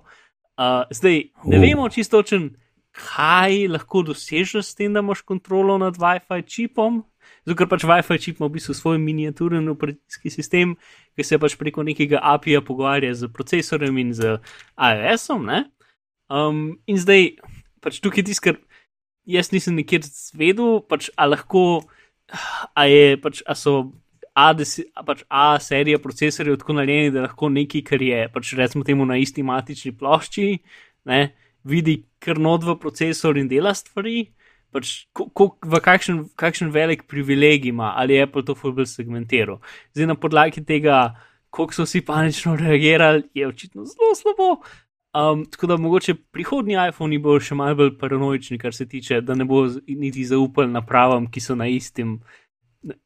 Uh, 0.59 0.83
zdaj, 0.91 1.23
ne 1.45 1.57
Uh. 1.57 1.61
vemo 1.61 1.89
čisto 1.89 2.19
točen, 2.19 2.49
kaj 2.91 3.67
lahko 3.67 4.03
dosežeš 4.03 4.65
s 4.65 4.75
tem, 4.75 4.93
da 4.93 4.99
imaš 4.99 5.21
kontrolo 5.21 5.77
nad 5.77 5.97
WiFi 5.97 6.45
čipom. 6.45 7.03
Zato, 7.45 7.57
ker 7.57 7.69
pač 7.69 7.85
WiFi 7.87 8.19
čip 8.19 8.39
ima 8.39 8.49
v 8.49 8.57
bistvu 8.57 8.73
svoj 8.73 8.97
miniaturen 8.99 9.69
operacijski 9.69 10.29
sistem, 10.29 10.75
ki 11.15 11.23
se 11.23 11.39
pač 11.39 11.55
preko 11.55 11.83
nekega 11.83 12.19
API-ja 12.21 12.61
pogovarja 12.61 13.13
z 13.15 13.29
procesorjem 13.31 13.97
in 13.97 14.13
z 14.13 14.39
iOS-om. 14.75 15.47
Um, 16.29 16.79
in 16.85 16.97
zdaj, 16.99 17.37
pač 17.83 17.99
tukaj 18.03 18.25
tisto, 18.27 18.49
kar 18.49 18.59
jaz 19.29 19.51
nisem 19.53 19.77
nikjer 19.79 20.05
zvedel, 20.05 20.79
pač 20.89 21.09
a 21.17 21.27
lahko, 21.29 21.83
a 22.75 22.85
je 22.89 23.17
pač, 23.23 23.43
a 23.47 23.57
so 23.57 23.79
A, 24.39 24.53
desi, 24.55 24.85
a 24.95 25.01
pač 25.03 25.23
A 25.27 25.57
serija 25.59 25.99
procesorjev 25.99 26.59
tako 26.61 26.77
narejeni, 26.77 27.11
da 27.11 27.25
lahko 27.25 27.49
nekaj, 27.51 27.81
kar 27.83 27.99
je 27.99 28.19
pač 28.31 28.53
recimo 28.55 28.85
temu 28.87 29.03
na 29.09 29.17
isti 29.19 29.43
matični 29.43 29.91
plošči, 29.99 30.45
ne, 31.09 31.33
vidi 31.67 32.03
kar 32.23 32.39
not 32.39 32.63
v 32.63 32.77
procesor 32.79 33.39
in 33.41 33.49
dela 33.51 33.73
stvari. 33.75 34.29
Pač, 34.69 35.09
ko, 35.11 35.25
ko, 35.33 35.49
kakšen, 35.59 36.27
kakšen 36.37 36.69
velik 36.71 37.07
privilegij 37.09 37.73
ima, 37.73 37.95
ali 37.97 38.15
je 38.15 38.27
Apple 38.27 38.45
to 38.45 38.53
fulbel 38.55 38.85
segmentiral. 38.85 39.57
Zdaj 39.97 40.11
na 40.11 40.15
podlagi 40.15 40.61
tega, 40.61 41.17
koliko 41.49 41.73
so 41.73 41.87
vsi 41.87 42.03
panično 42.05 42.53
reagirali, 42.55 43.25
je 43.33 43.47
očitno 43.49 43.87
zelo 43.89 44.13
slabo. 44.15 44.49
Um, 45.13 45.45
tako 45.49 45.67
da 45.67 45.77
mogoče 45.77 46.13
prihodnji 46.31 46.75
iPhone 46.89 47.17
bo 47.19 47.39
še 47.41 47.55
malo 47.57 47.75
bolj 47.75 47.95
paranoični, 47.97 48.59
kar 48.61 48.73
se 48.77 48.85
tiče, 48.85 49.21
da 49.25 49.33
ne 49.33 49.45
bo 49.45 49.63
niti 49.87 50.25
zaupal 50.25 50.69
napravam, 50.69 51.25
ki 51.31 51.41
so 51.41 51.55
na 51.57 51.65
istem, 51.65 52.19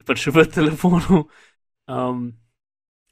pač 0.05 0.27
v 0.27 0.43
telefonu. 0.51 1.23
Um, 1.87 2.33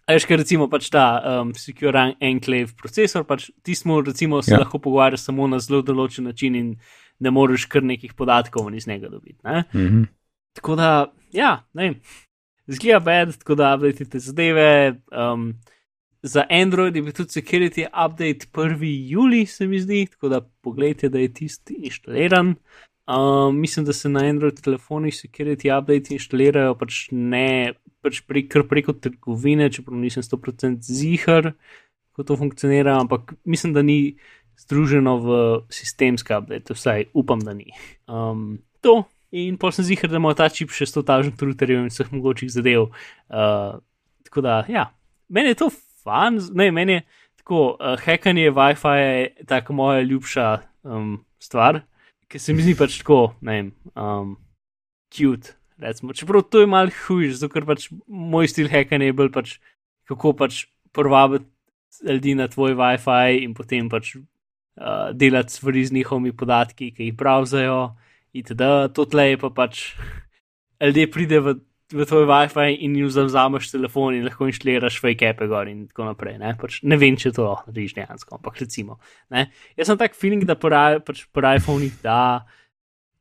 a 0.08 0.18
veš, 0.18 0.26
ker 0.28 0.42
recimo 0.44 0.68
pač 0.68 0.90
ta 0.92 1.06
um, 1.40 1.54
Secure 1.56 1.96
En- 1.96 2.18
Enclave 2.20 2.76
procesor, 2.76 3.24
pač 3.24 3.48
ti 3.64 3.76
smo 3.76 4.02
recimo 4.04 4.42
se 4.44 4.52
Ja. 4.58 4.60
lahko 4.60 4.80
pogovarjali 4.80 5.18
samo 5.18 5.48
na 5.48 5.60
zelo 5.60 5.82
določen 5.82 6.28
način 6.28 6.56
in 6.56 6.76
ne 7.20 7.32
moreš 7.32 7.66
kar 7.72 7.84
nekih 7.84 8.14
podatkov 8.14 8.68
iz 8.76 8.88
njega 8.88 9.08
dobiti. 9.08 9.40
Ne? 9.44 9.64
Mhm. 9.74 10.04
Tako 10.58 10.76
da, 10.76 11.14
ja, 11.32 11.64
ne 11.74 11.84
vem, 11.84 11.96
zgleda 12.68 13.00
bed, 13.00 13.38
tako 13.40 13.56
da 13.56 13.76
updatete 13.76 14.20
zadeve. 14.20 15.00
Um, 15.16 15.54
za 16.22 16.46
Android 16.50 16.96
je 16.96 17.02
bil 17.02 17.14
tudi 17.14 17.30
security 17.30 17.86
update 17.88 18.48
1. 18.54 19.10
juli, 19.10 19.46
se 19.46 19.68
mi 19.68 19.80
zdi, 19.80 20.06
tako 20.12 20.30
da 20.30 20.42
pogledajte, 20.42 21.10
da 21.10 21.20
je 21.20 21.34
tisti 21.34 21.74
inštaliran. 21.74 22.56
Um, 23.08 23.60
mislim, 23.60 23.86
da 23.86 23.94
se 23.94 24.10
na 24.10 24.20
Android 24.20 24.62
telefonih 24.62 25.14
security 25.14 25.72
update 25.78 26.14
inštalirajo 26.14 26.76
pač 26.78 27.08
ne 27.12 27.74
pač 28.02 28.22
prek, 28.26 28.50
kar 28.52 28.66
preko 28.70 28.94
trgovine, 28.94 29.70
čeprav 29.74 29.98
nisem 30.00 30.24
100% 30.26 30.82
zihar, 30.86 31.52
kako 32.12 32.28
to 32.28 32.38
funkcionira, 32.38 32.98
ampak 33.02 33.34
mislim, 33.46 33.74
da 33.74 33.82
ni 33.82 34.18
združeno 34.62 35.18
v 35.22 35.40
sistemske 35.74 36.38
update, 36.38 36.74
vsaj 36.78 37.10
upam, 37.14 37.42
da 37.42 37.54
ni. 37.58 37.72
Um, 38.08 38.62
to. 38.82 39.04
In 39.32 39.56
pa 39.56 39.70
sem 39.72 39.86
zihar, 39.88 40.10
da 40.12 40.20
ima 40.20 40.34
ta 40.36 40.50
čip 40.52 40.74
še 40.76 40.90
100 40.90 41.06
tažnih 41.08 41.40
routerjev 41.40 41.86
in 41.86 41.88
vseh 41.88 42.10
mogočih 42.12 42.50
zadev. 42.52 42.90
Uh, 43.32 43.80
tako 44.28 44.44
da, 44.44 44.58
ja, 44.68 44.90
meni 45.32 45.54
je 45.54 45.62
to 45.62 45.70
fan, 46.04 46.40
z- 46.40 46.54
ne, 46.58 46.72
meni 46.72 47.00
je 47.00 47.04
tako, 47.42 47.78
uh, 47.78 47.96
hekanje 48.02 48.52
Wi-Fi 48.52 48.98
je 49.00 49.46
tako 49.48 49.74
moja 49.74 50.02
ljubša 50.02 50.48
um, 50.84 51.16
stvar, 51.40 51.82
ki 52.28 52.40
se 52.40 52.54
mi 52.54 52.62
zdi 52.66 52.76
pač 52.80 53.00
tako, 53.02 53.36
ne 53.42 53.58
vem, 53.58 53.72
um, 53.96 54.36
cute. 55.14 55.58
Recimo. 55.82 56.14
Čeprav 56.14 56.44
to 56.46 56.60
je 56.62 56.68
mal 56.70 56.92
hujš, 56.94 57.40
zato 57.40 57.50
ker 57.56 57.66
pač 57.66 57.88
moj 58.06 58.46
stil 58.48 58.68
hekanja 58.70 59.08
je 59.10 59.16
bolj 59.18 59.32
pač, 59.34 59.56
kako 60.06 60.36
pač 60.38 60.68
privabiti 60.94 61.50
ljudi 62.06 62.36
na 62.38 62.46
tvoj 62.48 62.76
Wi-Fi 62.78 63.42
in 63.42 63.56
potem 63.58 63.90
pač 63.90 64.14
uh, 64.16 65.10
delati 65.18 65.54
stvari 65.58 65.82
z 65.86 65.96
njihovimi 65.98 66.36
podatki, 66.38 66.92
ki 66.94 67.10
jih 67.10 67.18
browsajo. 67.18 67.96
Itd. 68.32 68.62
To 68.96 69.04
tle 69.10 69.26
je 69.32 69.38
pa 69.42 69.50
pač, 69.50 69.82
ljudje 70.80 71.08
pride 71.12 71.40
v, 71.44 71.56
v 71.92 72.06
tvoj 72.08 72.26
WiFi 72.30 72.78
in 72.86 72.96
jim 72.96 73.10
zavzameš 73.12 73.72
telefon 73.72 74.16
in 74.16 74.26
lahko 74.28 74.48
inštaliraš 74.50 75.00
fake 75.04 75.30
appe 75.34 75.48
gor 75.52 75.70
in 75.70 75.86
tako 75.90 76.08
naprej. 76.08 76.38
Ne, 76.42 76.54
pač, 76.60 76.80
ne 76.88 76.98
vem, 77.00 77.18
če 77.20 77.34
to 77.36 77.48
narediš 77.68 77.96
dejansko, 78.00 78.40
ampak 78.40 78.58
recimo. 78.64 78.98
Ne. 79.34 79.50
Jaz 79.80 79.92
sem 79.92 80.00
tak 80.00 80.18
feeling, 80.18 80.46
da 80.48 80.58
pri 80.60 81.02
pač, 81.06 81.26
iPhonih 81.60 82.02
da. 82.06 82.48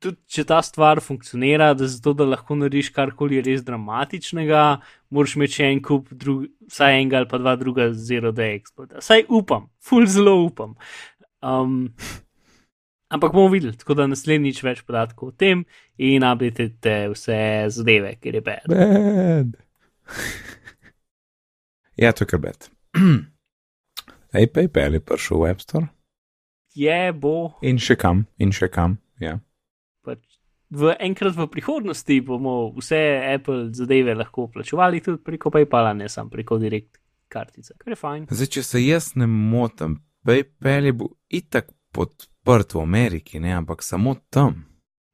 Tudi 0.01 0.17
če 0.33 0.47
ta 0.49 0.63
stvar 0.65 1.03
funkcionira, 1.05 1.75
da 1.77 1.85
zato, 1.91 2.15
da 2.17 2.25
lahko 2.25 2.57
narediš 2.57 2.89
karkoli 2.97 3.43
res 3.45 3.61
dramatičnega, 3.67 4.65
moraš 5.13 5.37
imeti 5.37 5.59
še 5.59 5.69
en 5.75 5.83
kup, 5.85 6.09
drug, 6.17 6.47
vsaj 6.73 6.97
enega 7.03 7.21
ali 7.21 7.29
pa 7.29 7.41
dva 7.43 7.53
druga 7.61 7.91
zero 7.93 8.33
day 8.33 8.57
exploita. 8.57 9.05
Saj 9.05 9.27
upam, 9.29 9.69
full 9.85 10.09
zelo 10.09 10.39
upam. 10.47 10.73
Um, 11.45 11.91
ampak 13.11 13.35
bomo 13.35 13.51
videli, 13.53 13.77
tako 13.77 13.97
da 13.99 14.07
naslednjič 14.11 14.63
več 14.65 14.83
podatkov 14.87 15.33
o 15.33 15.37
tem 15.37 15.65
in 15.99 16.25
updatete 16.27 16.97
vse 17.13 17.41
zadeve, 17.75 18.15
ker 18.23 18.39
je 18.39 18.45
bed. 18.47 18.71
Bad. 18.71 19.55
ja, 22.03 22.13
to 22.15 22.25
je 22.25 22.31
kar 22.31 22.43
bed. 22.43 22.71
Ej, 24.39 24.47
PayPal 24.55 24.95
je 24.95 25.03
prišel 25.03 25.43
v 25.43 25.51
App 25.51 25.63
Store 25.65 25.89
Je 26.79 27.13
bo 27.13 27.59
in 27.67 27.81
še 27.83 27.97
kam, 27.99 28.27
in 28.39 28.55
še 28.55 28.71
kam. 28.71 29.01
Ja. 29.19 29.41
pač 30.07 30.23
v 30.71 30.95
enkrat 31.03 31.35
v 31.35 31.49
prihodnosti 31.51 32.21
bomo 32.23 32.71
vse 32.77 33.01
Apple 33.35 33.75
zadeve 33.75 34.15
lahko 34.15 34.47
plačevali 34.55 35.03
tudi 35.03 35.19
preko 35.27 35.51
PayPala, 35.51 35.93
ne 35.99 36.09
samo 36.09 36.31
preko 36.31 36.61
direkt 36.63 37.01
kartice, 37.31 37.75
kar 37.79 37.91
je 37.91 37.99
fajn. 37.99 38.23
Zdaj, 38.31 38.51
če 38.55 38.63
se 38.63 38.83
jaz 38.85 39.13
ne 39.19 39.27
motim, 39.27 39.99
PayPal 40.27 40.87
je 40.87 40.95
bil 40.95 41.11
itak 41.27 41.73
podprt 41.93 42.75
v 42.75 42.83
Ameriki, 42.83 43.41
ne, 43.41 43.55
ampak 43.55 43.83
samo 43.83 44.17
tam. 44.31 44.65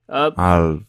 Uh, 0.09 0.33
Ali, 0.37 0.85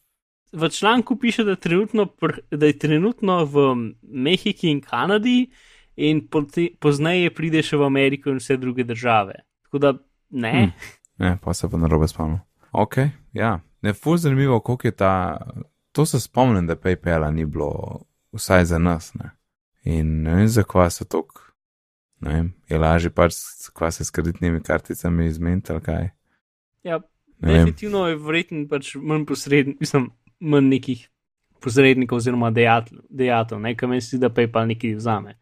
v 0.52 0.70
članku 0.70 1.16
piše, 1.16 1.44
da, 1.44 1.56
trenutno 1.56 2.06
pr, 2.06 2.32
da 2.52 2.66
je 2.66 2.80
trenutno 2.80 3.46
v 3.46 3.76
Mehiki 4.02 4.70
in 4.70 4.82
Kanadi, 4.82 5.50
in 5.96 6.28
pote, 6.28 6.70
pozneje 6.80 7.34
pride 7.34 7.64
še 7.64 7.78
v 7.78 7.86
Ameriko 7.86 8.30
in 8.30 8.42
vse 8.42 8.58
druge 8.58 8.84
države. 8.84 9.34
Tako 9.66 9.78
da 9.78 9.94
ne. 10.30 10.54
Hm. 10.54 10.92
ne, 11.24 11.38
pa 11.44 11.54
se 11.54 11.70
pa 11.70 11.78
narobe 11.78 12.08
spomnim. 12.08 12.40
Ok, 12.72 12.98
ja, 13.34 13.60
ne, 13.82 13.94
fuz 13.94 14.22
zanimivo, 14.22 14.60
koliko 14.60 14.88
je 14.88 14.92
ta. 14.92 15.14
To 15.92 16.06
se 16.06 16.20
spomnim, 16.20 16.68
da 16.68 16.76
PayPala 16.76 17.32
ni 17.32 17.46
bilo 17.46 18.04
vsaj 18.32 18.66
za 18.66 18.78
nas. 18.78 19.14
Ne. 19.14 19.32
In 19.84 20.22
ne 20.24 20.36
vem, 20.36 20.48
zakaj 20.48 20.92
se 20.92 21.06
tok. 21.06 21.47
Ne 22.20 22.34
vem, 22.34 22.54
je 22.70 22.78
lažje 22.78 23.10
pač, 23.10 23.36
kva 23.74 23.92
se 23.92 24.06
s 24.06 24.12
kreditnimi 24.12 24.62
karticami 24.62 25.26
izmeniti 25.28 25.72
ali 25.72 25.82
kaj. 25.82 26.10
Ja, 26.84 27.00
Ne 27.40 27.52
vem. 27.54 27.58
definitivno 27.58 28.08
je 28.08 28.16
verjetno 28.16 28.68
pač 28.68 28.96
manj 28.96 29.26
posrednikov, 29.26 29.80
mislim, 29.80 30.10
manj 30.40 30.70
nekih 30.70 31.10
posrednikov 31.62 32.18
oziroma 32.18 32.52
dejat- 32.52 32.94
dejatov, 33.10 33.62
ne, 33.62 33.76
kam 33.76 33.90
misli, 33.90 34.20
da 34.20 34.30
PayPal 34.30 34.68
nekaj 34.68 34.96
vzame 34.96 35.36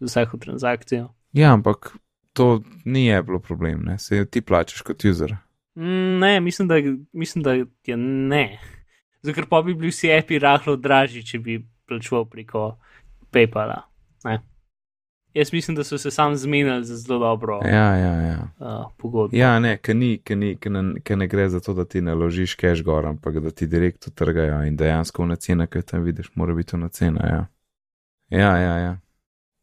za 0.00 0.06
vsako 0.06 0.38
transakcijo. 0.38 1.08
Ja, 1.32 1.52
ampak 1.52 1.96
to 2.32 2.62
ni 2.84 3.08
bilo 3.22 3.38
problem, 3.38 3.82
ne, 3.84 3.98
se 3.98 4.24
ti 4.24 4.40
plačaš 4.40 4.82
kot 4.82 5.04
user. 5.04 5.36
Mm, 5.74 6.18
Ne, 6.18 6.40
mislim, 6.40 6.68
da, 6.68 6.74
mislim, 7.12 7.42
da 7.42 7.52
je 7.52 7.96
ne. 7.96 8.58
Ker 9.34 9.46
pa 9.46 9.62
bi 9.62 9.74
bili 9.74 9.88
vsi 9.90 10.12
api 10.12 10.38
rahlo 10.38 10.76
dražji, 10.76 11.22
če 11.22 11.38
bi 11.38 11.64
plačeval 11.88 12.24
preko 12.30 12.78
PayPala. 13.32 13.82
Ne. 14.24 14.40
Jaz 15.34 15.52
mislim, 15.52 15.74
da 15.74 15.84
so 15.84 15.98
se 15.98 16.10
sam 16.10 16.36
zmenili 16.36 16.84
za 16.84 16.96
zelo 16.96 17.18
dobro 17.18 17.60
ja. 17.64 17.96
Ja, 17.96 18.12
ja, 18.20 18.48
uh, 18.58 18.92
pogodbo. 18.96 19.36
Ja, 19.36 19.58
ne, 19.58 19.76
ker 19.78 19.96
ni, 19.96 20.18
ker 20.18 20.36
ni, 20.36 20.56
ker 20.56 20.72
ne, 20.72 21.00
ker 21.00 21.18
ne 21.18 21.26
gre 21.26 21.48
za 21.48 21.60
to, 21.60 21.74
da 21.74 21.84
ti 21.84 22.00
naložiš 22.00 22.56
cash 22.56 22.82
gor, 22.82 23.06
ampak 23.06 23.40
da 23.40 23.50
ti 23.50 23.66
direkt 23.66 24.06
utrgajo 24.06 24.62
in 24.64 24.76
dejansko 24.76 25.26
na 25.26 25.36
cena, 25.36 25.66
ki 25.66 25.78
jo 25.78 25.82
tam 25.82 26.02
vidiš, 26.02 26.30
mora 26.34 26.54
biti 26.54 26.76
na 26.76 26.88
cena. 26.88 27.20
Ja, 27.26 27.46
ja, 28.30 28.56
ja. 28.58 28.76
Ja, 28.78 28.98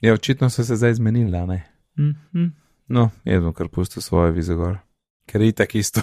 ja 0.02 0.14
očitno 0.14 0.50
so 0.50 0.64
se 0.64 0.76
zdaj 0.76 0.94
zmenili, 0.94 1.48
ne. 1.48 1.66
Mm 1.98 2.16
-hmm. 2.34 2.50
No, 2.88 3.10
jaz 3.24 3.44
bom 3.44 3.54
kar 3.54 3.68
pustil 3.68 4.02
svoje 4.02 4.32
vize 4.32 4.56
gor, 4.56 4.78
ker 5.26 5.42
je 5.42 5.52
tako 5.52 5.78
isto. 5.78 6.02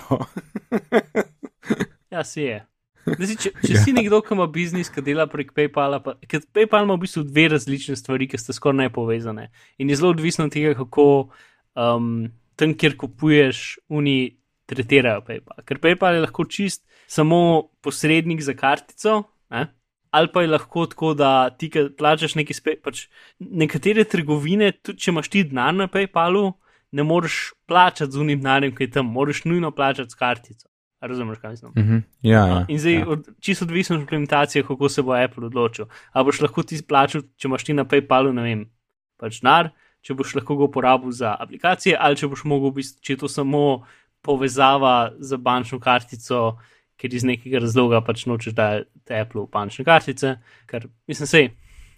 Ja, 2.11 2.25
si 2.25 2.41
je. 2.41 2.67
Zdaj, 3.07 3.37
če 3.39 3.53
če 3.63 3.73
ja. 3.73 3.83
si 3.85 3.95
nekdo, 3.95 4.19
ki 4.25 4.35
ima 4.35 4.49
biznis, 4.51 4.91
ki 4.91 5.05
dela 5.07 5.29
prek 5.31 5.53
PayPala, 5.57 6.01
pa, 6.03 6.17
ker 6.27 6.43
PayPal 6.57 6.87
ima 6.87 6.97
v 6.97 7.05
bistvu 7.05 7.23
dve 7.29 7.47
različne 7.55 7.95
stvari, 7.99 8.27
ki 8.31 8.41
sta 8.41 8.55
skoraj 8.57 8.87
nepovezane. 8.87 9.49
In 9.79 9.93
je 9.93 9.99
zelo 10.01 10.11
odvisno 10.15 10.49
od 10.49 10.55
tega, 10.55 10.75
kako 10.79 11.07
um, 11.79 12.27
tam, 12.59 12.75
kjer 12.75 12.97
kupuješ, 12.99 13.63
oni 13.89 14.17
tretirajo 14.67 15.23
PayPal. 15.27 15.63
Ker 15.69 15.81
PayPal 15.83 16.19
je 16.19 16.27
lahko 16.27 16.47
čist 16.51 16.83
samo 17.07 17.71
posrednik 17.85 18.43
za 18.43 18.57
kartico, 18.59 19.23
ne? 19.55 19.69
ali 20.17 20.31
pa 20.33 20.43
je 20.43 20.49
lahko 20.49 20.87
tako, 20.91 21.15
da 21.15 21.51
ti, 21.51 21.71
plačaš 21.99 22.35
neki 22.39 22.55
spet, 22.57 22.81
pač 22.83 23.07
nekatere 23.39 24.07
trgovine, 24.09 24.73
tudi 24.83 25.05
če 25.05 25.13
imaš 25.13 25.29
ti 25.31 25.45
denar 25.45 25.75
na 25.77 25.87
PayPalu, 25.93 26.49
ne 26.97 27.05
moreš 27.05 27.53
plačati 27.69 28.15
z 28.15 28.23
unim 28.23 28.41
denarjem, 28.41 28.73
ki 28.75 28.87
je 28.87 28.95
tam, 28.99 29.11
moraš 29.13 29.45
nujno 29.45 29.71
plačati 29.77 30.11
s 30.11 30.19
kartico. 30.19 30.69
Razumeš, 31.01 31.39
kaj 31.39 31.51
mislim? 31.51 31.73
Mm 31.77 31.83
-hmm. 31.83 32.03
Ja, 32.23 32.47
ja. 32.47 32.65
In 32.69 32.79
zdaj, 32.79 32.93
ja. 32.93 32.99
ja. 32.99 33.17
čisto 33.41 33.65
odvisno 33.65 33.97
od 33.97 34.03
implementacije, 34.03 34.63
kako 34.63 34.89
se 34.89 35.03
bo 35.03 35.13
Apple 35.13 35.47
odločil. 35.47 35.87
Ali 36.13 36.25
boš 36.25 36.41
lahko 36.41 36.63
ti 36.63 36.83
plačal, 36.89 37.23
če 37.37 37.49
imaš 37.49 37.65
ti 37.65 37.73
na 37.73 37.85
PayPalu, 37.85 38.33
ne 38.33 38.43
vem, 38.43 38.71
pač 39.17 39.41
denar, 39.41 39.71
če 40.03 40.15
boš 40.15 40.35
lahko 40.35 40.57
ga 40.57 40.65
uporabil 40.65 41.11
za 41.11 41.37
aplikacije, 41.39 41.97
ali 42.01 42.17
če 42.17 42.27
boš 42.27 42.45
mogel, 42.45 42.71
v 42.71 42.75
bistvu, 42.75 43.03
če 43.03 43.13
je 43.13 43.17
to 43.17 43.29
samo 43.29 43.85
povezava 44.23 45.13
z 45.19 45.37
bančno 45.37 45.79
kartico, 45.81 46.59
ker 46.97 47.15
iz 47.15 47.25
nekega 47.25 47.59
razloga 47.59 48.01
pač 48.01 48.27
nočeš 48.27 48.55
dati 48.57 49.15
Apple 49.15 49.47
bančne 49.53 49.85
kartice, 49.85 50.37
ker 50.67 50.89
mislim, 51.07 51.27
sej, 51.27 51.51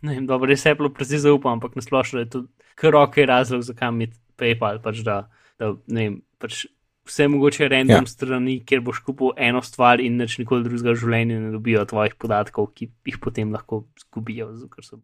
ne 0.03 0.15
vem, 0.15 0.27
dobro, 0.27 0.49
res 0.51 0.67
Apple 0.67 0.91
precej 0.95 1.19
zaupam, 1.19 1.53
ampak 1.53 1.77
nasplošno 1.79 2.21
je 2.21 2.31
to 2.31 2.45
kar 2.75 2.97
ok 2.97 3.17
razlog, 3.27 3.63
zakaj 3.63 3.93
mi 3.93 4.11
PayPal 4.39 4.83
pač 4.83 5.03
da, 5.07 5.29
da 5.59 5.73
ne 5.87 6.05
vem, 6.09 6.19
pač 6.39 6.67
vse 7.09 7.29
mogoče 7.29 7.69
random 7.69 8.05
Ja. 8.05 8.07
strani, 8.07 8.59
kjer 8.65 8.81
boš 8.85 9.01
kupil 9.07 9.33
eno 9.37 9.63
stvar 9.65 10.01
in 10.01 10.17
nič 10.21 10.39
nikoli 10.39 10.65
drugega 10.65 10.93
v 10.93 11.01
življenju 11.03 11.41
ne 11.41 11.51
dobijo 11.55 11.85
tvojih 11.89 12.15
podatkov, 12.21 12.71
ki 12.77 12.91
jih 13.09 13.19
potem 13.21 13.53
lahko 13.53 13.87
zgubijo, 14.01 14.53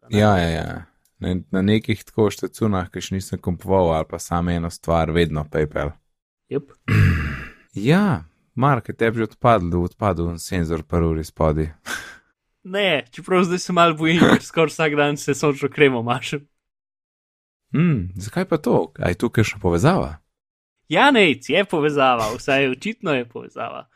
ja, 0.09 0.37
ja, 0.37 0.49
ja. 0.49 0.85
Na, 1.19 1.35
na 1.51 1.61
nekih 1.61 2.03
tako 2.03 2.29
štecunah, 2.29 2.89
ki 2.91 3.01
še 3.01 3.15
nisem 3.15 3.39
kupoval, 3.39 3.93
ali 3.95 4.05
pa 4.09 4.19
samo 4.19 4.51
eno 4.51 4.69
stvar, 4.69 5.11
vedno 5.11 5.45
PayPal. 5.49 5.93
Yep. 6.53 6.71
Ja, 7.75 8.23
Mark, 8.55 8.87
je 8.87 8.95
tebi 8.95 9.19
že 9.19 9.23
odpadel, 9.35 9.73
odpadel 9.83 10.29
en 10.31 10.39
senzor 10.39 10.83
prvi 10.87 11.23
spodaj. 11.23 11.73
Ne, 12.65 13.05
čeprav 13.11 13.43
zdaj 13.45 13.59
se 13.59 13.73
malo 13.73 13.93
bojim, 13.93 14.17
ker 14.19 14.41
skoraj 14.41 14.71
vsak 14.71 14.95
dan 14.97 15.17
se 15.21 15.35
sončno 15.37 15.69
kremo 15.69 16.01
mašem. 16.01 16.47
Hmm, 17.75 18.09
zakaj 18.15 18.45
pa 18.49 18.57
to? 18.57 18.93
A 18.97 19.09
je 19.11 19.19
tu 19.21 19.29
kakšna 19.29 19.59
povezava? 19.61 20.17
Ja, 20.89 21.09
nec, 21.11 21.49
je 21.49 21.65
povezava, 21.65 22.29
vsaj 22.35 22.69
očitno 22.75 23.13
je 23.15 23.25
povezava. 23.25 23.87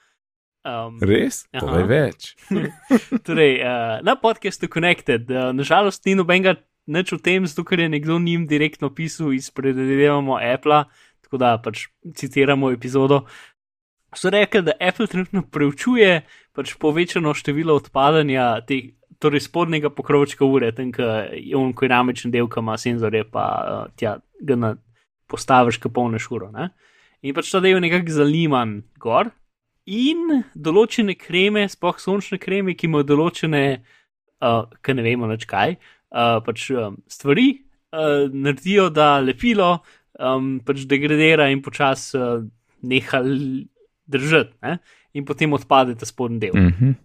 Um, 0.66 0.98
Res? 1.02 1.46
Povej 1.56 1.86
več. 1.88 2.34
torej, 3.28 3.62
uh, 3.64 4.00
na 4.04 4.18
podkastu 4.20 4.68
Connected, 4.68 5.30
uh, 5.32 5.52
nažalost, 5.56 6.04
ni 6.06 6.18
nobenega 6.20 6.58
nič 6.90 7.14
o 7.16 7.20
tem, 7.22 7.46
zato 7.48 7.64
ker 7.64 7.86
je 7.86 7.92
nekdo 7.94 8.18
njim 8.20 8.48
direktno 8.50 8.90
pisal 8.92 9.32
iz 9.34 9.48
predvidevamo 9.54 10.36
Apple, 10.42 10.84
tako 11.24 11.40
da 11.40 11.54
pač 11.62 11.88
citiramo 12.18 12.74
epizodo. 12.74 13.24
So 14.18 14.34
rekli, 14.34 14.66
da 14.66 14.74
Apple 14.82 15.08
trenutno 15.08 15.46
preučuje 15.46 16.26
pač 16.58 16.74
povečano 16.82 17.36
število 17.38 17.78
odpadanja 17.78 18.66
teh, 18.68 18.98
torej 19.22 19.46
spodnjega 19.46 19.94
pokrovčka 19.94 20.48
ure, 20.48 20.74
tam, 20.76 20.92
ko 20.96 21.06
je 21.30 21.56
on, 21.56 21.72
ko 21.78 21.86
je 21.86 21.94
namečen 21.94 22.34
del, 22.34 22.50
ki 22.50 22.64
ima 22.64 22.76
senzorje, 22.80 23.24
pa 23.30 23.46
uh, 23.62 23.82
tja 24.00 24.18
ga 24.42 24.58
na, 24.58 24.74
postaviš, 25.30 25.80
ko 25.82 25.92
polneš 25.94 26.30
uro. 26.34 26.50
Ne? 26.52 26.72
In 27.22 27.36
pač 27.36 27.52
ta 27.52 27.62
del 27.64 27.78
je 27.78 27.86
nekako 27.86 28.16
zaliman 28.16 28.80
gor. 29.02 29.32
In 29.90 30.44
določene 30.54 31.16
kreme, 31.18 31.66
sploh 31.70 31.98
sončne 32.02 32.38
kreme, 32.42 32.76
ki 32.78 32.90
imajo 32.90 33.08
določene, 33.10 33.64
uh, 34.46 34.62
ki 34.86 34.96
ne 34.98 35.06
vemo 35.06 35.30
več 35.32 35.48
kaj, 35.50 35.78
uh, 36.14 36.38
pač 36.46 36.70
um, 36.76 37.00
stvari, 37.10 37.50
uh, 37.96 38.30
naredijo, 38.30 38.90
da 38.94 39.18
lepilo 39.24 39.80
um, 40.20 40.60
pač 40.66 40.86
degradira 40.90 41.50
in 41.50 41.64
počasi 41.66 42.20
uh, 42.20 42.46
neha 42.86 43.24
držati, 44.10 44.58
ne? 44.66 44.80
in 45.18 45.26
potem 45.26 45.54
odpade 45.58 45.98
ta 45.98 46.06
spodnji 46.06 46.40
del. 46.46 46.58
Mm. 46.58 46.74
Mhm. 46.74 46.98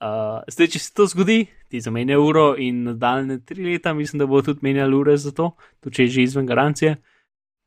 Uh, 0.00 0.40
zdaj, 0.48 0.70
če 0.72 0.80
se 0.80 0.92
to 0.96 1.04
zgodi, 1.12 1.42
ti 1.68 1.80
zamenja 1.84 2.16
uro 2.16 2.54
in 2.56 2.86
nadaljne 2.86 3.42
tri 3.44 3.66
leta, 3.66 3.92
mislim, 3.92 4.22
da 4.22 4.26
bo 4.30 4.40
tudi 4.40 4.64
menjal 4.64 4.94
ure 4.96 5.12
za 5.20 5.28
to, 5.36 5.50
tudi 5.84 5.98
če 5.98 6.06
je 6.06 6.12
že 6.14 6.22
izven 6.24 6.48
garancije. 6.48 6.94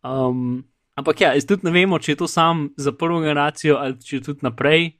Um, 0.03 0.63
ampak 0.99 1.21
ja, 1.21 1.31
jaz 1.37 1.47
tudi 1.47 1.67
ne 1.67 1.73
vemo, 1.75 1.99
če 1.99 2.13
je 2.13 2.21
to 2.23 2.27
sam 2.27 2.69
za 2.77 2.91
prvo 2.91 3.21
generacijo 3.23 3.79
ali 3.79 3.97
če 3.99 4.19
je 4.19 4.25
tudi 4.31 4.45
naprej. 4.45 4.91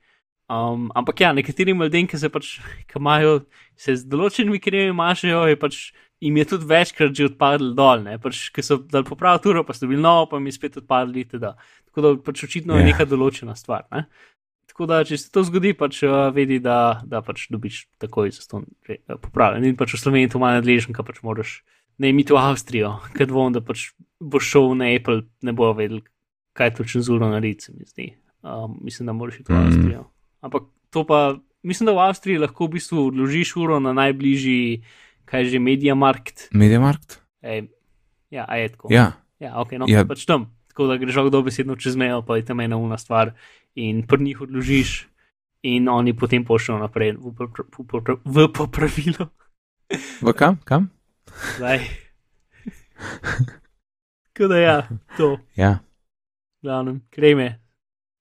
Um, 0.52 0.90
ampak 0.96 1.22
ja, 1.24 1.34
nekaterim 1.34 1.82
ljudem, 1.82 2.08
ki 2.08 2.20
se 2.20 2.30
pač, 2.30 2.58
ki 2.90 3.00
imajo, 3.00 3.44
se 3.80 3.96
z 4.00 4.08
določenimi 4.10 4.62
kremi 4.64 4.96
mašajo, 4.96 5.46
je 5.52 5.60
pač 5.60 5.80
jim 6.24 6.38
je 6.38 6.46
tudi 6.46 6.68
večkrat 6.70 7.16
že 7.16 7.28
odpadli 7.32 7.74
dol, 7.76 8.04
ne, 8.06 8.18
pač, 8.22 8.48
ki 8.56 8.64
so 8.64 8.78
dal 8.80 9.04
popraviti 9.08 9.50
uro, 9.52 9.64
pa 9.68 9.76
so 9.76 9.90
bili 9.90 10.02
novo, 10.02 10.28
pa 10.32 10.40
jim 10.40 10.48
je 10.48 10.56
spet 10.56 10.78
odpadli, 10.84 11.26
teda. 11.28 11.56
Tako 11.92 12.06
da 12.06 12.14
pač 12.24 12.46
očitno 12.48 12.78
je 12.80 12.86
Ja. 12.86 12.92
neka 12.92 13.06
določena 13.06 13.56
stvar. 13.60 13.84
Ne. 13.92 14.08
Tako 14.72 14.88
da, 14.90 15.04
če 15.06 15.20
se 15.20 15.30
to 15.30 15.44
zgodi, 15.44 15.76
pač 15.78 16.02
uh, 16.08 16.32
vedi, 16.34 16.58
da, 16.64 17.04
da 17.06 17.22
pač 17.22 17.48
dobiš 17.52 17.86
takoj 18.02 18.32
za 18.34 18.48
to 18.50 18.64
uh, 18.64 19.20
popravljen. 19.22 19.68
In 19.68 19.76
pač 19.78 19.94
v 19.94 20.02
Sloveniji 20.02 20.32
to 20.34 20.40
ima 20.42 20.56
nadležen, 20.56 20.96
ka 20.96 21.04
pač 21.06 21.22
moraš 21.22 21.62
ne 21.98 22.10
imeti 22.10 22.34
v 22.34 22.40
Avstrijo, 22.40 22.90
ker 23.12 23.28
dvom, 23.28 23.52
da 23.52 23.62
pač 23.62 23.92
boš 24.20 24.44
šel 24.46 24.76
na 24.76 24.90
Apple, 24.90 25.22
ne 25.42 25.52
bo 25.52 25.72
vedel, 25.72 26.02
kaj 26.54 26.76
točno 26.76 27.02
z 27.02 27.10
uro 27.10 27.30
narediti, 27.30 27.64
se 27.64 27.72
mi 27.72 27.86
zdi. 27.86 28.08
Um, 28.42 28.80
mislim, 28.82 29.06
da 29.06 29.14
moraš 29.14 29.40
iti 29.40 29.48
v 29.48 29.56
Mhm. 29.56 29.66
Avstrijo. 29.66 30.04
Ampak 30.42 30.64
to 30.90 31.04
pa, 31.04 31.20
mislim, 31.62 31.86
da 31.86 31.94
v 31.94 32.04
Avstriji 32.04 32.38
lahko 32.38 32.66
v 32.66 32.72
bistvu 32.72 33.08
odložiš 33.08 33.56
uro 33.56 33.80
na 33.80 33.94
najbližji, 33.94 34.84
kaj 35.26 35.46
že, 35.46 35.60
Mediamarkt. 35.60 36.50
Mediamarkt? 36.52 37.20
Ej, 37.42 37.68
ja, 38.30 38.46
a 38.46 38.56
je 38.56 38.70
tako. 38.70 38.88
Ja, 38.90 39.14
Ja, 39.40 39.60
ok, 39.60 39.72
no, 39.74 39.86
Ja. 39.86 40.06
pač 40.06 40.24
tam. 40.24 40.46
Tako 40.68 40.88
da 40.88 40.96
greš 40.96 41.16
lahko 41.16 41.30
dobesedno 41.32 41.76
čez 41.76 41.96
mejo, 41.96 42.22
pa 42.22 42.38
je 42.38 42.46
tam 42.46 42.60
ena 42.60 42.78
una 42.78 42.96
stvar 42.98 43.34
in 43.76 44.04
pri 44.04 44.24
njih 44.24 44.42
odložiš, 44.42 45.08
in 45.62 45.86
oni 45.86 46.14
potem 46.14 46.42
pošljajo 46.42 46.80
naprej 46.80 47.12
v, 47.14 47.28
v, 47.30 47.48
popra- 47.84 48.20
v 48.20 48.48
popravilo. 48.48 49.28
v 50.22 50.34
kam? 50.34 50.58
kam? 50.64 50.90
Zdaj. 51.58 51.80
Tako 54.34 54.48
da 54.48 54.58
ja, 54.58 54.88
to, 55.18 55.38
Ja, 55.56 55.80
glavnem, 56.62 57.02
kreme, 57.10 57.60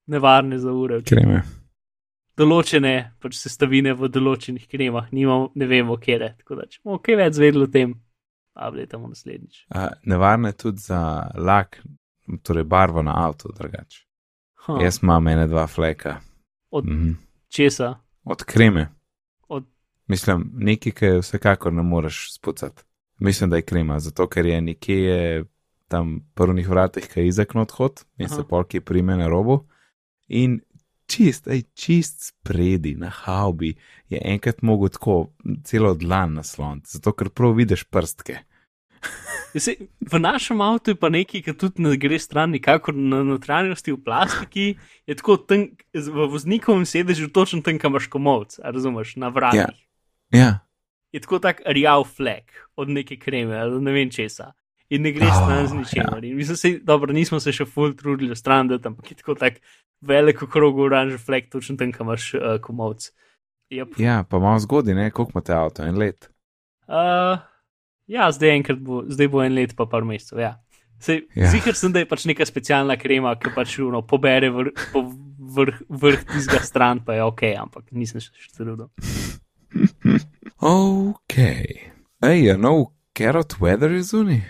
nevarne 0.06 0.58
za 0.58 0.72
ure. 0.72 1.02
kreme. 1.02 1.42
Določene 2.36 3.12
pač 3.20 3.36
sestavine 3.36 3.92
v 3.94 4.08
določenih 4.08 4.64
kremah, 4.68 5.10
nimamo, 5.12 5.50
ne 5.54 5.66
vemo, 5.68 5.96
kje 6.00 6.16
je. 6.16 6.30
Tako 6.40 6.54
da, 6.54 6.66
če 6.66 6.80
bomo 6.84 6.98
kaj 6.98 7.16
več 7.16 7.34
zvedeli 7.36 7.64
o 7.64 7.70
tem, 7.70 7.92
updatemo 8.56 9.08
naslednjič. 9.08 9.66
Nevarno 10.08 10.48
je 10.48 10.56
tudi 10.56 10.80
za 10.80 11.00
lak, 11.36 11.80
torej 12.42 12.64
barvo 12.64 13.02
na 13.04 13.14
avtu, 13.26 13.52
drugače. 13.56 14.00
Huh. 14.66 14.78
Jaz 14.82 15.00
imam 15.02 15.28
ene 15.28 15.46
dva 15.46 15.66
fleka. 15.66 16.20
Od- 16.70 16.86
mhm. 16.88 17.12
Česa? 17.52 17.94
Od 18.24 18.44
kreme. 18.44 18.88
Od- 19.48 19.66
Mislim, 20.08 20.50
nekaj, 20.54 20.92
ki 20.92 21.10
vsekakor 21.20 21.72
ne 21.72 21.82
moreš 21.82 22.32
spucati. 22.34 22.82
Mislim, 23.22 23.50
da 23.50 23.56
je 23.56 23.62
krema, 23.62 24.00
zato 24.00 24.26
ker 24.26 24.46
je 24.46 24.60
nekje 24.60 25.44
tam 25.88 26.20
prvih 26.34 26.68
vratih, 26.68 27.06
ki 27.06 27.20
je 27.20 27.26
izakno 27.28 27.62
odhod 27.62 28.02
in 28.18 28.26
Aha. 28.26 28.34
se 28.34 28.42
polki 28.48 28.80
prime 28.80 29.16
na 29.16 29.28
robu. 29.28 29.60
In 30.28 30.60
čist, 31.06 31.46
ej, 31.46 31.62
čist 31.74 32.24
spredi 32.32 32.94
na 32.98 33.10
haubi 33.10 33.74
je 34.08 34.20
enkrat 34.24 34.62
mogel 34.62 34.88
tako 34.88 35.16
celo 35.64 35.94
dlan 35.94 36.34
nasloniti, 36.40 36.96
zato 36.96 37.12
ker 37.12 37.30
prav 37.30 37.54
vidiš 37.58 37.84
prstke. 37.84 38.40
Se, 39.58 39.76
v 40.00 40.18
našem 40.18 40.60
avtu 40.64 40.94
je 40.94 40.98
pa 40.98 41.10
nekaj, 41.12 41.42
ki 41.44 41.54
tudi 41.58 41.84
ne 41.84 41.94
gre 42.00 42.18
stran, 42.18 42.54
nikakor 42.56 42.96
na 42.96 43.20
notranjosti 43.26 43.92
v 43.92 44.00
plastiki, 44.02 44.66
je 45.06 45.16
tako 45.18 45.36
tank, 45.36 45.84
v 45.92 46.28
voznikovem 46.32 46.86
sedežu 46.88 47.28
točno 47.28 47.60
tam, 47.62 47.78
kam 47.78 47.92
imaš 47.92 48.08
komovc, 48.08 48.58
razumeš, 48.64 49.16
na 49.20 49.28
vratih. 49.28 49.82
Ja, 50.32 50.54
Je 51.12 51.20
tako 51.20 51.38
tak 51.38 51.62
rjav 51.66 52.04
flek 52.08 52.52
od 52.76 52.88
neke 52.88 53.16
kreme 53.20 53.58
ali 53.60 53.80
ne 53.84 53.92
vem 53.92 54.10
česa. 54.10 54.52
In 54.92 55.02
ne 55.02 55.12
gre 55.12 55.24
Oh, 55.28 55.36
stran 55.36 55.66
z 55.66 55.72
ničemer. 55.72 56.24
In 56.24 56.36
Mislim, 56.36 56.56
se, 56.56 56.70
dobro, 56.84 57.12
nismo 57.12 57.40
se 57.40 57.52
še 57.52 57.64
full 57.64 57.94
trudili 57.96 58.36
stran, 58.36 58.68
da 58.68 58.78
tam 58.78 58.96
je 59.08 59.16
tako 59.16 59.34
tak 59.40 59.60
velik 60.04 60.42
krog 60.52 60.78
oranž 60.78 61.16
flek, 61.16 61.48
točno 61.52 61.76
tam, 61.80 61.92
kam 61.92 62.10
imaš 62.10 62.34
uh, 62.34 62.58
komovc. 62.60 63.08
Yep. 63.72 63.96
ja, 64.04 64.18
pa 64.28 64.36
malo 64.38 64.60
zgodi, 64.60 64.92
ne, 64.94 65.10
koliko 65.10 65.32
imate 65.38 65.54
avto, 65.56 65.82
en 65.88 65.96
let. 65.96 66.28
Uh, 66.84 67.40
ja, 68.06 68.26
zdaj, 68.32 68.52
enkrat 68.58 68.82
bo, 68.84 69.00
zdaj 69.08 69.30
bo 69.32 69.40
en 69.40 69.54
let, 69.56 69.72
pa 69.76 69.86
par 69.88 70.04
mesecev. 70.04 70.42
Ja. 70.44 70.58
Sej, 71.00 71.22
Ja. 71.34 71.46
ja. 71.46 71.50
Zihar 71.54 71.74
sem, 71.74 71.92
da 71.92 72.02
je 72.02 72.08
pač 72.10 72.26
neka 72.28 72.44
specialna 72.46 72.98
krema, 73.00 73.32
ki 73.40 73.54
pač 73.56 73.78
uno, 73.80 74.02
pobere 74.04 74.50
vr, 74.52 74.74
po 74.92 75.06
vrh, 75.56 75.80
vrh 75.88 76.20
tistega 76.34 76.60
stran, 76.68 77.00
pa 77.00 77.16
je 77.16 77.24
ok, 77.24 77.42
ampak 77.64 77.88
nisem 77.96 78.20
še 78.20 78.52
trudil. 78.52 78.90
Ok. 80.62 81.34
Ej, 82.22 82.38
je 82.46 82.54
nov 82.58 82.92
carrot 83.18 83.58
weather 83.58 83.90
je 83.90 84.02
zunaj? 84.02 84.40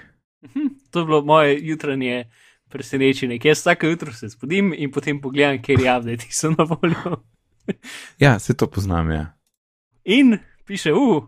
Hm, 0.52 0.68
to 0.90 0.98
je 1.00 1.04
bilo 1.04 1.22
moje 1.24 1.56
jutranje 1.66 2.28
presenečenje. 2.68 3.38
ker 3.38 3.48
Jaz 3.48 3.58
vsako 3.58 3.86
jutro 3.86 4.12
se 4.12 4.28
zbudim 4.28 4.74
in 4.76 4.90
potem 4.92 5.20
pogledam, 5.20 5.62
kje 5.62 5.72
je 5.72 5.96
update, 5.96 6.26
ki 6.26 6.34
so 6.34 6.50
na 6.50 6.64
voljo. 6.64 7.22
Ja, 8.18 8.38
se 8.38 8.56
to 8.56 8.66
poznam, 8.66 9.10
ja. 9.10 9.38
In 10.04 10.38
piše, 10.66 10.92
uh, 10.92 11.24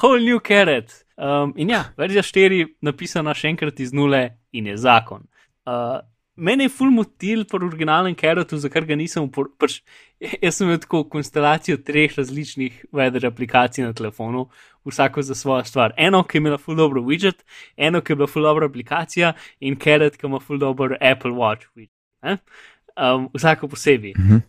whole 0.00 0.20
new 0.20 0.38
carrot. 0.46 0.92
Um, 1.16 1.54
in 1.56 1.70
ja, 1.70 1.84
verzija 1.96 2.22
4, 2.22 2.66
napisana 2.80 3.34
še 3.34 3.48
enkrat 3.48 3.80
iz 3.80 3.92
nule 3.92 4.38
in 4.52 4.66
je 4.66 4.76
zakon. 4.76 5.26
Uh, 5.66 5.98
mene 6.38 6.68
je 6.68 6.72
full 6.72 6.92
motil 6.94 7.44
po 7.50 7.58
originalnem 7.58 8.14
carrotu, 8.18 8.58
za 8.58 8.70
kar 8.70 8.86
ga 8.86 8.96
nisem 8.96 9.26
uporabljal. 9.26 9.56
Pač, 9.58 9.80
jaz 10.20 10.56
sem 10.56 10.68
imel 10.68 10.80
tako 10.82 11.02
konstelacijo 11.10 11.80
treh 11.84 12.14
različnih 12.16 12.84
weather 12.94 13.26
aplikacij 13.26 13.84
na 13.84 13.92
telefonu, 13.92 14.46
vsako 14.86 15.22
za 15.26 15.34
svojo 15.34 15.64
stvar. 15.68 15.94
Eno, 15.96 16.22
ki 16.22 16.38
je 16.38 16.44
imela 16.44 16.58
full 16.58 16.78
dobro 16.78 17.02
widget, 17.04 17.42
eno, 17.76 18.00
ki 18.00 18.14
je 18.14 18.20
bila 18.22 18.30
full 18.30 18.46
dobra 18.46 18.70
aplikacija 18.70 19.34
in 19.60 19.76
carrot, 19.82 20.16
ki 20.16 20.26
ima 20.30 20.40
full 20.40 20.62
dobro 20.62 20.96
Apple 21.00 21.34
Watch 21.36 21.68
widget. 21.74 21.94
ne. 22.22 22.38
Um, 22.98 23.28
vsako 23.34 23.68
posebej. 23.68 24.14
Mhm. 24.18 24.40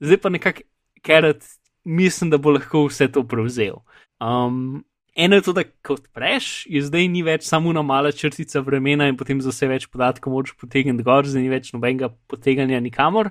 Zdaj 0.00 0.18
pa 0.18 0.28
nekako 0.28 0.62
Carrot, 1.06 1.44
mislim, 1.84 2.30
da 2.30 2.38
bo 2.38 2.50
lahko 2.50 2.86
vse 2.88 3.08
to 3.12 3.22
prevzel. 3.28 3.76
Um, 4.20 4.84
eno 5.14 5.36
je 5.38 5.42
to, 5.46 5.52
da 5.52 5.64
ko 5.64 5.96
odpreš, 5.98 6.66
je 6.70 6.82
zdaj 6.82 7.08
ni 7.08 7.22
več 7.26 7.46
samo 7.46 7.70
una 7.70 7.82
mala 7.82 8.12
črtica 8.12 8.60
vremena 8.60 9.08
in 9.08 9.16
potem 9.16 9.40
za 9.40 9.52
vse 9.54 9.68
več 9.70 9.86
podatkov 9.90 10.34
moraš 10.34 10.54
potegniti 10.58 11.06
gor, 11.06 11.26
zdaj 11.26 11.42
ni 11.42 11.52
več 11.52 11.72
nobenega 11.74 12.10
poteganja 12.30 12.80
nikamor, 12.82 13.30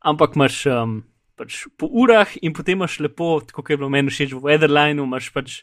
ampak 0.00 0.36
imaš 0.38 0.62
um, 0.72 1.00
pač 1.40 1.64
po 1.80 1.88
urah 1.88 2.32
in 2.40 2.56
potem 2.56 2.80
imaš 2.80 2.98
lepo, 3.04 3.38
tako 3.44 3.62
kot 3.62 3.74
je 3.74 3.80
bilo 3.80 3.92
meni 3.92 4.12
všeč 4.12 4.36
v 4.36 4.44
Weatherlineu, 4.48 5.04
imaš 5.04 5.30
pač 5.34 5.60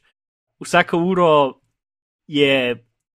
vsako 0.63 1.01
uro 1.05 1.31
je 2.27 2.77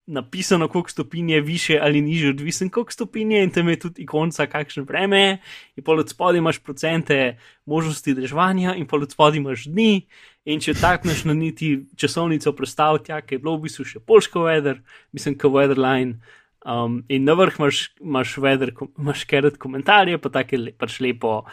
napisano, 0.10 0.68
koliko 0.68 0.90
stopinj 0.90 1.30
je 1.32 1.42
više 1.42 1.80
ali 1.82 2.02
niže, 2.02 2.30
odvisen 2.30 2.70
koliko 2.70 2.92
stopinj 2.92 3.32
je 3.32 3.44
in 3.44 3.52
tam 3.54 3.70
je 3.70 3.80
tudi 3.80 4.02
ikonca, 4.02 4.46
kakšno 4.46 4.84
vreme 4.84 5.20
je, 5.20 5.38
in 5.76 5.84
pol 5.84 6.00
od 6.00 6.10
spodaj 6.10 6.38
imaš 6.38 6.60
procente 6.60 7.38
možnosti 7.66 8.14
deževanja, 8.14 8.74
in 8.76 8.88
pol 8.88 9.06
od 9.06 9.12
spodaj 9.12 9.38
imaš 9.38 9.68
dni. 9.70 10.08
In 10.50 10.60
če 10.64 10.74
takneš 10.74 11.26
na 11.30 11.34
niti 11.38 11.86
časovnico 12.00 12.56
predstavljati, 12.58 13.14
ki 13.28 13.36
je 13.36 13.40
bilo 13.40 13.58
v 13.58 13.68
bistvu 13.68 13.86
še 13.86 14.00
polško 14.02 14.48
weather, 14.48 14.80
mislim, 15.14 15.38
kot 15.38 15.54
weatherline. 15.54 16.18
Um, 16.66 17.04
in 17.08 17.24
na 17.24 17.36
vrh 17.38 17.60
imaš, 17.60 17.84
imaš, 18.02 18.34
weather, 18.42 18.74
imaš 18.98 19.24
kerat 19.30 19.60
komentarje, 19.62 20.18
pa 20.18 20.32
tako 20.34 20.58
le, 20.64 20.74
pač 20.74 20.98
lepo 21.06 21.44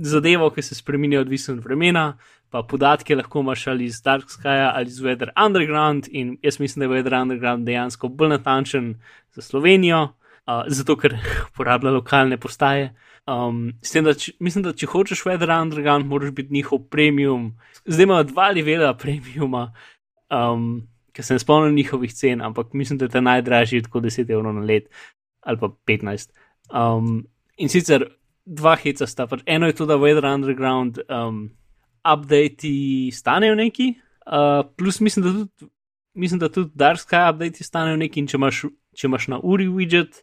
zadevo, 0.00 0.50
ki 0.50 0.62
se 0.62 0.74
spremenja 0.74 1.20
odvisno 1.20 1.54
od 1.54 1.64
vremena, 1.64 2.18
pa 2.50 2.62
podatke 2.62 3.16
lahko 3.16 3.40
imaš 3.40 3.66
ali 3.66 3.84
iz 3.84 4.02
Dark 4.02 4.28
Sky 4.28 4.70
ali 4.74 4.86
iz 4.86 5.00
Weather 5.00 5.30
Underground. 5.46 6.08
In 6.10 6.36
jaz 6.42 6.60
mislim, 6.60 6.80
da 6.80 6.94
je 6.94 7.02
Weather 7.02 7.22
Underground 7.22 7.66
dejansko 7.66 8.08
bolj 8.08 8.28
natančen 8.28 8.94
za 9.34 9.42
Slovenijo, 9.42 10.02
uh, 10.02 10.62
zato 10.66 10.96
ker 10.96 11.16
uporablja 11.52 11.90
lokalne 11.90 12.36
postaje. 12.36 12.94
Um, 13.26 13.72
s 13.82 13.92
tem, 13.92 14.04
da 14.04 14.14
če, 14.14 14.32
mislim, 14.40 14.64
da 14.64 14.72
če 14.72 14.88
hočeš 14.90 15.24
Weather 15.28 15.52
Underground, 15.62 16.06
moraš 16.06 16.32
biti 16.34 16.54
njihov 16.54 16.86
premium. 16.90 17.52
Zdaj 17.84 18.08
imajo 18.08 18.28
dva 18.32 18.50
levela 18.56 18.94
premiuma, 19.02 19.70
um, 20.30 20.86
ker 21.12 21.24
se 21.24 21.36
ne 21.36 21.42
spomnim 21.42 21.76
njihovih 21.76 22.14
cen, 22.14 22.42
ampak 22.42 22.72
mislim, 22.72 22.98
da 22.98 23.04
je 23.04 23.16
ta 23.16 23.20
najdražji 23.20 23.82
tako 23.82 24.00
10 24.00 24.32
evrov 24.32 24.54
na 24.54 24.64
let 24.64 24.88
ali 25.40 25.56
pa 25.58 25.68
15. 25.86 26.30
Um, 26.70 27.26
in 27.56 27.68
sicer 27.68 28.04
dva 28.50 28.74
heca 28.80 29.06
sta. 29.06 29.26
Pač 29.30 29.44
eno 29.46 29.70
je 29.70 29.78
to, 29.78 29.86
da 29.86 29.98
Weather 30.00 30.26
Underground 30.26 31.00
um, 31.06 31.44
updati 32.02 33.10
stanejo 33.14 33.54
neki, 33.58 33.92
uh, 34.26 34.62
plus 34.76 35.00
mislim, 35.00 35.24
da 35.26 35.32
tudi, 35.32 35.70
mislim, 36.14 36.40
da 36.42 36.48
tudi 36.52 36.70
Dark 36.74 37.02
Sky 37.02 37.28
updati 37.30 37.64
stanejo 37.64 38.00
neki, 38.00 38.22
in 38.22 38.30
če 38.30 38.38
imaš, 38.40 38.64
če 38.96 39.06
imaš 39.10 39.28
na 39.34 39.40
uri 39.42 39.68
widget, 39.70 40.22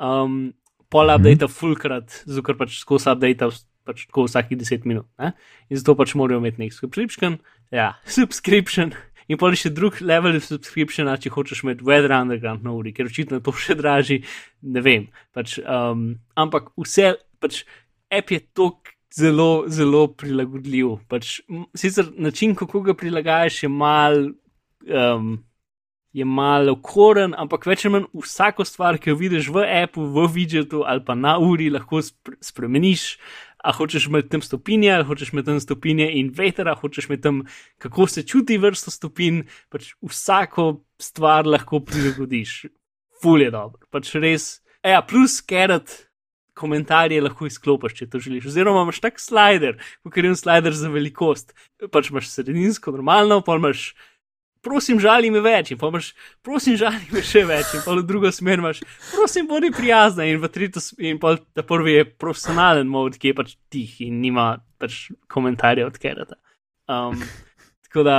um, 0.00 0.54
pol 0.88 1.12
updata 1.12 1.50
fulkrat, 1.52 2.22
zato 2.24 2.46
ker 2.46 2.56
pač 2.60 2.78
skozi 2.80 3.12
updata 3.12 3.50
pač 3.88 4.04
tako 4.08 4.26
vsakih 4.26 4.58
10 4.60 4.88
minut. 4.88 5.08
Ne? 5.20 5.32
In 5.72 5.80
zato 5.80 5.96
pač 5.96 6.12
morajo 6.18 6.42
imeti 6.42 6.60
nek 6.60 6.74
subscription, 6.76 7.38
ja, 7.72 7.94
subscription. 8.18 8.92
In 9.28 9.36
pa 9.36 9.50
še 9.52 9.68
drug 9.76 9.98
level 10.00 10.38
subscriptiona, 10.40 11.18
če 11.20 11.32
hočeš 11.34 11.60
imeti 11.66 11.84
Weather 11.84 12.14
Underground 12.16 12.64
na 12.64 12.72
uri, 12.72 12.94
ker 12.96 13.10
očitno 13.10 13.40
je 13.40 13.44
to 13.44 13.52
še 13.66 13.76
dražji, 13.76 14.22
ne 14.64 14.84
vem. 14.84 15.08
Pač, 15.36 15.58
um, 15.64 16.14
ampak 16.36 16.72
vse, 16.80 17.12
pač 17.40 17.64
app 18.10 18.30
je 18.30 18.40
tako 18.52 18.94
zelo, 19.14 19.64
zelo 19.68 20.06
prilagodljiv. 20.14 20.96
Pač, 21.08 21.40
sicer 21.76 22.12
način, 22.16 22.54
kako 22.58 22.82
ga 22.88 22.96
prilagajaš, 22.98 23.62
je 23.62 23.68
mal. 23.68 24.32
Um, 24.88 25.38
Je 26.16 26.24
malo 26.24 26.72
koren, 26.82 27.34
ampak 27.36 27.66
več 27.68 27.82
ali 27.84 27.92
manj 27.92 28.06
vsako 28.16 28.64
stvar, 28.64 28.96
ki 28.98 29.10
jo 29.10 29.16
vidiš 29.20 29.50
v 29.52 29.60
appu, 29.84 30.06
v 30.14 30.24
widgetu 30.32 30.80
ali 30.80 31.02
pa 31.04 31.14
na 31.14 31.34
uri, 31.38 31.68
lahko 31.70 32.00
spre 32.02 32.38
spremeniš. 32.40 33.18
A 33.60 33.74
hočeš 33.76 34.06
imeti 34.08 34.32
tam 34.32 34.42
stopinje, 34.42 34.88
ali 34.94 35.04
hočeš 35.04 35.34
imeti 35.34 35.50
tam 35.50 35.60
stopinje 35.60 36.08
in 36.16 36.32
veter, 36.32 36.72
hočeš 36.80 37.10
imeti 37.10 37.22
tam, 37.22 37.42
kako 37.78 38.08
se 38.08 38.24
čuti 38.24 38.56
vrsto 38.58 38.90
stopinj. 38.90 39.44
Pač 39.68 39.92
vsako 40.00 40.80
stvar 40.98 41.46
lahko 41.46 41.84
prilagodiš. 41.84 42.64
Ful 43.20 43.44
je 43.44 43.52
dobro. 43.52 43.84
Pač 43.92 44.14
res. 44.16 44.62
Ja, 44.82 45.04
plus 45.04 45.42
kerat 45.44 46.07
komentarje 46.58 47.22
lahko 47.22 47.46
izklopiš, 47.48 47.96
če 48.00 48.10
to 48.12 48.20
želiš. 48.22 48.50
Oziroma 48.50 48.84
imaš 48.86 49.00
tak 49.04 49.22
slider, 49.22 49.78
kot 50.04 50.18
je 50.18 50.28
en 50.28 50.38
slider 50.38 50.76
za 50.76 50.90
velikost. 50.92 51.54
Pač 51.94 52.12
imaš 52.12 52.32
sredinsko, 52.34 52.94
normalno, 52.98 53.40
pa 53.46 53.58
imaš. 53.60 53.92
Prosim, 54.66 54.98
žali 54.98 55.28
me 55.30 55.38
več, 55.38 55.70
in 55.70 55.78
pa 55.78 55.86
imaš, 55.86 56.08
prosim, 56.42 56.74
žali 56.76 57.06
me 57.14 57.20
še 57.22 57.44
več, 57.46 57.76
in 57.78 57.82
pa 57.84 57.94
v 57.94 58.02
drugo 58.04 58.32
smer 58.34 58.58
imaš, 58.58 58.80
prosim, 59.12 59.46
bodi 59.46 59.70
prijazna, 59.72 60.26
in 60.26 60.40
v 60.42 60.50
tretjo 60.50 60.82
smer, 60.82 61.12
in 61.12 61.20
pa 61.22 61.36
ta 61.54 61.62
prvi 61.64 61.94
je 61.94 62.08
profesionalen 62.10 62.90
mod, 62.90 63.14
ki 63.22 63.30
je 63.30 63.36
pač 63.38 63.54
tih 63.70 63.92
in 64.02 64.18
nima 64.18 64.48
pač 64.82 65.12
komentarjev 65.30 65.92
od 65.92 66.00
Kerata. 66.02 66.40
Um, 66.90 67.22
tako 67.86 68.02
da 68.02 68.18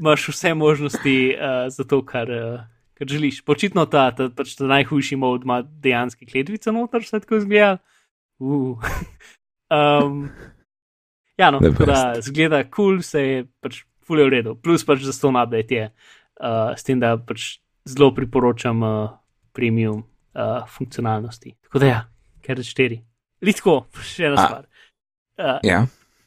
imaš 0.00 0.30
vse 0.32 0.54
možnosti 0.56 1.16
uh, 1.36 1.68
za 1.68 1.84
to, 1.84 2.00
kar, 2.00 2.32
uh, 2.32 2.64
kar 2.98 3.08
želiš. 3.10 3.40
Počitno 3.46 3.86
ta, 3.86 4.10
ta, 4.16 4.28
pač 4.34 4.56
ta 4.58 4.68
najhujši 4.68 5.16
mod 5.16 5.46
ima 5.46 5.62
dejansko 5.62 6.26
kletvice 6.30 6.74
noter, 6.74 7.04
vse 7.04 7.20
tako 7.22 7.40
izgleda. 7.40 7.78
Uh. 8.38 8.78
um, 9.74 10.28
ja, 11.38 11.50
no, 11.54 11.62
tako 11.62 11.86
da 11.88 12.00
zgleda 12.24 12.64
kul, 12.64 12.98
cool, 12.98 13.02
se 13.06 13.22
je 13.22 13.44
pač 13.62 13.82
fulje 14.06 14.26
v 14.26 14.34
redu. 14.38 14.56
Plus 14.58 14.84
pač 14.86 15.04
za 15.06 15.14
to 15.14 15.30
update 15.30 15.74
je, 15.74 15.90
uh, 16.40 16.74
s 16.76 16.86
tem, 16.86 17.00
da 17.00 17.16
pač 17.16 17.58
zelo 17.88 18.10
priporočam 18.14 18.82
uh, 18.82 19.10
premium 19.56 20.02
uh, 20.34 20.64
funkcionalnosti. 20.68 21.54
Tako 21.68 21.82
da 21.82 21.92
ja, 21.92 22.00
ker 22.44 22.60
4. 22.64 23.00
Litko, 23.44 23.84
še 24.02 24.28
ena 24.30 24.38
A. 24.38 24.46
stvar. 24.46 24.66
Uh, 25.38 25.58
Ja, 25.62 25.84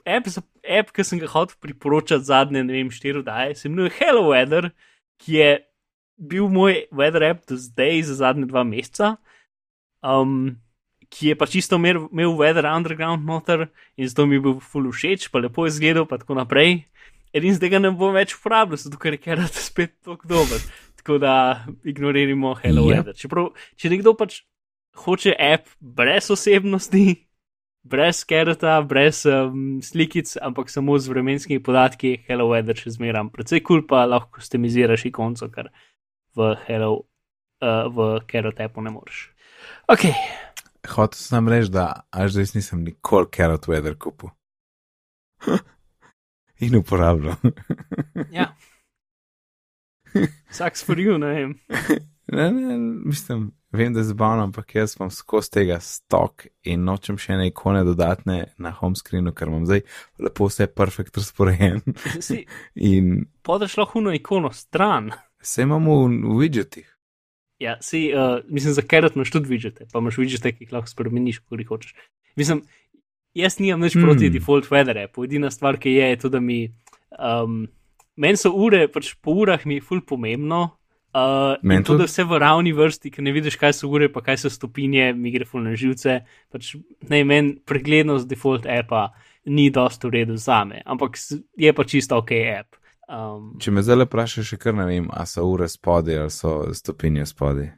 app, 0.07 0.29
za- 0.31 0.43
app, 0.63 0.93
ki 0.95 1.03
sem 1.03 1.19
ga 1.19 1.27
hotel 1.27 1.57
priporočati 1.59 2.23
zadnje, 2.23 2.63
ne 2.63 2.77
vem, 2.77 2.91
štiri 2.91 3.23
daje, 3.27 3.57
se 3.59 3.67
imenuje 3.67 3.91
Hello 3.97 4.29
Weather, 4.31 4.71
ki 5.19 5.35
je 5.35 5.49
bil 6.21 6.49
moj 6.53 6.83
weather 6.93 7.25
app 7.31 7.47
do 7.49 7.57
zdaj 7.57 8.03
za 8.09 8.15
zadnje 8.21 8.45
dva 8.45 8.63
meseca, 8.63 9.15
um, 10.05 10.53
ki 11.09 11.31
je 11.31 11.35
pa 11.35 11.47
čisto 11.49 11.75
imel, 11.75 12.05
imel 12.13 12.37
weather 12.37 12.67
underground 12.69 13.25
noter 13.25 13.67
in 13.97 14.07
zato 14.07 14.25
mi 14.25 14.37
je 14.37 14.45
bil 14.45 14.59
full 14.61 14.91
všeč, 14.91 15.31
pa 15.33 15.41
lepo 15.41 15.65
izgledal, 15.67 16.05
pa 16.05 16.21
tako 16.21 16.37
naprej. 16.37 16.85
In 17.33 17.55
zdaj 17.55 17.71
ga 17.71 17.79
ne 17.79 17.91
bom 17.95 18.13
več 18.13 18.35
uporabljal, 18.35 18.79
zato 18.79 18.99
ker 18.99 19.15
je 19.15 19.23
kerat 19.23 19.57
spet 19.69 19.97
tako 20.05 20.27
dober. 20.27 20.61
Tako 21.01 21.17
da 21.17 21.65
ignoriramo 21.87 22.53
Hello 22.61 22.85
Yep. 22.85 22.93
Weather. 22.93 23.17
Čeprav, 23.17 23.51
če 23.79 23.89
nekdo 23.89 24.13
pač 24.13 24.43
hoče 25.01 25.33
app 25.33 25.71
brez 25.79 26.29
osebnosti, 26.29 27.15
brez 27.87 28.21
kerata, 28.27 28.75
brez 28.85 29.23
um, 29.25 29.79
slikic, 29.81 30.35
ampak 30.37 30.69
samo 30.69 30.99
z 30.99 31.09
vremenskimi 31.09 31.63
podatki, 31.63 32.19
Hello 32.27 32.51
Weather 32.51 32.77
še 32.77 32.93
zmeram. 32.99 33.31
Predvsej 33.33 33.63
kul 33.63 33.81
cool, 33.81 33.87
pa 33.89 34.03
lahko 34.05 34.37
customiziraš 34.43 35.07
ikonco, 35.09 35.49
kar 35.49 35.71
v 36.35 36.55
Hello, 36.67 37.03
uh, 37.61 37.87
v 37.91 38.21
Carrot 38.31 38.59
appu 38.63 38.81
ne 38.81 38.93
moreš. 38.93 39.29
Ok, 39.91 40.07
Hotel 40.87 41.19
sem 41.19 41.47
reči, 41.47 41.69
da 41.69 42.03
až 42.09 42.33
zdaj 42.33 42.55
nisem 42.57 42.81
nikoli 42.83 43.29
Carrot 43.29 43.67
Weather 43.69 43.95
kupil. 43.97 44.33
In 46.65 46.75
uporabljal. 46.77 47.37
ja. 48.37 48.53
Sucks 50.51 50.83
for 50.83 50.99
you, 50.99 51.17
ne 51.17 51.33
vem. 51.33 51.53
ne, 52.37 52.51
ne, 52.51 52.77
mislim, 53.05 53.51
vem, 53.71 53.93
da 53.93 54.01
je 54.01 54.09
zabavno, 54.09 54.43
ampak 54.43 54.75
jaz 54.75 54.95
imam 54.99 55.11
skozi 55.11 55.51
tega 55.51 55.79
stok 55.79 56.45
in 56.67 56.83
nočem 56.85 57.17
še 57.17 57.37
ene 57.37 57.47
ikone 57.49 57.85
dodatne 57.87 58.51
na 58.57 58.73
home 58.77 58.97
screenu, 58.97 59.33
ker 59.33 59.49
imam 59.49 59.65
zdaj 59.69 59.85
lepo 60.21 60.49
vse 60.49 60.67
perfekt 60.67 61.17
razporejen. 61.17 61.81
In 62.75 63.25
podaš 63.41 63.77
lahko 63.81 64.01
na 64.01 64.17
ikono 64.17 64.51
stran. 64.53 65.13
Vse 65.41 65.65
imamo 65.67 65.97
v, 66.05 66.21
v 66.23 66.37
widgetih. 66.39 66.87
Ja, 67.61 67.77
si, 67.81 68.09
uh, 68.09 68.41
mislim, 68.49 68.73
za 68.73 68.81
Carrot 68.81 69.15
imaš 69.15 69.29
tudi 69.31 69.51
vidžete, 69.51 69.85
pa 69.91 70.01
imaš 70.01 70.17
vidžete, 70.17 70.49
ki 70.55 70.65
jih 70.65 70.71
lahko 70.73 70.89
spremeniš, 70.89 71.43
jih 71.45 71.69
hočeš. 71.69 71.93
Mislim, 72.39 72.63
jaz 73.37 73.59
nimam 73.59 73.85
nič 73.85 73.95
Hmm. 73.95 74.03
proti 74.07 74.31
default 74.33 74.69
weather 74.71 74.97
appu, 75.03 75.25
edina 75.25 75.51
stvar, 75.51 75.77
ki 75.77 75.93
je, 75.93 76.09
je 76.09 76.17
to, 76.17 76.29
da 76.29 76.39
mi, 76.39 76.73
um, 77.19 77.67
meni 78.15 78.37
so 78.37 78.49
ure, 78.49 78.87
pač 78.87 79.13
po 79.21 79.31
urah 79.31 79.65
mi 79.65 79.77
je 79.77 79.85
ful 79.85 80.01
pomembno. 80.01 80.77
Uh, 81.11 81.59
Meni 81.61 81.83
to, 81.83 81.97
da 81.99 82.05
vse 82.07 82.23
v 82.23 82.37
ravni 82.39 82.71
vrsti, 82.71 83.11
ki 83.11 83.21
ne 83.21 83.33
vidiš, 83.35 83.57
kaj 83.59 83.73
so 83.75 83.89
ure, 83.91 84.07
pa 84.07 84.21
kaj 84.23 84.37
so 84.45 84.49
stopinje, 84.49 85.11
mi 85.13 85.33
gre 85.33 85.43
ful 85.43 85.59
na 85.59 85.75
živce. 85.75 86.21
Pač, 86.47 86.75
ne, 87.09 87.25
meni 87.27 87.57
preglednost 87.67 88.29
default 88.31 88.63
appa 88.63 89.09
ni 89.45 89.69
dosto 89.69 90.07
v 90.07 90.21
redu 90.21 90.37
za 90.39 90.63
me, 90.63 90.79
ampak 90.85 91.19
je 91.59 91.73
pa 91.75 91.83
čisto 91.83 92.15
ok 92.15 92.31
app. 92.55 92.79
Um, 93.11 93.57
Če 93.59 93.73
me 93.75 93.83
zdaj 93.83 94.05
vprašaš, 94.05 94.53
še 94.53 94.57
kar 94.61 94.75
ne 94.77 94.85
vem, 94.87 95.09
a 95.11 95.25
so 95.27 95.43
ure 95.43 95.67
spodaj 95.67 96.21
ali 96.23 96.31
so 96.31 96.51
stopinje 96.73 97.25
spodaj. 97.27 97.73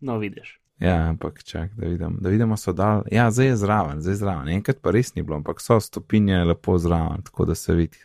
no, 0.00 0.18
vidiš. 0.22 0.58
Ja, 0.78 1.08
ampak 1.08 1.42
čak, 1.42 1.72
da, 1.74 1.88
vidim, 1.88 2.18
da 2.22 2.30
vidimo, 2.30 2.56
so 2.56 2.72
dal. 2.72 3.02
Ja, 3.10 3.30
zdaj 3.34 3.46
je 3.46 3.56
zraven, 3.56 4.02
zdaj 4.02 4.12
je 4.12 4.20
zraven. 4.20 4.48
Enkrat 4.54 4.78
pa 4.78 4.92
res 4.94 5.10
ni 5.16 5.24
bilo, 5.26 5.40
ampak 5.40 5.58
so 5.60 5.80
stopinje 5.82 6.44
lepo 6.46 6.76
zraven, 6.78 7.24
tako 7.26 7.48
da 7.50 7.56
se 7.58 7.74
vidi. 7.74 7.98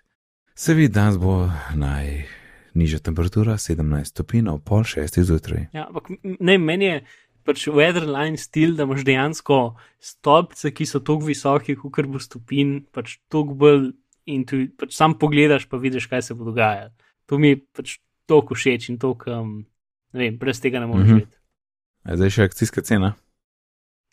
Se 0.56 0.74
vidi, 0.74 0.94
danes 0.94 1.20
bo 1.22 1.36
najnižja 1.78 3.04
temperatura 3.06 3.60
17 3.62 4.10
stopinj, 4.10 4.50
pol 4.66 4.82
šestih 4.90 5.28
zjutraj. 5.30 5.68
Ja, 5.78 5.86
ampak 5.86 6.10
ne, 6.24 6.58
meni 6.58 6.90
je 6.90 6.98
pač 7.46 7.68
weatherline 7.70 8.42
stil, 8.42 8.74
da 8.74 8.88
imaš 8.88 9.06
dejansko 9.06 9.60
stolpce, 10.02 10.74
ki 10.74 10.90
so 10.90 11.04
tako 11.06 11.30
visoki, 11.30 11.78
kot 11.78 12.10
bo 12.10 12.22
stopin, 12.22 12.80
pač 12.90 13.20
tako 13.30 13.54
bolj 13.54 13.92
in 14.26 14.46
tu 14.46 14.68
pač 14.78 14.94
sam 14.94 15.14
pogledaš, 15.14 15.66
pa 15.66 15.78
vidiš, 15.78 16.06
kaj 16.06 16.22
se 16.22 16.34
bo 16.34 16.46
dogajalo. 16.46 16.92
To 17.26 17.38
mi 17.38 17.48
je 17.50 17.60
pač 17.68 17.98
toliko 18.26 18.56
všeč 18.56 18.90
in 18.90 18.98
toliko, 18.98 19.32
um, 19.34 19.66
ne 20.14 20.20
vem, 20.20 20.38
brez 20.38 20.62
tega 20.62 20.80
ne 20.80 20.88
moreš 20.88 21.04
Mhm. 21.04 21.14
živeti. 21.14 21.38
A 22.04 22.16
zdaj 22.16 22.30
še 22.30 22.44
akcijska 22.44 22.82
cena. 22.82 23.14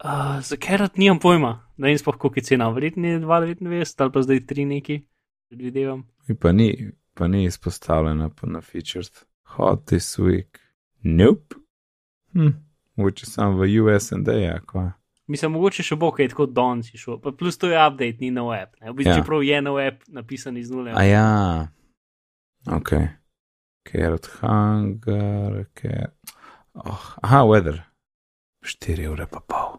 Uh, 0.01 0.41
za 0.41 0.57
kerat 0.57 0.97
nimam 0.97 1.19
pojma, 1.19 1.51
ne 1.77 1.89
vem 1.89 1.99
sploh, 1.99 2.17
koliko 2.17 2.39
je 2.39 2.45
cena, 2.45 2.71
verjetno 2.71 3.09
je 3.09 3.21
2,99 3.21 4.01
ali 4.01 4.13
pa 4.13 4.23
zdaj 4.23 4.41
3 4.43 4.67
neki, 4.67 5.03
predvidevam. 5.49 6.07
In 6.29 6.37
Pa 6.37 6.53
ni, 6.53 6.71
pa 7.15 7.29
ni 7.29 7.45
izpostavljena 7.45 8.31
na 8.43 8.61
featured. 8.61 9.11
Hot 9.45 9.85
this 9.87 10.19
week. 10.19 10.59
Nope. 11.03 11.57
Hm, 12.33 12.55
mogoče 12.97 13.27
sam 13.27 13.59
v 13.59 13.67
US&A, 13.81 14.33
ja, 14.33 14.61
kva. 14.61 14.93
Mislim, 15.31 15.53
mogoče 15.55 15.85
še 15.87 15.97
bo 16.01 16.09
kaj 16.11 16.33
tako 16.33 16.49
danes 16.51 16.89
šel, 16.99 17.21
pa 17.23 17.31
plus 17.31 17.59
to 17.61 17.69
je 17.71 17.79
update, 17.79 18.19
ni 18.21 18.33
nov 18.35 18.51
app. 18.57 18.75
Ne? 18.81 18.91
V 18.91 18.97
bistvu, 18.99 19.13
Ja. 19.15 19.19
čeprav 19.21 19.45
je 19.47 19.61
nov 19.63 19.79
app 19.79 20.03
napisan 20.11 20.57
iz 20.59 20.71
nule. 20.75 20.91
A 20.91 21.05
ja, 21.07 21.69
ok. 22.67 22.91
Carrot 23.87 24.27
hunger, 24.41 25.65
ker. 25.79 26.11
Oh, 26.75 27.07
aha, 27.23 27.45
weather. 27.47 27.81
4 28.67 29.07
ure 29.09 29.27
pa 29.27 29.41
pol. 29.41 29.79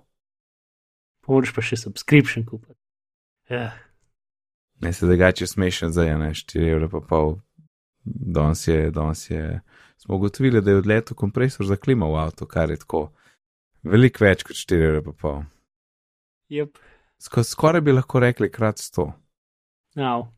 Moraš 1.28 1.52
pa 1.56 1.62
še 1.64 1.78
subscription 1.78 2.44
kupiti. 2.48 2.76
Ja. 3.52 3.70
Ne 4.82 4.90
se 4.94 5.06
drugače 5.06 5.48
smešen 5.48 5.92
zdaj, 5.94 6.16
ne 6.18 6.32
4 6.34 6.76
ure 6.80 6.90
pa 6.90 7.00
pol. 7.00 7.36
Danes 8.04 8.64
je, 8.68 8.90
danes 8.92 9.28
je. 9.30 9.62
Smo 10.02 10.16
ugotovili, 10.18 10.62
da 10.62 10.72
je 10.74 10.82
odletel 10.82 11.16
kompresor 11.16 11.68
za 11.70 11.76
klima 11.78 12.08
v 12.10 12.18
avtu, 12.24 12.48
kar 12.50 12.72
je 12.74 12.80
tako. 12.82 13.12
Veliko 13.84 14.26
več 14.26 14.44
kot 14.46 14.58
4 14.58 14.92
ure 14.92 15.02
pa 15.06 15.14
pol. 15.24 15.42
Yep. 16.54 16.78
Sko, 17.22 17.44
skoraj 17.46 17.82
bi 17.86 17.96
lahko 17.96 18.22
rekli 18.22 18.50
krat 18.52 18.82
100. 18.82 19.08
Now. 20.00 20.30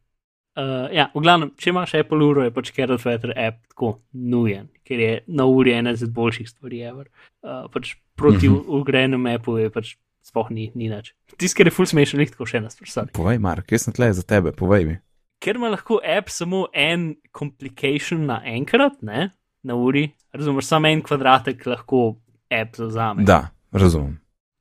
Uh, 0.54 0.86
ja, 0.94 1.08
v 1.16 1.24
glavnem, 1.26 1.50
če 1.58 1.72
imaš 1.72 1.96
Apple 1.98 2.22
uro, 2.22 2.44
je 2.46 2.54
pač 2.54 2.70
Carrot 2.76 3.02
Weather 3.08 3.32
app 3.34 3.64
tako 3.72 3.96
nujen, 4.14 4.68
ker 4.86 5.00
je 5.02 5.14
na 5.34 5.48
uri 5.50 5.74
ena 5.74 5.96
iz 5.96 6.04
boljših 6.06 6.52
stvari. 6.52 6.84
ever. 6.86 7.08
Uh, 7.42 7.66
pač 7.74 7.96
proti 8.16 8.50
uh 8.50 8.60
-huh. 8.60 8.82
ugrejenemu 8.82 9.34
appu 9.34 9.58
je 9.58 9.70
pač 9.70 9.96
sploh 10.22 10.52
ni, 10.52 10.72
ni 10.76 10.90
nič. 10.90 11.14
Tisti, 11.38 11.58
ker 11.58 11.68
je 11.68 11.72
full 11.72 11.90
smešen, 11.90 12.20
je 12.20 12.32
tako 12.32 12.46
še 12.46 12.58
ena 12.58 12.70
stvar. 12.70 13.10
Povej, 13.14 13.40
Mark, 13.40 13.72
jaz 13.72 13.84
sem 13.84 13.94
tle 13.94 14.14
za 14.14 14.24
tebe, 14.24 14.52
povej 14.52 14.86
mi. 14.86 14.98
Ker 15.40 15.56
ima 15.56 15.70
lahko 15.70 16.00
app 16.04 16.30
samo 16.30 16.68
en 16.74 17.16
complication 17.38 18.26
naenkrat, 18.26 19.02
ne, 19.02 19.32
na 19.64 19.76
uri, 19.76 20.12
razumeš, 20.32 20.66
samo 20.66 20.88
en 20.88 21.02
kvadratek 21.02 21.66
lahko 21.66 22.16
app 22.52 22.76
zauzame. 22.80 23.24
Da, 23.28 23.52
razumem. 23.72 24.18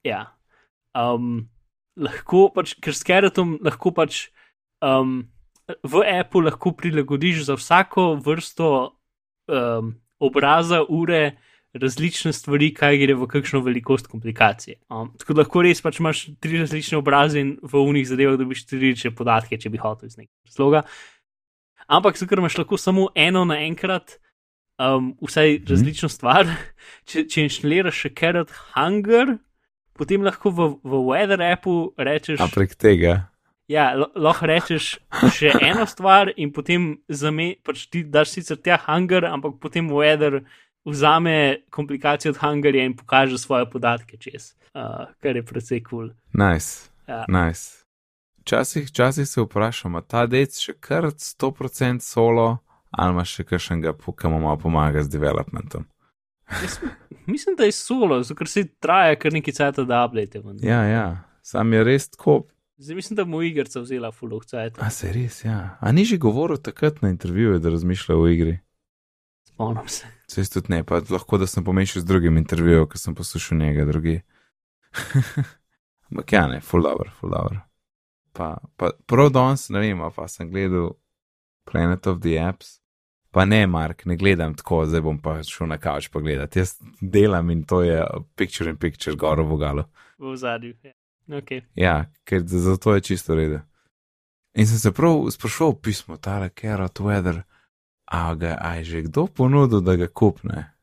Ja. 0.07 0.27
Um, 0.95 1.49
lahko 1.97 2.49
pač, 2.55 2.75
ker 2.83 2.97
s 2.97 3.05
Keretom 3.07 3.57
lahko 3.65 3.93
pač 3.95 4.27
um, 4.85 5.23
v 5.69 6.03
appu 6.19 6.43
lahko 6.43 6.75
prilagodiš 6.77 7.47
za 7.49 7.57
vsako 7.57 8.15
vrsto 8.21 8.69
um, 9.49 9.95
obraza, 10.23 10.83
ure, 10.89 11.39
različne 11.73 12.33
stvari, 12.37 12.71
kaj 12.77 12.99
gre 13.01 13.15
v 13.17 13.27
kakšno 13.31 13.63
velikost 13.65 14.07
komplikacije. 14.13 14.83
Um, 14.93 15.13
tako 15.19 15.35
da 15.35 15.45
lahko 15.45 15.63
res 15.65 15.81
pač 15.85 16.01
imaš 16.03 16.27
tri 16.41 16.61
različne 16.61 16.99
obraze 17.01 17.41
in 17.41 17.57
v 17.63 17.81
unih 17.81 18.09
zadevah 18.09 18.37
dobiš 18.41 18.67
tri 18.67 18.83
različne 18.83 19.15
podatke, 19.17 19.59
če 19.59 19.73
bi 19.73 19.81
hotel 19.81 20.13
iz 20.13 20.19
nekega 20.21 20.53
razloga. 20.53 20.85
Ampak, 21.93 22.17
ker 22.17 22.41
imaš 22.41 22.59
lahko 22.61 22.79
samo 22.79 23.09
eno 23.19 23.45
naenkrat, 23.49 24.19
um, 24.83 25.13
vsaj 25.23 25.59
Mhm. 25.59 25.67
različno 25.71 26.09
stvar, 26.09 26.47
če, 27.09 27.25
če 27.29 27.43
inštaliraš 27.49 28.01
še 28.05 28.11
Carrot 28.19 28.51
Hunger, 28.75 29.37
potem 29.95 30.23
lahko 30.23 30.51
v, 30.51 30.69
v 30.83 31.03
Weather 31.09 31.43
appu 31.53 31.95
rečeš. 31.99 32.41
A 32.41 32.49
prek 32.49 32.75
tega. 32.75 33.29
Ja, 33.71 33.93
lahko 33.97 34.47
rečeš 34.51 34.99
še 35.33 35.53
eno 35.71 35.87
stvar 35.87 36.33
in 36.37 36.51
potem 36.53 36.99
zame, 37.09 37.55
pač 37.65 37.87
ti 37.89 38.03
daš 38.05 38.35
sicer 38.35 38.59
tja 38.59 38.77
Hunger, 38.87 39.25
ampak 39.31 39.61
potem 39.63 39.89
Weather 39.89 40.43
vzame 40.85 41.63
komplikacijo 41.71 42.33
od 42.35 42.41
Hungerja 42.43 42.85
in 42.85 42.97
pokaže 42.99 43.39
svoje 43.39 43.69
podatke 43.71 44.19
čez, 44.19 44.55
uh, 44.75 45.07
kar 45.23 45.37
je 45.39 45.43
precej 45.47 45.81
kul. 45.81 46.11
Cool. 46.11 46.11
Nice. 46.35 46.91
Ja. 47.07 47.23
Nice. 47.29 47.85
Včasih, 48.43 48.89
včasih 48.91 49.29
se 49.29 49.41
vprašamo, 49.41 50.01
ta 50.03 50.27
dec 50.27 50.59
še 50.59 50.75
kar 50.83 51.07
100% 51.15 52.03
solo, 52.03 52.59
ali 52.93 53.17
imaš 53.17 53.37
še 53.39 53.45
kakšnega, 53.49 53.97
ki 53.97 54.31
mu 54.31 54.41
malo 54.45 54.59
pomaga 54.61 55.03
z 55.03 55.13
developmentom. 55.13 55.87
Jaz, 56.53 56.79
mislim, 57.27 57.57
da 57.57 57.65
je 57.65 57.73
solo, 57.73 58.21
ker 58.37 58.49
se 58.49 58.67
traja 58.81 59.17
kar 59.17 59.33
neki 59.33 59.55
cajt, 59.57 59.81
da 59.89 60.05
update. 60.05 60.43
ven. 60.45 60.59
Ja, 60.63 60.83
ja, 60.85 61.07
sam 61.43 61.73
je 61.73 61.85
res 61.85 62.11
tako. 62.11 62.43
Zdaj 62.83 62.97
mislim, 62.97 63.17
da 63.17 63.25
mu 63.25 63.43
igrica 63.43 63.81
vzela 63.81 64.11
full 64.13 64.41
cajt. 64.41 64.79
A 64.83 64.91
se 64.91 65.13
res, 65.13 65.45
ja. 65.45 65.79
A 65.81 65.93
ni 65.93 66.05
že 66.05 66.19
govoril 66.19 66.59
takrat 66.59 67.03
na 67.03 67.09
intervjuju, 67.09 67.59
da 67.59 67.71
razmišlja 67.71 68.17
o 68.17 68.27
igri? 68.29 68.59
Spomnim 69.47 69.89
se. 69.89 70.07
Se 70.27 70.41
jaz 70.41 70.51
tudi 70.51 70.73
ne, 70.73 70.83
pa 70.85 71.01
lahko 71.11 71.39
da 71.39 71.47
sem 71.47 71.65
pomešal 71.65 72.03
z 72.03 72.09
drugim 72.09 72.37
intervjujem, 72.37 72.89
ker 72.89 72.99
sem 72.99 73.15
poslušal 73.15 73.59
njega 73.59 73.85
drugi. 73.85 74.21
Ampak 76.11 76.33
ja, 76.33 76.47
ne, 76.49 76.61
full 76.61 76.83
dobro, 76.83 77.11
full 77.21 77.31
dobro. 77.31 77.61
Pa, 78.33 78.57
pa 78.77 78.91
prav 79.07 79.31
danes, 79.31 79.69
ne 79.69 79.81
vem, 79.81 80.03
pa 80.17 80.29
sem 80.29 80.51
gledal 80.51 80.97
Planet 81.65 82.07
of 82.07 82.21
the 82.21 82.41
Apps. 82.41 82.82
Pa 83.33 83.45
ne, 83.49 83.67
Mark, 83.67 84.05
ne 84.05 84.17
gledam 84.21 84.53
tako, 84.55 84.83
zdaj 84.87 85.01
bom 85.01 85.17
pa 85.19 85.39
šel 85.43 85.71
na 85.71 85.79
kavč 85.81 86.11
pogledati. 86.13 86.61
Jaz 86.61 86.75
delam 87.01 87.51
in 87.51 87.63
to 87.65 87.81
je 87.83 88.03
picture 88.37 88.71
in 88.71 88.77
picture 88.77 89.17
gor 89.17 89.41
v 89.41 89.47
vogalu. 89.49 89.85
V 90.21 90.37
zadju. 90.37 90.75
Ja. 90.85 90.93
Okay. 91.39 91.63
Ja, 91.75 91.95
ker 92.29 92.43
za- 92.45 92.61
zato 92.61 92.95
je 92.95 93.01
čisto 93.01 93.35
redo. 93.35 93.61
In 94.55 94.67
sem 94.67 94.79
se 94.79 94.93
prav 94.93 95.31
sprašoval 95.31 95.79
pismo, 95.81 96.17
tale 96.17 96.51
Carrot 96.61 97.01
Weather, 97.01 97.43
a 98.05 98.35
ga 98.35 98.59
a 98.61 98.75
je 98.77 98.85
že 98.85 99.03
kdo 99.09 99.27
ponudil, 99.27 99.81
da 99.81 99.97
ga 99.97 100.09
kupne. 100.13 100.75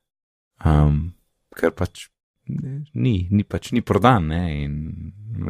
Um, 0.65 1.13
ker 1.55 1.71
pač 1.71 2.09
ni, 2.93 3.27
ni 3.29 3.43
pač 3.43 3.71
ni 3.71 3.81
prodan. 3.81 4.27
Ne? 4.27 4.63
In 4.63 4.73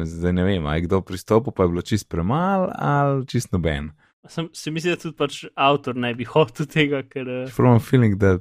zdaj 0.04 0.32
ne 0.36 0.44
vem, 0.44 0.66
ali 0.66 0.82
je 0.82 0.86
kdo 0.90 1.00
pristopil, 1.00 1.52
pa 1.52 1.64
je 1.64 1.68
bilo 1.68 1.82
čist 1.82 2.08
premal 2.08 2.68
ali 2.76 3.24
čist 3.26 3.52
noben. 3.52 3.92
Sem, 4.28 4.48
se 4.52 4.70
mi 4.70 4.80
zdi, 4.80 4.90
da 4.92 5.00
tudi 5.00 5.16
pač 5.16 5.44
avtor 5.56 5.96
ne 5.96 6.12
bi 6.14 6.26
hotel 6.34 6.68
tega, 6.70 7.02
ker. 7.08 7.30
From 7.54 7.80
feeling, 7.80 8.18
da. 8.20 8.38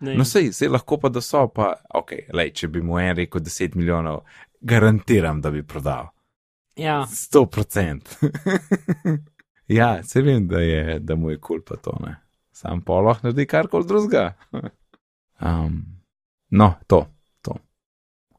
Ne, 0.00 0.14
No, 0.16 0.24
sej, 0.24 0.52
sej 0.56 0.70
lahko 0.72 0.96
pa 0.96 1.10
da 1.12 1.20
so, 1.20 1.42
pa 1.52 1.74
ok, 1.94 2.14
lej, 2.32 2.54
če 2.56 2.70
bi 2.72 2.80
mu 2.80 2.96
en 2.96 3.12
rekel 3.18 3.42
10 3.44 3.76
milijonov, 3.76 4.22
garantiram, 4.64 5.42
da 5.44 5.52
bi 5.52 5.60
prodal. 5.62 6.08
ja, 6.76 7.02
100%. 7.04 8.00
ja, 9.78 10.02
se 10.02 10.22
vem, 10.22 10.48
da, 10.48 10.60
je, 10.64 10.98
da 10.98 11.16
mu 11.16 11.30
je 11.30 11.36
kul 11.36 11.60
cool 11.60 11.64
pa 11.68 11.76
to, 11.76 11.96
ne. 12.00 12.14
Sam 12.52 12.80
pa 12.80 13.00
lahko 13.00 13.26
naredi 13.26 13.46
karkoli 13.46 13.86
drugega. 13.88 14.32
um, 15.50 15.76
no, 16.50 16.72
to, 16.86 17.04
to. 17.44 17.58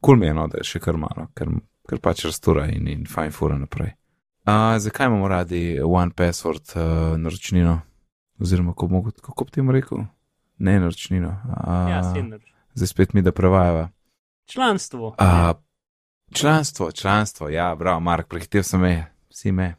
cool 0.00 0.18
mi 0.18 0.26
je, 0.26 0.34
no, 0.34 0.48
da 0.50 0.58
je 0.58 0.66
še 0.66 0.82
kar 0.82 0.98
malo, 0.98 1.28
ker, 1.34 1.54
ker 1.88 2.02
pač 2.02 2.26
rastura 2.26 2.66
in, 2.74 2.90
in 2.90 3.06
fajn 3.06 3.30
fura 3.30 3.58
naprej. 3.58 3.94
Uh, 4.46 4.78
zakaj 4.78 5.06
imamo 5.06 5.28
radi 5.28 5.80
One 5.84 6.10
Password 6.16 6.72
uh, 6.74 7.18
naročnino? 7.18 7.80
Oziroma, 8.38 8.72
kako, 8.72 8.86
mogo- 8.86 9.20
kako 9.22 9.44
bi 9.44 9.50
temu 9.50 9.72
rekel? 9.72 9.98
Ne 10.58 10.80
naročnino. 10.80 11.28
Uh, 11.28 11.90
ja 11.90 12.14
sinder. 12.14 12.40
zdaj 12.74 12.86
spet 12.86 13.12
mi, 13.12 13.22
da 13.22 13.32
prevajava. 13.32 13.88
Članstvo. 14.46 15.08
Uh, 15.08 15.56
članstvo, 16.34 16.92
članstvo, 16.92 17.48
ja, 17.48 17.74
bravo, 17.74 18.00
Mark, 18.00 18.28
prehitev 18.28 18.62
sem 18.62 18.80
me, 18.80 19.04
vsi 19.30 19.52
me. 19.52 19.74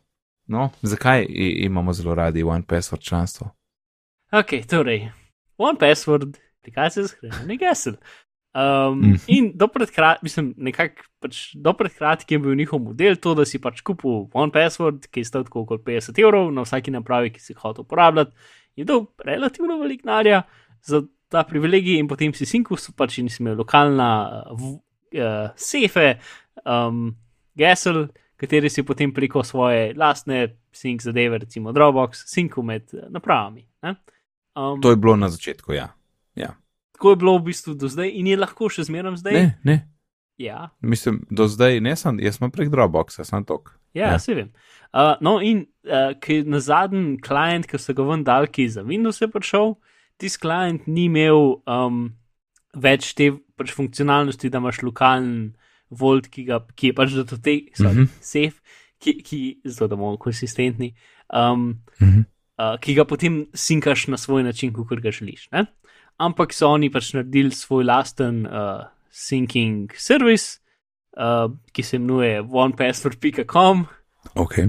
No, 0.45 0.69
zakaj 0.81 1.25
imamo 1.29 1.93
zelo 1.93 2.15
radi 2.15 2.43
One 2.43 2.63
Password 2.67 3.01
članstvo? 3.01 3.49
Ok, 4.31 4.67
torej, 4.69 5.11
One 5.57 5.79
Password, 5.79 6.37
aplikacija 6.59 7.03
za 7.03 7.15
hranjenje 7.21 7.57
gesel. 7.57 7.93
Um, 8.53 8.99
Mhm. 9.01 9.15
in 9.27 9.51
do 9.57 9.65
pred 9.67 9.89
kratkim, 9.89 10.53
nekako 10.57 11.01
pač 11.19 11.55
do 11.55 11.73
pred 11.73 11.89
kratkim 11.97 12.37
je 12.37 12.43
bil 12.43 12.55
njihov 12.55 12.79
model 12.81 13.15
to, 13.15 13.33
da 13.33 13.45
si 13.45 13.57
pač 13.57 13.81
kupil 13.81 14.29
One 14.33 14.51
Password, 14.53 15.07
ki 15.09 15.19
je 15.19 15.25
stal 15.25 15.43
tako 15.43 15.63
okoli 15.65 15.79
50 15.81 16.19
evrov 16.21 16.51
na 16.53 16.61
vsaki 16.61 16.91
napravi, 16.93 17.31
ki 17.33 17.41
si 17.41 17.53
hotel 17.57 17.81
uporabljati, 17.81 18.31
in 18.77 18.85
dal 18.85 19.07
relativno 19.25 19.79
velik 19.81 20.03
narja 20.05 20.43
za 20.85 21.01
ta 21.29 21.41
privilegij, 21.43 21.97
in 21.97 22.07
potem 22.07 22.33
si 22.33 22.45
sinkus, 22.45 22.91
pač 22.93 23.17
in 23.17 23.29
si 23.29 23.41
imel 23.41 23.57
lokalna 23.57 24.09
uh, 24.45 24.53
v, 24.53 24.77
uh, 25.17 25.49
sefe, 25.55 26.19
um, 26.65 27.15
gesel, 27.57 28.07
kateri 28.37 28.69
si 28.69 28.83
potem 28.85 29.11
preko 29.11 29.41
svoje 29.43 29.95
lastne 29.97 30.57
sink 30.71 31.01
zadeve, 31.01 31.39
recimo 31.41 31.71
Dropbox, 31.73 32.25
sinku 32.29 32.61
med 32.61 32.83
eh, 32.93 33.09
napravami. 33.09 33.65
Ne? 33.81 33.95
Um, 34.55 34.81
To 34.81 34.89
je 34.89 34.95
bilo 34.95 35.15
na 35.15 35.29
začetku, 35.29 35.73
ja. 35.73 35.89
ja. 36.35 36.53
Tako 37.03 37.09
je 37.09 37.15
bilo 37.17 37.37
v 37.37 37.43
bistvu 37.43 37.73
do 37.75 37.87
zdaj 37.91 38.11
in 38.15 38.27
je 38.27 38.37
lahko 38.37 38.69
še 38.71 38.85
zmeraj 38.87 39.17
zdaj. 39.19 39.33
Ne, 39.33 39.57
ne, 39.63 39.89
Ja, 40.39 40.69
mislim, 40.81 41.25
do 41.29 41.45
zdaj 41.47 41.81
ne 41.81 41.95
sem, 41.95 42.15
jaz 42.19 42.37
sem 42.39 42.49
prek 42.49 42.69
Dropboxa, 42.71 43.23
sem 43.23 43.43
tok. 43.43 43.75
ja, 43.93 44.13
Ja. 44.15 44.19
se 44.19 44.33
vem. 44.33 44.53
Uh, 44.93 45.13
no, 45.21 45.39
in 45.41 45.67
uh, 45.83 46.15
na 46.45 46.59
zadnji 46.59 47.19
klient, 47.19 47.67
ki 47.67 47.77
so 47.77 47.93
ga 47.93 48.03
ven 48.03 48.23
dal, 48.23 48.47
ki 48.47 48.69
za 48.69 48.81
Windows 48.83 49.19
je 49.21 49.27
prišel, 49.27 49.75
tisti 50.17 50.39
klient 50.39 50.87
ni 50.87 51.05
imel 51.05 51.59
um, 51.67 52.13
več 52.73 53.13
te 53.13 53.31
pač 53.59 53.75
funkcionalnosti, 53.75 54.49
da 54.49 54.57
imaš 54.63 54.79
lokalen 54.81 55.53
volt, 55.91 56.31
ki, 56.31 56.43
ga, 56.47 56.63
ki 56.75 56.87
je 56.87 56.93
pač 56.93 57.11
datotek, 57.19 57.69
Mhm. 57.79 57.83
mm 57.85 57.91
-hmm. 57.93 58.07
safe, 58.21 58.61
ki, 58.99 59.19
ki 59.23 59.61
zato 59.65 59.87
da 59.87 59.95
bomo 59.95 60.17
konsistentni. 60.17 60.95
Um, 61.29 61.83
Mhm. 62.01 62.19
uh, 62.57 62.77
ki 62.79 62.93
ga 62.95 63.03
potem 63.05 63.45
sinkaš 63.53 64.07
na 64.07 64.17
svoj 64.17 64.43
način, 64.43 64.71
kot 64.73 64.99
ga 65.03 65.11
želiš. 65.11 65.49
Ne? 65.51 65.65
Ampak 66.19 66.53
so 66.53 66.69
oni 66.69 66.89
pač 66.93 67.13
naredili 67.13 67.51
svoj 67.51 67.83
lasten 67.83 68.45
uh, 68.45 68.85
syncing 69.09 69.91
service, 69.97 70.59
uh, 71.17 71.49
ki 71.73 71.83
se 71.83 71.97
imenuje 71.97 72.41
onepassword.com. 72.41 73.85
Ok, 74.35 74.59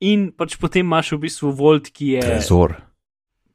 In 0.00 0.32
pač 0.36 0.56
potem 0.60 0.84
imaš 0.84 1.12
v 1.14 1.18
bistvu 1.22 1.52
Volt, 1.56 1.88
ki, 1.94 2.16
je, 2.18 2.20
trezor. 2.20 2.74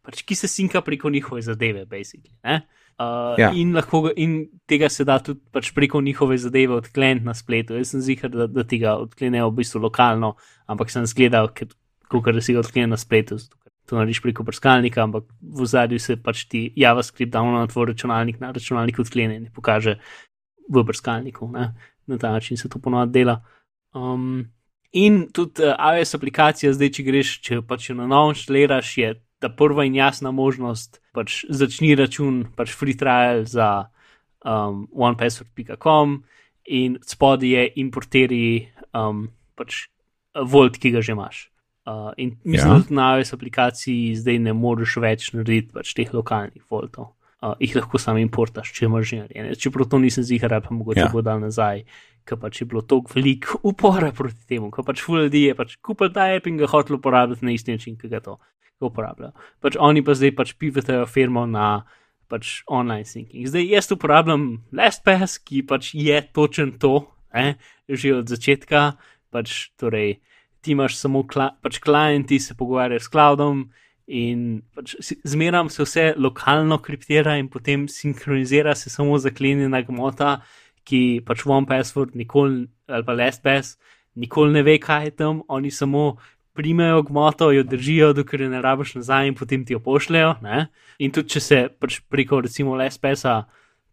pač, 0.02 0.24
ki 0.24 0.34
se 0.36 0.48
sinka 0.48 0.82
preko 0.82 1.10
njihove 1.10 1.42
zadeve, 1.42 1.86
basically. 1.86 2.32
ne. 2.44 2.62
Uh, 3.00 3.36
Ja. 3.40 3.52
in, 3.56 3.72
lahko, 3.74 4.10
in 4.18 4.50
tega 4.68 4.90
se 4.90 5.06
da 5.06 5.20
tudi 5.24 5.40
pač 5.52 5.72
preko 5.72 6.02
njihove 6.02 6.38
zadeve 6.38 6.74
odkleniti 6.76 7.26
na 7.26 7.34
spletu. 7.34 7.74
Jaz 7.78 7.92
sem 7.94 8.02
zihar, 8.02 8.30
da, 8.30 8.48
da 8.48 8.64
tega 8.64 8.98
odklenejo 9.00 9.50
v 9.50 9.56
bistvu 9.62 9.80
lokalno, 9.80 10.34
ampak 10.68 10.90
sem 10.92 11.06
zgledal, 11.08 11.48
kot 11.54 12.34
da 12.34 12.42
si 12.42 12.54
ga 12.54 12.60
odklenil 12.60 12.90
na 12.90 12.98
spletu. 12.98 13.38
zato 13.38 13.56
ker 13.64 13.69
To 13.90 13.98
narediš 13.98 14.22
preko 14.22 14.44
brskalnika, 14.46 15.02
ampak 15.04 15.26
v 15.42 15.66
zadju 15.66 16.00
se 16.00 16.16
pač 16.22 16.46
ti 16.46 16.68
JavaScript 16.78 17.32
da 17.34 17.42
na 17.42 17.66
tvoj 17.68 17.92
računalnik, 17.94 18.40
na 18.40 18.52
računalnik 18.54 19.00
odklene 19.02 19.40
in 19.40 19.48
ti 19.48 19.52
pokaže 19.56 19.98
v 20.70 20.84
brskalniku. 20.86 21.50
Ne? 21.52 21.74
Na 22.08 22.18
ta 22.18 22.32
način 22.32 22.58
se 22.58 22.70
to 22.70 22.80
ponovadi 22.80 23.12
dela. 23.12 23.40
Um, 23.94 24.46
in 24.94 25.28
tudi 25.34 25.66
uh, 25.66 25.74
iOS 25.74 26.14
aplikacija, 26.16 26.74
zdaj, 26.74 26.94
če 26.94 27.04
greš, 27.04 27.34
če 27.42 27.62
pač 27.66 27.90
jo 27.90 27.98
na 27.98 28.06
novo 28.10 28.34
inštaliraš, 28.36 28.98
je 28.98 29.14
ta 29.40 29.50
prva 29.50 29.86
in 29.88 29.96
jasna 29.96 30.32
možnost, 30.32 31.00
pač 31.16 31.44
začni 31.50 31.96
račun, 31.96 32.44
pač 32.56 32.74
free 32.76 32.98
trial 32.98 33.46
za 33.50 33.90
um, 34.46 34.86
onepassword.com 34.94 36.20
in 36.70 37.00
spodaj 37.02 37.50
je 37.50 37.64
importeri 37.82 38.44
um, 38.94 39.30
pač 39.58 39.88
volt, 40.36 40.78
ki 40.78 40.92
ga 40.94 41.02
že 41.02 41.16
imaš. 41.16 41.48
Uh, 41.88 42.12
in 42.18 42.36
mislim, 42.44 42.72
Ja. 42.74 42.80
da 42.90 42.96
na 42.96 43.18
iOS 43.18 43.34
aplikaciji 43.34 44.16
zdaj 44.16 44.40
ne 44.40 44.54
moreš 44.54 44.98
več 45.02 45.32
narediti 45.34 45.74
pač 45.74 45.94
teh 45.98 46.12
lokalnih 46.14 46.62
voltov. 46.70 47.16
Uh, 47.42 47.56
jih 47.60 47.76
lahko 47.76 47.98
sam 47.98 48.18
importaš, 48.20 48.74
če 48.76 48.86
imaš 48.86 49.08
že 49.10 49.18
narejene. 49.24 49.56
Čeprav 49.56 49.88
to 49.90 49.98
nisem 49.98 50.24
zihar, 50.24 50.62
pa 50.62 50.70
mogoče 50.76 51.00
Ja. 51.00 51.10
bo 51.10 51.22
dal 51.22 51.40
nazaj, 51.40 51.86
ker 52.28 52.38
pač 52.38 52.62
je 52.62 52.66
bilo 52.68 52.82
toliko 52.82 53.16
veliko 53.16 53.60
upora 53.72 54.12
proti 54.12 54.44
temu, 54.48 54.70
ker 54.72 54.84
pač 54.86 55.02
full 55.02 55.24
ljudi 55.24 55.46
je 55.48 55.56
pač 55.56 55.78
kupil 55.82 56.12
ta 56.14 56.28
app 56.36 56.48
in 56.48 56.58
ga 56.58 56.68
hotel 56.68 57.00
uporabljati 57.00 57.46
na 57.46 57.52
isti 57.56 57.72
način, 57.72 57.96
ki 57.98 58.08
ga 58.12 58.20
to 58.20 58.38
uporabljajo. 58.82 59.32
Pač 59.62 59.76
oni 59.80 60.04
pa 60.04 60.14
zdaj 60.14 60.36
pač 60.36 60.54
pivotajo 60.60 61.06
firmo 61.08 61.46
na 61.48 61.86
pač 62.30 62.62
online 62.68 63.08
syncing. 63.08 63.48
Zdaj 63.48 63.66
jaz 63.72 63.90
uporabljam 63.92 64.44
LastPass, 64.72 65.40
ki 65.42 65.64
pač 65.66 65.96
je 65.96 66.22
točen 66.34 66.76
to, 66.78 67.08
eh, 67.34 67.56
že 67.90 68.14
od 68.20 68.28
začetka, 68.30 68.94
pač 69.32 69.72
torej 69.80 70.20
ti 70.62 70.74
imaš 70.76 70.98
samo 71.00 71.24
kla, 71.28 71.52
pač 71.64 71.80
klienti, 71.84 72.40
se 72.40 72.56
pogovarjaš 72.58 73.08
s 73.08 73.14
cloudom 73.14 73.68
in 74.10 74.64
pač 74.76 74.96
zmeram 75.24 75.70
se 75.70 75.84
vse 75.86 76.08
lokalno 76.18 76.80
kriptira 76.82 77.38
in 77.38 77.48
potem 77.48 77.88
sinhronizira 77.88 78.76
se 78.76 78.90
samo 78.90 79.18
zaklenjena 79.22 79.84
gmota, 79.86 80.40
ki 80.84 81.22
pač 81.26 81.46
OnePassword 81.46 82.16
nikoli 82.18 82.68
ali 82.90 83.06
pa 83.06 83.14
LastPass 83.14 83.78
nikoli 84.20 84.54
ne 84.54 84.64
ve, 84.64 84.78
kaj 84.80 85.06
je 85.06 85.12
tam, 85.12 85.42
oni 85.48 85.72
samo 85.72 86.18
primejo 86.54 87.04
gmoto, 87.08 87.52
jo 87.52 87.64
držijo, 87.64 88.14
dokler 88.14 88.42
jo 88.42 88.50
ne 88.50 88.62
rabiš 88.62 88.96
nazaj 89.00 89.28
in 89.28 89.36
potem 89.36 89.66
ti 89.66 89.74
jo 89.74 89.80
pošljajo. 89.80 90.36
In 91.00 91.14
tudi 91.16 91.36
če 91.36 91.40
se 91.40 91.60
pač 91.80 92.02
preko 92.12 92.42
recimo 92.44 92.76
LastPassa, 92.76 93.46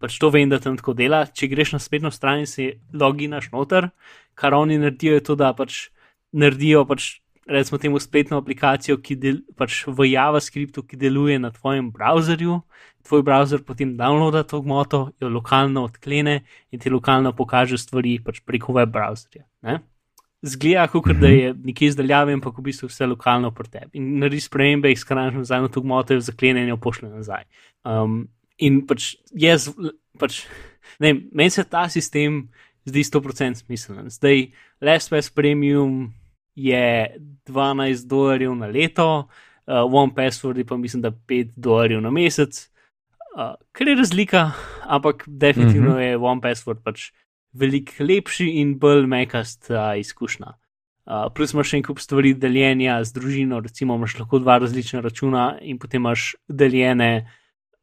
pač 0.02 0.18
to 0.18 0.30
vem, 0.34 0.50
da 0.50 0.58
tam 0.58 0.76
tako 0.76 0.96
dela, 0.98 1.24
če 1.26 1.48
greš 1.52 1.76
na 1.76 1.80
spletno 1.82 2.10
stran 2.10 2.46
si 2.46 2.72
loginaš 2.92 3.52
noter, 3.52 3.90
kar 4.34 4.54
oni 4.54 4.80
naredijo, 4.82 5.20
je 5.20 5.26
to, 5.30 5.38
da 5.38 5.52
pač 5.56 5.86
naredijo 6.32 6.84
pač 6.88 7.16
recimo 7.46 7.78
temu 7.78 8.00
spletno 8.00 8.38
aplikacijo, 8.42 8.98
ki 8.98 9.16
del, 9.16 9.40
pač 9.56 9.84
v 9.86 10.10
JavaScriptu, 10.10 10.82
ki 10.82 10.98
deluje 10.98 11.38
na 11.38 11.52
tvojem 11.54 11.90
browserju. 11.94 12.60
Tvoj 13.06 13.22
browser 13.22 13.62
potem 13.62 13.94
downloada 13.96 14.42
to 14.42 14.60
gmoto, 14.64 15.12
jo 15.22 15.30
lokalno 15.30 15.86
odklene 15.86 16.40
in 16.74 16.82
ti 16.82 16.90
lokalno 16.90 17.32
pokaže 17.32 17.78
stvari 17.78 18.18
pač 18.24 18.42
preko 18.42 18.74
web 18.74 18.90
browserja. 18.90 19.46
Ne? 19.62 19.78
Zgleda, 20.46 20.88
kot 20.90 21.14
da 21.20 21.30
je 21.30 21.54
nekje 21.54 21.92
izdaljave, 21.92 22.34
ampak 22.36 22.58
v 22.58 22.66
bistvu 22.68 22.90
vse 22.90 23.06
lokalno 23.06 23.52
pri 23.54 23.70
tebi. 23.70 23.90
In 23.98 24.18
naredi 24.20 24.42
spremembe, 24.42 24.90
jih 24.90 25.00
skrajno 25.00 25.42
nazaj 25.42 25.62
na 25.64 25.70
to 25.72 25.82
gmoto, 25.82 26.18
jo 26.18 26.26
zaklene 26.26 26.66
in 26.66 26.74
jo 26.74 26.80
pošle 26.82 27.08
nazaj. 27.08 27.46
Um, 27.86 28.26
in 28.58 28.82
pač 28.86 29.14
jaz, 29.34 29.70
pač, 30.18 30.44
ne 30.98 31.12
vem, 31.12 31.22
meni 31.32 31.54
se 31.54 31.64
ta 31.64 31.86
sistem 31.92 32.48
zdi 32.86 33.02
100% 33.04 33.54
smiseln. 33.54 34.10
Zdaj, 34.10 34.46
LastPass 34.80 35.30
Premium 35.30 36.14
je 36.54 37.16
12 37.46 38.06
dolarjev 38.06 38.54
na 38.54 38.66
leto, 38.66 39.28
uh, 39.66 39.74
OnePassword 39.92 40.58
je 40.58 40.64
pa 40.64 40.76
mislim, 40.76 41.02
da 41.02 41.10
5 41.10 41.52
dolarjev 41.56 42.00
na 42.00 42.10
mesec. 42.10 42.70
Uh, 43.36 43.54
kar 43.72 43.88
je 43.88 43.94
razlika, 43.94 44.50
ampak 44.82 45.24
definitivno 45.26 45.90
mm 45.90 45.96
-hmm. 45.96 46.00
je 46.00 46.16
OnePassword 46.16 46.82
pač 46.84 47.10
veliko 47.52 48.04
lepši 48.04 48.46
in 48.46 48.78
bolj 48.78 49.06
mekast 49.06 49.70
uh, 49.70 49.98
izkušnja. 49.98 50.52
Uh, 51.06 51.32
plus 51.34 51.52
imaš 51.52 51.68
še 51.70 51.76
en 51.76 51.82
kup 51.82 52.00
stvari 52.02 52.34
deljenja 52.34 53.04
z 53.04 53.12
družino, 53.12 53.60
recimo 53.60 53.94
imaš 53.94 54.18
lahko 54.18 54.38
dva 54.38 54.58
različna 54.58 55.00
računa 55.00 55.58
in 55.60 55.78
potem 55.78 56.00
imaš 56.00 56.34
deljene 56.48 57.30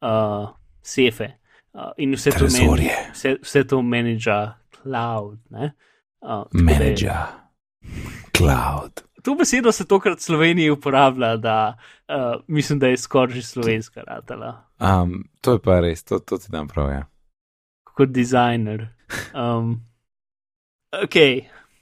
uh, 0.01 0.49
sefe. 0.81 1.29
Uh, 1.73 1.91
in 1.97 2.11
vse 2.13 2.31
to, 2.31 2.49
meni, 2.51 2.89
vse, 3.13 3.37
vse 3.41 3.63
to 3.63 3.81
menedža 3.81 4.62
cloud. 4.83 5.39
ne. 5.49 5.71
Uh, 6.21 6.29
da 6.29 6.59
je- 6.59 6.63
Manager. 6.63 7.23
Cloud. 8.37 9.03
To 9.23 9.35
besedo 9.35 9.71
se 9.71 9.85
tokrat 9.87 10.19
v 10.19 10.23
Sloveniji 10.23 10.71
uporablja, 10.71 11.37
da 11.37 11.77
uh, 12.09 12.41
mislim, 12.47 12.79
da 12.79 12.87
je 12.91 12.97
skoraj 12.97 13.35
že 13.35 13.41
slovenska 13.43 14.03
ratala. 14.07 14.65
Um, 14.79 15.23
to 15.41 15.53
je 15.55 15.59
pa 15.63 15.79
res, 15.79 16.03
to, 16.03 16.19
to 16.19 16.37
ti 16.37 16.51
dam 16.51 16.67
prav. 16.67 16.89
Ja. 16.91 17.03
kot 17.93 18.09
dizajner. 18.09 18.87
Um, 19.37 19.77
ok, 21.03 21.15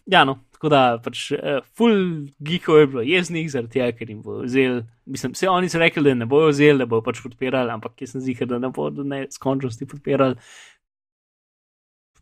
ja, 0.06 0.24
no, 0.28 0.40
tako 0.52 0.70
da 0.70 0.82
pač 1.04 1.32
uh, 1.32 1.62
full 1.78 2.28
geekov 2.44 2.80
je 2.82 2.88
bilo 2.88 3.02
jeznih 3.08 3.48
zaradi 3.52 3.80
tega, 3.80 3.92
ker 3.98 4.10
jim 4.12 4.22
bo 4.22 4.42
vzel. 4.44 4.82
Mislim, 5.06 5.32
vse 5.34 5.50
oni 5.50 5.70
so 5.72 5.80
rekli, 5.80 6.04
da 6.04 6.14
ne 6.16 6.26
bojo 6.30 6.50
vzeli, 6.52 6.78
da 6.84 6.86
bojo 6.86 7.02
pač 7.08 7.22
podpirali, 7.24 7.72
ampak 7.72 8.02
jaz 8.04 8.12
sem 8.12 8.22
zihar, 8.22 8.48
da 8.52 8.60
ne 8.60 8.70
bodo 8.76 9.04
ne 9.08 9.24
skončnosti 9.32 9.88
podpirali. 9.88 10.36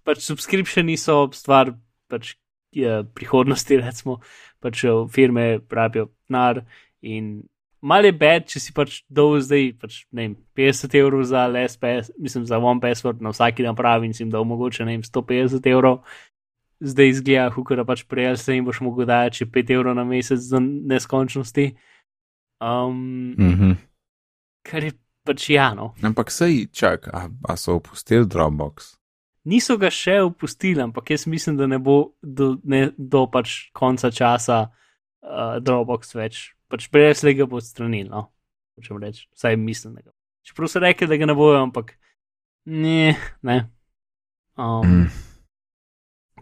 Pač 0.03 0.23
subskripcioni 0.25 0.97
so 0.97 1.27
stvar 1.35 1.73
pač, 2.09 2.35
je, 2.75 3.03
prihodnosti, 3.13 3.77
recimo, 3.85 4.19
pač 4.63 4.83
eh, 4.83 5.05
firme 5.13 5.59
rabijo 5.69 6.09
denar 6.27 6.63
in 7.01 7.41
malo 7.81 8.09
je 8.09 8.15
bed, 8.19 8.47
če 8.51 8.59
si 8.59 8.73
pač 8.75 9.01
dol 9.07 9.39
zdaj, 9.43 9.71
pač, 9.79 10.03
ne 10.11 10.27
vem, 10.27 10.33
50 10.57 10.95
evrov 10.99 11.23
za 11.27 11.45
LSPS, 11.47 12.11
mislim, 12.19 12.47
za 12.49 12.59
one 12.59 12.83
password 12.83 13.23
na 13.23 13.31
vsaki 13.33 13.63
dan 13.63 13.77
pravi 13.77 14.09
in 14.09 14.15
si 14.15 14.23
jim 14.25 14.33
da 14.33 14.41
omogoče, 14.43 14.85
ne 14.85 14.97
vem, 14.97 15.05
150 15.05 15.69
evrov. 15.71 16.01
Zdaj 16.79 17.11
izgleda, 17.11 17.49
hukar 17.51 17.83
pač 17.87 18.05
prejel 18.07 18.37
se 18.39 18.55
jim 18.55 18.67
boš 18.67 18.79
mogel 18.83 19.07
dati 19.07 19.47
5 19.47 19.73
evrov 19.75 19.95
na 19.95 20.05
mesec 20.07 20.39
za 20.39 20.59
neskončnosti. 20.59 21.73
Um, 22.59 23.35
Mm 23.37 23.55
-hmm. 23.55 23.75
kar 24.63 24.83
je 24.83 24.91
pač 25.23 25.49
jano. 25.49 25.93
Ampak 26.03 26.31
sej, 26.31 26.67
čak, 26.71 27.07
a, 27.07 27.29
a 27.47 27.55
so 27.55 27.75
opustili 27.75 28.25
Dropbox? 28.25 28.98
Niso 29.49 29.77
ga 29.81 29.89
še 29.93 30.19
opustili, 30.21 30.81
ampak 30.83 31.09
jaz 31.15 31.25
mislim, 31.29 31.57
da 31.57 31.67
ne 31.69 31.79
bo 31.81 32.13
do, 32.21 32.53
ne, 32.63 32.89
do 32.97 33.25
pač 33.31 33.69
konca 33.73 34.11
časa 34.13 34.59
uh, 34.69 35.57
Dropbox 35.63 36.13
več. 36.17 36.43
Pač 36.69 36.85
brez 36.93 37.23
tega 37.25 37.47
bo 37.49 37.57
odstranil, 37.57 38.11
no, 38.11 38.27
če 38.83 38.99
reč, 39.01 39.23
vsaj 39.33 39.57
mislim, 39.57 39.97
da 39.97 40.05
ga. 40.05 40.13
Čeprav 40.45 40.69
so 40.69 40.81
rekli, 40.83 41.09
da 41.09 41.17
ga 41.17 41.29
ne 41.29 41.35
bojo, 41.37 41.57
ampak 41.63 41.95
ne, 42.69 43.15
ne. 43.41 43.57
Um, 44.59 44.83
Mm. 44.85 45.07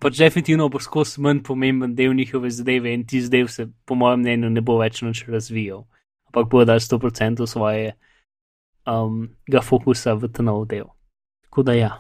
pač 0.02 0.18
definitivno 0.18 0.70
bo 0.70 0.80
skozi 0.80 1.22
manj 1.22 1.44
pomemben 1.46 1.96
del 1.96 2.14
njihove 2.14 2.50
zadeve 2.50 2.94
in 2.94 3.06
ti 3.06 3.22
zdaj 3.22 3.48
se, 3.48 3.68
po 3.86 3.96
mojem 3.96 4.20
mnenju, 4.20 4.50
ne 4.50 4.62
bo 4.62 4.78
več 4.78 5.02
noč 5.02 5.24
razvijal, 5.30 5.86
ampak 6.30 6.50
bo 6.50 6.66
dal 6.66 6.82
100% 6.82 7.46
svoje 7.48 7.94
um, 8.86 9.28
ga 9.50 9.62
fokusa 9.62 10.14
v 10.14 10.30
ta 10.34 10.44
nov 10.44 10.66
del. 10.68 10.90
Tako 11.46 11.64
da 11.64 11.74
ja. 11.74 11.92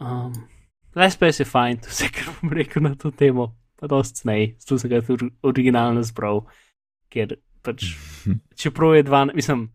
Um, 0.00 0.32
LSPS 0.96 1.40
je 1.40 1.48
fajn, 1.48 1.78
to 1.84 1.92
vse, 1.92 2.10
kar 2.12 2.32
bom 2.40 2.52
rekel 2.52 2.84
na 2.84 2.94
to 2.94 3.10
temo, 3.10 3.54
pa 3.80 3.88
dost 3.90 4.22
snej, 4.22 4.54
zato 4.62 4.78
sem 4.80 4.92
ga 4.92 5.02
tudi 5.04 5.28
originalno 5.42 6.04
zbral, 6.06 6.44
ker 7.12 7.36
pač, 7.64 7.92
čeprav 8.60 8.96
je 8.96 9.06
dva, 9.06 9.24
mislim, 9.34 9.68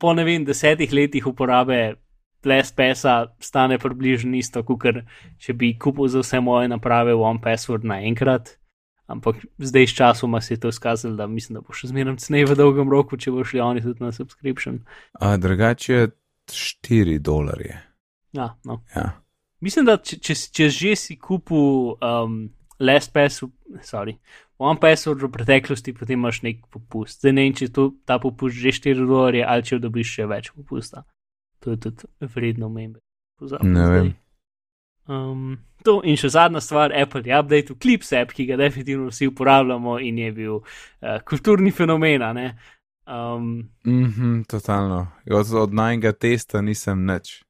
po 0.00 0.14
ne 0.16 0.24
vem, 0.24 0.44
desetih 0.44 0.92
letih 0.92 1.26
uporabe 1.26 2.00
LSPS-a 2.44 3.36
stane 3.38 3.76
približno 3.78 4.36
isto, 4.36 4.62
kot 4.64 5.02
če 5.38 5.52
bi 5.52 5.74
kupil 5.78 6.08
za 6.08 6.22
vse 6.24 6.40
moje 6.40 6.70
naprave 6.72 7.14
One 7.14 7.40
Password 7.44 7.84
naenkrat. 7.84 8.56
Ampak 9.10 9.42
zdaj 9.58 9.86
s 9.90 9.94
časoma 9.98 10.40
se 10.40 10.54
je 10.54 10.60
to 10.60 10.70
izkazalo, 10.70 11.16
da 11.18 11.26
mislim, 11.26 11.58
da 11.58 11.64
bo 11.66 11.74
še 11.74 11.90
zmeraj 11.90 12.20
ceneje 12.22 12.46
v 12.46 12.56
dolgem 12.56 12.90
roku, 12.90 13.18
če 13.18 13.32
bo 13.34 13.44
šli 13.44 13.60
oni 13.60 13.82
tudi 13.82 14.04
na 14.04 14.12
subscription. 14.14 14.78
A 15.18 15.34
drugače 15.36 15.92
je 15.92 16.10
4 16.54 17.18
dolarje. 17.18 17.74
Ja, 18.32 18.54
no. 18.64 18.78
Ja. 18.94 19.10
Mislim, 19.60 19.84
da 19.84 19.98
če, 19.98 20.16
če, 20.24 20.36
če 20.56 20.68
že 20.72 20.94
si 20.96 21.16
kupil 21.20 21.96
um, 22.00 22.38
LastPass, 22.80 23.44
sorry, 23.84 24.16
One 24.60 24.76
Password 24.76 25.22
v 25.24 25.30
preteklosti, 25.32 25.94
potem 25.96 26.18
imaš 26.18 26.42
nek 26.44 26.66
popust. 26.68 27.22
Zdaj 27.22 27.32
ne 27.32 27.46
vem, 27.46 27.54
če 27.56 27.68
je 27.70 27.72
to, 27.72 27.84
ta 28.04 28.18
popust 28.20 28.58
že 28.60 28.74
4 28.76 29.06
dolarje 29.08 29.40
ali 29.40 29.64
če 29.64 29.78
dobiš 29.80 30.10
še 30.18 30.26
več 30.28 30.50
popusta. 30.52 31.06
To 31.64 31.72
je 31.72 31.80
tudi 31.80 32.08
vredno 32.34 32.68
omembe. 32.68 33.00
Ne 33.64 33.86
vem. 33.88 34.10
Um, 35.08 35.56
to 35.80 36.02
in 36.04 36.20
še 36.20 36.28
zadnja 36.36 36.60
stvar, 36.60 36.92
Apple 36.92 37.24
je 37.24 37.38
update 37.40 37.72
v 37.72 37.78
Clips 37.80 38.12
app, 38.12 38.36
ki 38.36 38.50
ga 38.52 38.60
definitivno 38.60 39.08
vsi 39.08 39.30
uporabljamo 39.32 39.96
in 40.04 40.20
je 40.20 40.32
bil 40.36 40.60
uh, 40.60 41.16
kulturni 41.24 41.72
fenomen. 41.72 42.20
Um, 43.08 43.48
Mhm, 43.88 44.44
totalno. 44.44 45.06
Od, 45.24 45.54
od 45.56 45.72
najnega 45.72 46.12
testa 46.12 46.60
nisem 46.60 47.08
nič. 47.08 47.40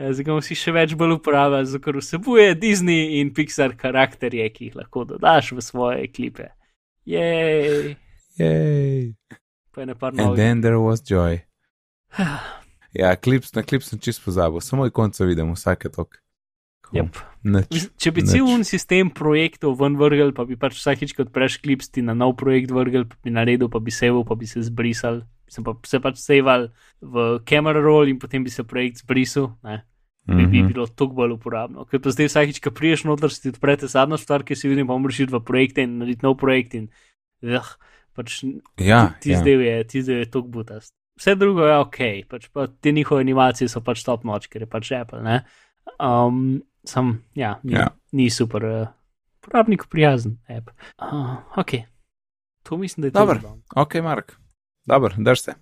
Ja, 0.00 0.12
Zdaj 0.16 0.24
ga 0.24 0.36
vsi 0.38 0.56
še 0.56 0.72
več 0.72 0.94
bolj 0.96 1.18
uporabljali, 1.18 1.66
zato 1.68 1.82
ker 1.84 1.98
vsebuje 2.00 2.54
Disney 2.56 3.18
in 3.20 3.34
Pixar 3.36 3.74
karakterje, 3.76 4.46
ki 4.54 4.70
jih 4.70 4.78
lahko 4.78 5.04
dodaš 5.04 5.52
v 5.52 5.60
svoje 5.60 6.06
klipe. 6.08 6.46
Jej, 7.04 7.96
Jej. 8.40 9.12
pa 9.74 9.82
je 9.82 9.86
ne 9.86 9.94
par 9.94 10.14
And 10.16 10.24
novih. 10.24 10.36
then 10.40 10.60
there 10.64 10.80
was 10.80 11.04
joy. 11.04 11.42
Ja, 12.90 13.14
klips, 13.14 13.52
na 13.54 13.62
klip 13.62 13.84
sem 13.86 14.00
čist 14.02 14.18
pozabil, 14.24 14.58
samo 14.58 14.82
je 14.84 14.90
konca 14.90 15.22
vidim 15.24 15.52
vsake 15.54 15.92
tok. 15.94 16.16
Yep. 16.90 17.20
Mislim, 17.46 17.92
Če 18.02 18.10
bi 18.10 18.24
nič. 18.24 18.30
cel 18.32 18.48
un 18.50 18.64
sistem 18.66 19.12
projektov 19.14 19.76
ven 19.78 19.94
vrgel, 19.94 20.32
pa 20.34 20.42
bi 20.42 20.56
pač 20.58 20.74
vsakič, 20.74 21.14
ko 21.14 21.22
odpreš 21.22 21.60
klips, 21.62 21.86
ti 21.94 22.02
na 22.02 22.16
nov 22.18 22.34
projekt 22.40 22.74
vrgel, 22.74 23.06
pa 23.06 23.14
bi 23.22 23.30
naredil, 23.30 23.70
pa 23.70 23.78
bi 23.78 23.94
seval, 23.94 24.24
pa 24.26 24.34
bi 24.34 24.48
se 24.50 24.58
zbrisal. 24.66 25.22
Sem 25.50 25.64
pa 25.64 25.74
se 25.84 25.98
pač 25.98 26.16
seval 26.16 26.68
v 27.02 27.40
camera 27.42 27.80
roll 27.80 28.08
in 28.08 28.18
potem 28.18 28.44
bi 28.44 28.50
se 28.50 28.62
projekt 28.64 28.98
zbrisal. 28.98 29.50
Ne? 29.62 29.82
bi, 30.26 30.46
bi 30.46 30.60
Mhm. 30.60 30.68
bilo 30.68 30.84
toliko 30.86 31.14
bolj 31.16 31.32
uporabno. 31.32 31.82
Ker 31.84 31.98
pa 31.98 32.10
zdaj 32.10 32.28
vsakič, 32.28 32.60
ko 32.60 32.70
priješ 32.70 33.02
noter, 33.04 33.30
si 33.30 33.42
ti 33.42 33.48
odprete 33.48 33.88
zadnjo 33.88 34.14
stvar, 34.16 34.44
ki 34.44 34.54
si 34.54 34.68
vidim, 34.68 34.86
pa 34.86 34.94
moraš 34.94 35.20
iti 35.20 35.32
v 35.32 35.40
projekte 35.40 35.82
in 35.82 35.98
narediti 35.98 36.22
nov 36.22 36.36
projekt. 36.36 36.74
In, 36.74 36.86
eh, 37.42 37.58
pač 38.14 38.44
Ja, 38.78 39.16
ti 39.18 39.32
ja. 39.32 39.40
zdaj 39.40 39.58
je, 39.58 39.84
ti 39.84 40.02
zdaj 40.02 40.16
je 40.16 40.30
toliko 40.30 40.48
butast. 40.50 40.92
Vse 41.18 41.34
drugo 41.34 41.64
je 41.64 41.74
ok, 41.78 41.98
pač 42.28 42.46
pa 42.48 42.66
te 42.68 42.92
njihove 42.92 43.20
animacije 43.20 43.66
so 43.66 43.80
pač 43.80 44.04
top 44.04 44.22
noč, 44.22 44.46
ker 44.46 44.62
je 44.62 44.68
pač 44.68 44.92
Apple. 44.92 45.18
Ne? 45.20 45.42
Um, 45.98 46.62
sam, 46.84 47.24
ja, 47.34 47.58
ni, 47.64 47.72
Ja. 47.72 47.88
ni 48.12 48.30
super, 48.30 48.62
uh, 48.62 48.86
uporabniku 49.38 49.88
prijazen 49.88 50.38
app. 50.48 50.70
Uh, 50.96 51.42
ok, 51.56 51.72
to 52.62 52.76
mislim, 52.76 53.02
da 53.02 53.06
je 53.08 53.12
to. 53.12 53.18
Dobro. 53.18 53.58
Ok, 53.74 53.94
Mark. 53.96 54.36
Dobro, 54.90 55.14
drž 55.18 55.40
se. 55.40 55.52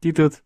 Ti 0.00 0.12
tudi. 0.12 0.36